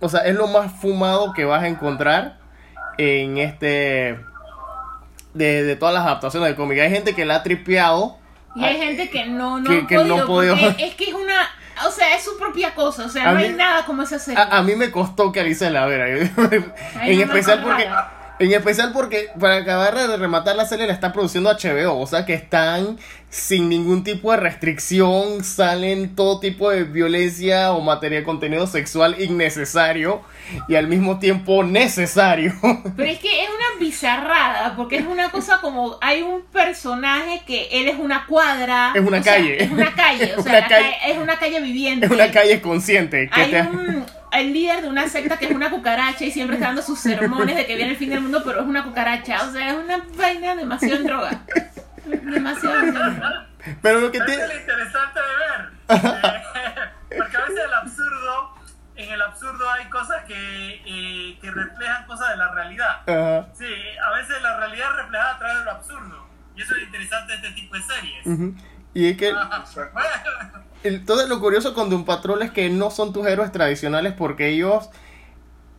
[0.00, 2.38] o sea, es lo más fumado que vas a encontrar
[2.96, 4.18] en este
[5.34, 6.78] de, de todas las adaptaciones de cómic.
[6.78, 8.16] Hay gente que la ha tripeado.
[8.56, 10.54] Y hay gente que no, no, que, no podido.
[10.56, 11.46] Es que es una.
[11.86, 13.04] O sea, es su propia cosa.
[13.04, 14.42] O sea, no hay nada como esa serie.
[14.50, 16.08] A, mí me costó que Alicia la viera.
[17.02, 17.86] en especial porque.
[18.38, 22.24] En especial porque para acabar de rematar la serie la está produciendo HBO, o sea
[22.24, 22.98] que están
[23.30, 30.22] sin ningún tipo de restricción, salen todo tipo de violencia o material, contenido sexual innecesario
[30.66, 32.54] y al mismo tiempo necesario.
[32.96, 37.68] Pero es que es una bizarrada, porque es una cosa como hay un personaje que
[37.72, 38.92] él es una cuadra.
[38.94, 39.62] Es una calle.
[39.62, 40.66] es una calle, o sea,
[41.06, 42.06] es una calle viviente.
[42.06, 43.28] Es una calle consciente.
[43.32, 46.82] hay un el líder de una secta que es una cucaracha y siempre está dando
[46.82, 49.46] sus sermones de que viene el fin del mundo, pero es una cucaracha.
[49.48, 51.42] O sea, es una vaina demasiado en droga.
[52.04, 53.46] Demasiado en droga.
[53.82, 54.42] Pero lo que tiene...
[54.42, 55.70] Es lo interesante de ver.
[57.18, 58.54] porque a veces el absurdo,
[58.96, 63.02] en el absurdo hay cosas que, eh, que reflejan cosas de la realidad.
[63.54, 63.74] Sí,
[64.04, 66.28] a veces la realidad es reflejada a través de lo absurdo.
[66.56, 68.54] Y eso es interesante de este tipo de series.
[68.94, 69.32] Y es que...
[71.06, 74.88] todo lo curioso con Doom Patrol es que no son tus héroes tradicionales porque ellos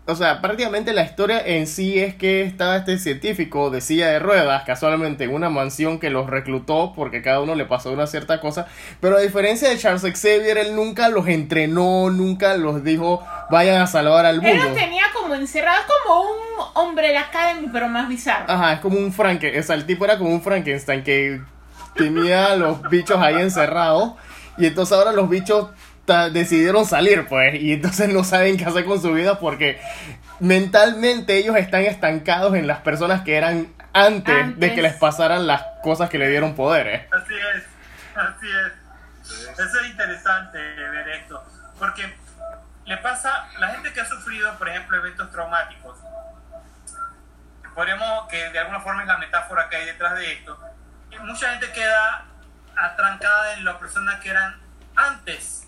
[0.10, 4.18] o sea, prácticamente la historia en sí es que estaba este científico de silla de
[4.18, 8.42] ruedas, casualmente en una mansión que los reclutó porque cada uno le pasó una cierta
[8.42, 8.66] cosa.
[9.02, 13.86] Pero a diferencia de Charles Xavier, él nunca los entrenó, nunca los dijo vayan a
[13.88, 14.50] salvar al mundo.
[14.50, 16.38] Él los tenía como encerrados como un
[16.74, 18.52] hombre de la Academy, pero más bizarro.
[18.52, 19.64] Ajá, es como un Frankenstein.
[19.64, 21.40] O sea, el tipo era como un Frankenstein que
[21.96, 24.14] tenía los bichos ahí encerrados.
[24.60, 25.70] Y entonces ahora los bichos
[26.32, 29.80] decidieron salir, pues, y entonces no saben qué hacer con su vida porque
[30.40, 35.64] mentalmente ellos están estancados en las personas que eran antes, de que les pasaran las
[35.84, 37.08] cosas que le dieron poderes.
[37.12, 37.64] Así es,
[38.16, 39.60] así es.
[39.60, 41.44] Eso es interesante ver esto,
[41.78, 42.12] porque
[42.86, 45.98] le pasa, la gente que ha sufrido, por ejemplo, eventos traumáticos,
[47.76, 50.60] podemos, que de alguna forma es la metáfora que hay detrás de esto,
[51.24, 52.26] mucha gente queda
[52.86, 54.56] atrancada en las personas que eran
[54.96, 55.66] antes.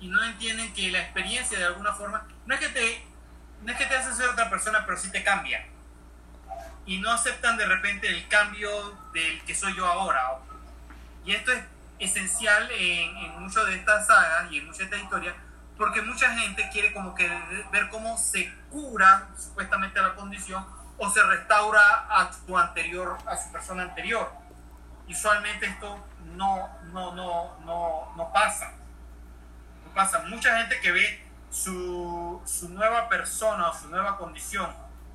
[0.00, 3.06] Y no entienden que la experiencia de alguna forma no es que te
[3.62, 5.66] no es que te hace ser otra persona pero sí te cambia.
[6.84, 8.70] Y no aceptan de repente el cambio
[9.14, 10.20] del que soy yo ahora.
[11.24, 11.64] Y esto es
[11.98, 15.34] esencial en, en muchas de estas sagas y en muchas de estas historias
[15.76, 17.28] porque mucha gente quiere como que
[17.70, 20.64] ver cómo se cura supuestamente la condición
[20.98, 24.30] o se restaura a su anterior a su persona anterior.
[25.08, 26.04] Usualmente esto
[26.34, 28.72] no no no no no pasa
[29.96, 30.22] pasa.
[30.28, 31.20] Mucha gente que ve
[31.50, 34.70] su, su nueva persona o su nueva condición,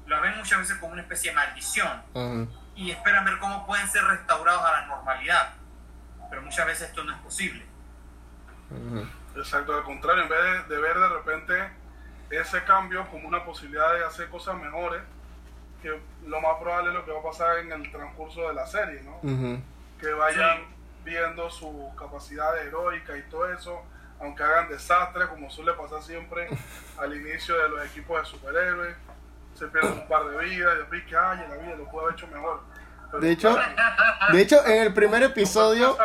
[0.07, 2.03] la ven muchas veces como una especie de maldición
[2.75, 5.53] y esperan ver cómo pueden ser restaurados a la normalidad.
[6.29, 7.63] Pero muchas veces esto no es posible.
[9.35, 11.69] Exacto, al contrario, en vez de, ver de repente
[12.29, 15.01] ese cambio como una posibilidad de hacer cosas mejores,
[15.81, 18.65] que lo más probable es lo que va a pasar en el transcurso de la
[18.65, 19.19] serie, ¿no?
[19.99, 20.65] Que vayan
[21.03, 23.82] viendo su capacidad heroica y todo eso,
[24.19, 26.48] aunque hagan desastres, como suele pasar siempre
[26.98, 28.95] al inicio de los equipos de superhéroes,
[29.53, 32.15] se pierden un par de vidas, y después que ay, la vida lo pudo haber
[32.15, 32.61] hecho mejor.
[33.19, 33.57] de hecho,
[34.32, 35.98] de hecho, en el primer episodio,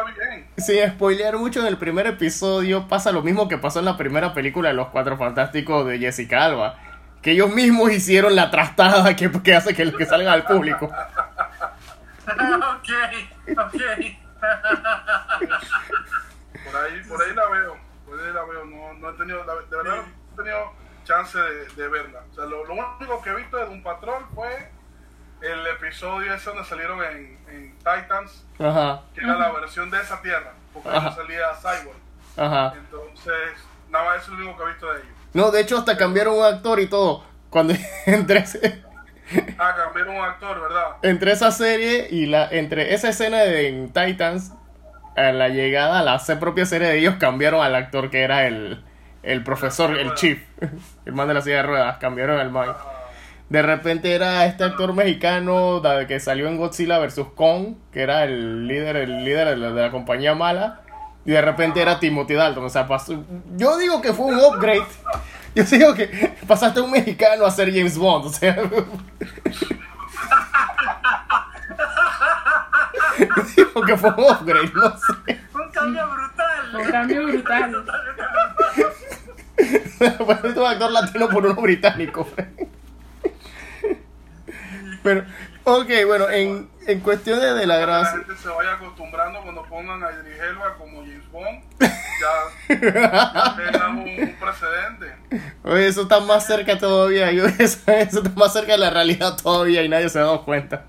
[0.56, 4.34] sin spoilear mucho, en el primer episodio pasa lo mismo que pasó en la primera
[4.34, 6.78] película de Los Cuatro Fantásticos de Jessica Alba.
[7.22, 10.86] Que ellos mismos hicieron la trastada que, que hace que, que salgan al público.
[12.26, 12.88] ok,
[13.58, 14.25] ok.
[16.64, 20.02] Por ahí, por ahí la veo la veo, no, no he tenido, de verdad, no
[20.02, 20.72] he tenido
[21.04, 22.22] chance de, verla.
[22.30, 24.70] O sea, lo, único que he visto de un patrón fue
[25.40, 30.52] el episodio ese donde salieron en, en Titans, que era la versión de esa tierra,
[30.72, 31.96] porque ahí salía Cyborg.
[32.36, 32.74] Ajá.
[32.76, 33.52] Entonces,
[33.88, 35.12] nada más eso es lo único que he visto de ellos.
[35.32, 37.24] No, de hecho hasta cambiaron un actor y todo.
[37.50, 37.74] Cuando
[38.06, 38.85] entre ese...
[39.58, 40.84] Ah, cambiaron un actor, ¿verdad?
[41.02, 44.52] Entre esa serie y la entre esa escena de en Titans
[45.16, 48.84] a la llegada a la propia serie de ellos cambiaron al actor que era el,
[49.22, 50.42] el profesor, el chief,
[51.04, 52.74] el man de la silla de ruedas, cambiaron el man.
[53.48, 57.20] De repente era este actor mexicano que salió en Godzilla vs.
[57.36, 60.80] Kong, que era el líder, el líder de la, compañía mala.
[61.26, 62.64] Y de repente era Timothy Dalton.
[62.64, 63.20] O sea, pasó,
[63.56, 64.86] yo digo que fue un upgrade.
[65.56, 68.26] Yo digo que pasaste un mexicano a ser James Bond.
[68.26, 68.56] O sea.
[73.74, 75.40] Porque fue un upgrade, no sé.
[75.54, 76.76] Un cambio brutal.
[76.76, 77.84] Un cambio brutal.
[79.98, 82.28] Fue un actor latino por uno británico.
[85.02, 85.24] Pero,
[85.64, 88.18] ok, bueno, en, en cuestiones de la Que la gracia.
[88.18, 91.62] gente se vaya acostumbrando cuando pongan a Idris Elba como James Bond.
[91.80, 92.74] Ya,
[93.56, 95.14] tengan un, un precedente.
[95.64, 97.30] Oye, eso está más cerca todavía.
[97.32, 100.44] Yo, eso, eso está más cerca de la realidad todavía y nadie se ha dado
[100.44, 100.86] cuenta.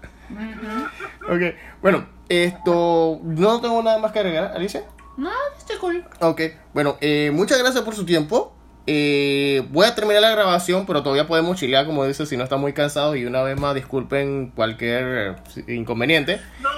[1.29, 3.19] Ok, bueno, esto.
[3.23, 4.83] No tengo nada más que agregar, Alicia.
[5.17, 6.05] No, estoy cool.
[6.19, 6.41] Ok,
[6.73, 8.55] bueno, eh, muchas gracias por su tiempo.
[8.89, 12.61] Eh, voy a terminar la grabación, pero todavía podemos chilear, como dice, si no están
[12.61, 13.17] muy cansados.
[13.17, 15.35] Y una vez más, disculpen cualquier
[15.67, 16.41] eh, inconveniente.
[16.61, 16.69] No,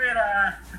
[0.00, 0.60] mira.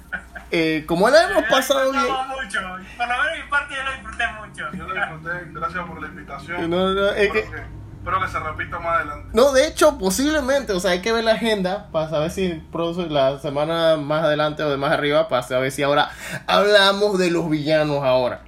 [0.54, 2.04] Eh, como la hemos pasado bien.
[2.04, 2.60] Mucho.
[2.98, 4.66] Por lo menos mi parte yo lo disfruté mucho.
[4.78, 6.70] Yo lo disfruté, gracias por la invitación.
[6.70, 9.30] No, no, es que- espero, que, espero que se repita más adelante.
[9.32, 13.10] No, de hecho, posiblemente, o sea, hay que ver la agenda para saber si produce
[13.10, 16.10] la semana más adelante o de más arriba, para saber si ahora
[16.48, 18.42] hablamos de los villanos ahora.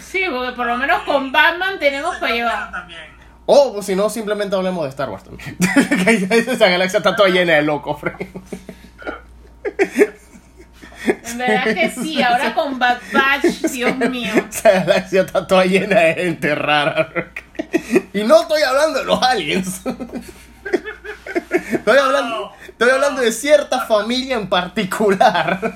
[0.00, 2.70] Sí, porque por lo menos con Batman tenemos para llevar.
[2.70, 3.14] También.
[3.46, 5.56] O pues, si no, simplemente hablemos de Star Wars también.
[6.30, 8.26] Esa galaxia está toda llena de locos, Frank.
[11.06, 14.32] En verdad que sí, ahora con Bad Batch, Dios mío.
[14.48, 17.30] Esa galaxia está toda llena de gente rara.
[18.12, 19.82] Y no estoy hablando de los aliens.
[21.72, 25.74] Estoy hablando, estoy hablando de cierta familia en particular.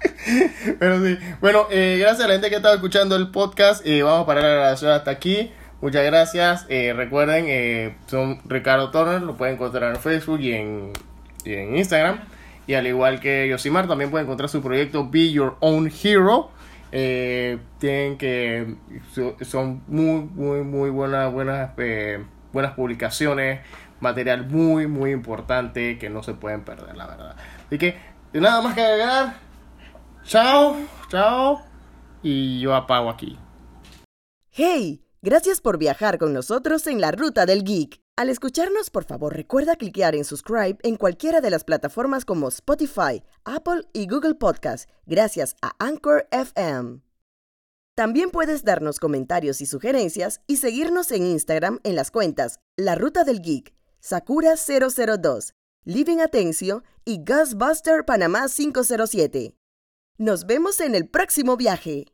[0.78, 1.18] Pero sí.
[1.40, 3.84] Bueno, eh, gracias a la gente que estaba escuchando el podcast.
[3.86, 5.52] Eh, vamos a parar la grabación hasta aquí.
[5.80, 6.66] Muchas gracias.
[6.68, 9.22] Eh, recuerden, eh, son Ricardo Turner.
[9.22, 10.92] Lo pueden encontrar en Facebook y en,
[11.44, 12.20] y en Instagram.
[12.66, 16.50] Y al igual que Yosimar, también pueden encontrar su proyecto Be Your Own Hero.
[16.90, 18.74] Tienen que
[19.12, 21.70] so- son muy muy muy buenas buenas
[22.52, 23.60] buenas publicaciones
[24.00, 27.98] material muy muy importante que no se pueden perder la verdad así que
[28.32, 29.34] nada más que agregar
[30.28, 30.76] chao
[31.10, 31.62] chao
[32.22, 33.38] y yo apago aquí
[34.50, 35.02] ¡Hey!
[35.22, 38.00] Gracias por viajar con nosotros en la ruta del geek.
[38.16, 43.22] Al escucharnos, por favor, recuerda cliquear en subscribe en cualquiera de las plataformas como Spotify,
[43.44, 47.00] Apple y Google Podcast, gracias a Anchor FM.
[47.96, 53.24] También puedes darnos comentarios y sugerencias y seguirnos en Instagram en las cuentas La Ruta
[53.24, 55.52] del Geek, Sakura002,
[55.84, 59.57] Living Atencio y Ghostbuster Panamá 507.
[60.20, 62.06] Nos vemos en el próximo viaje.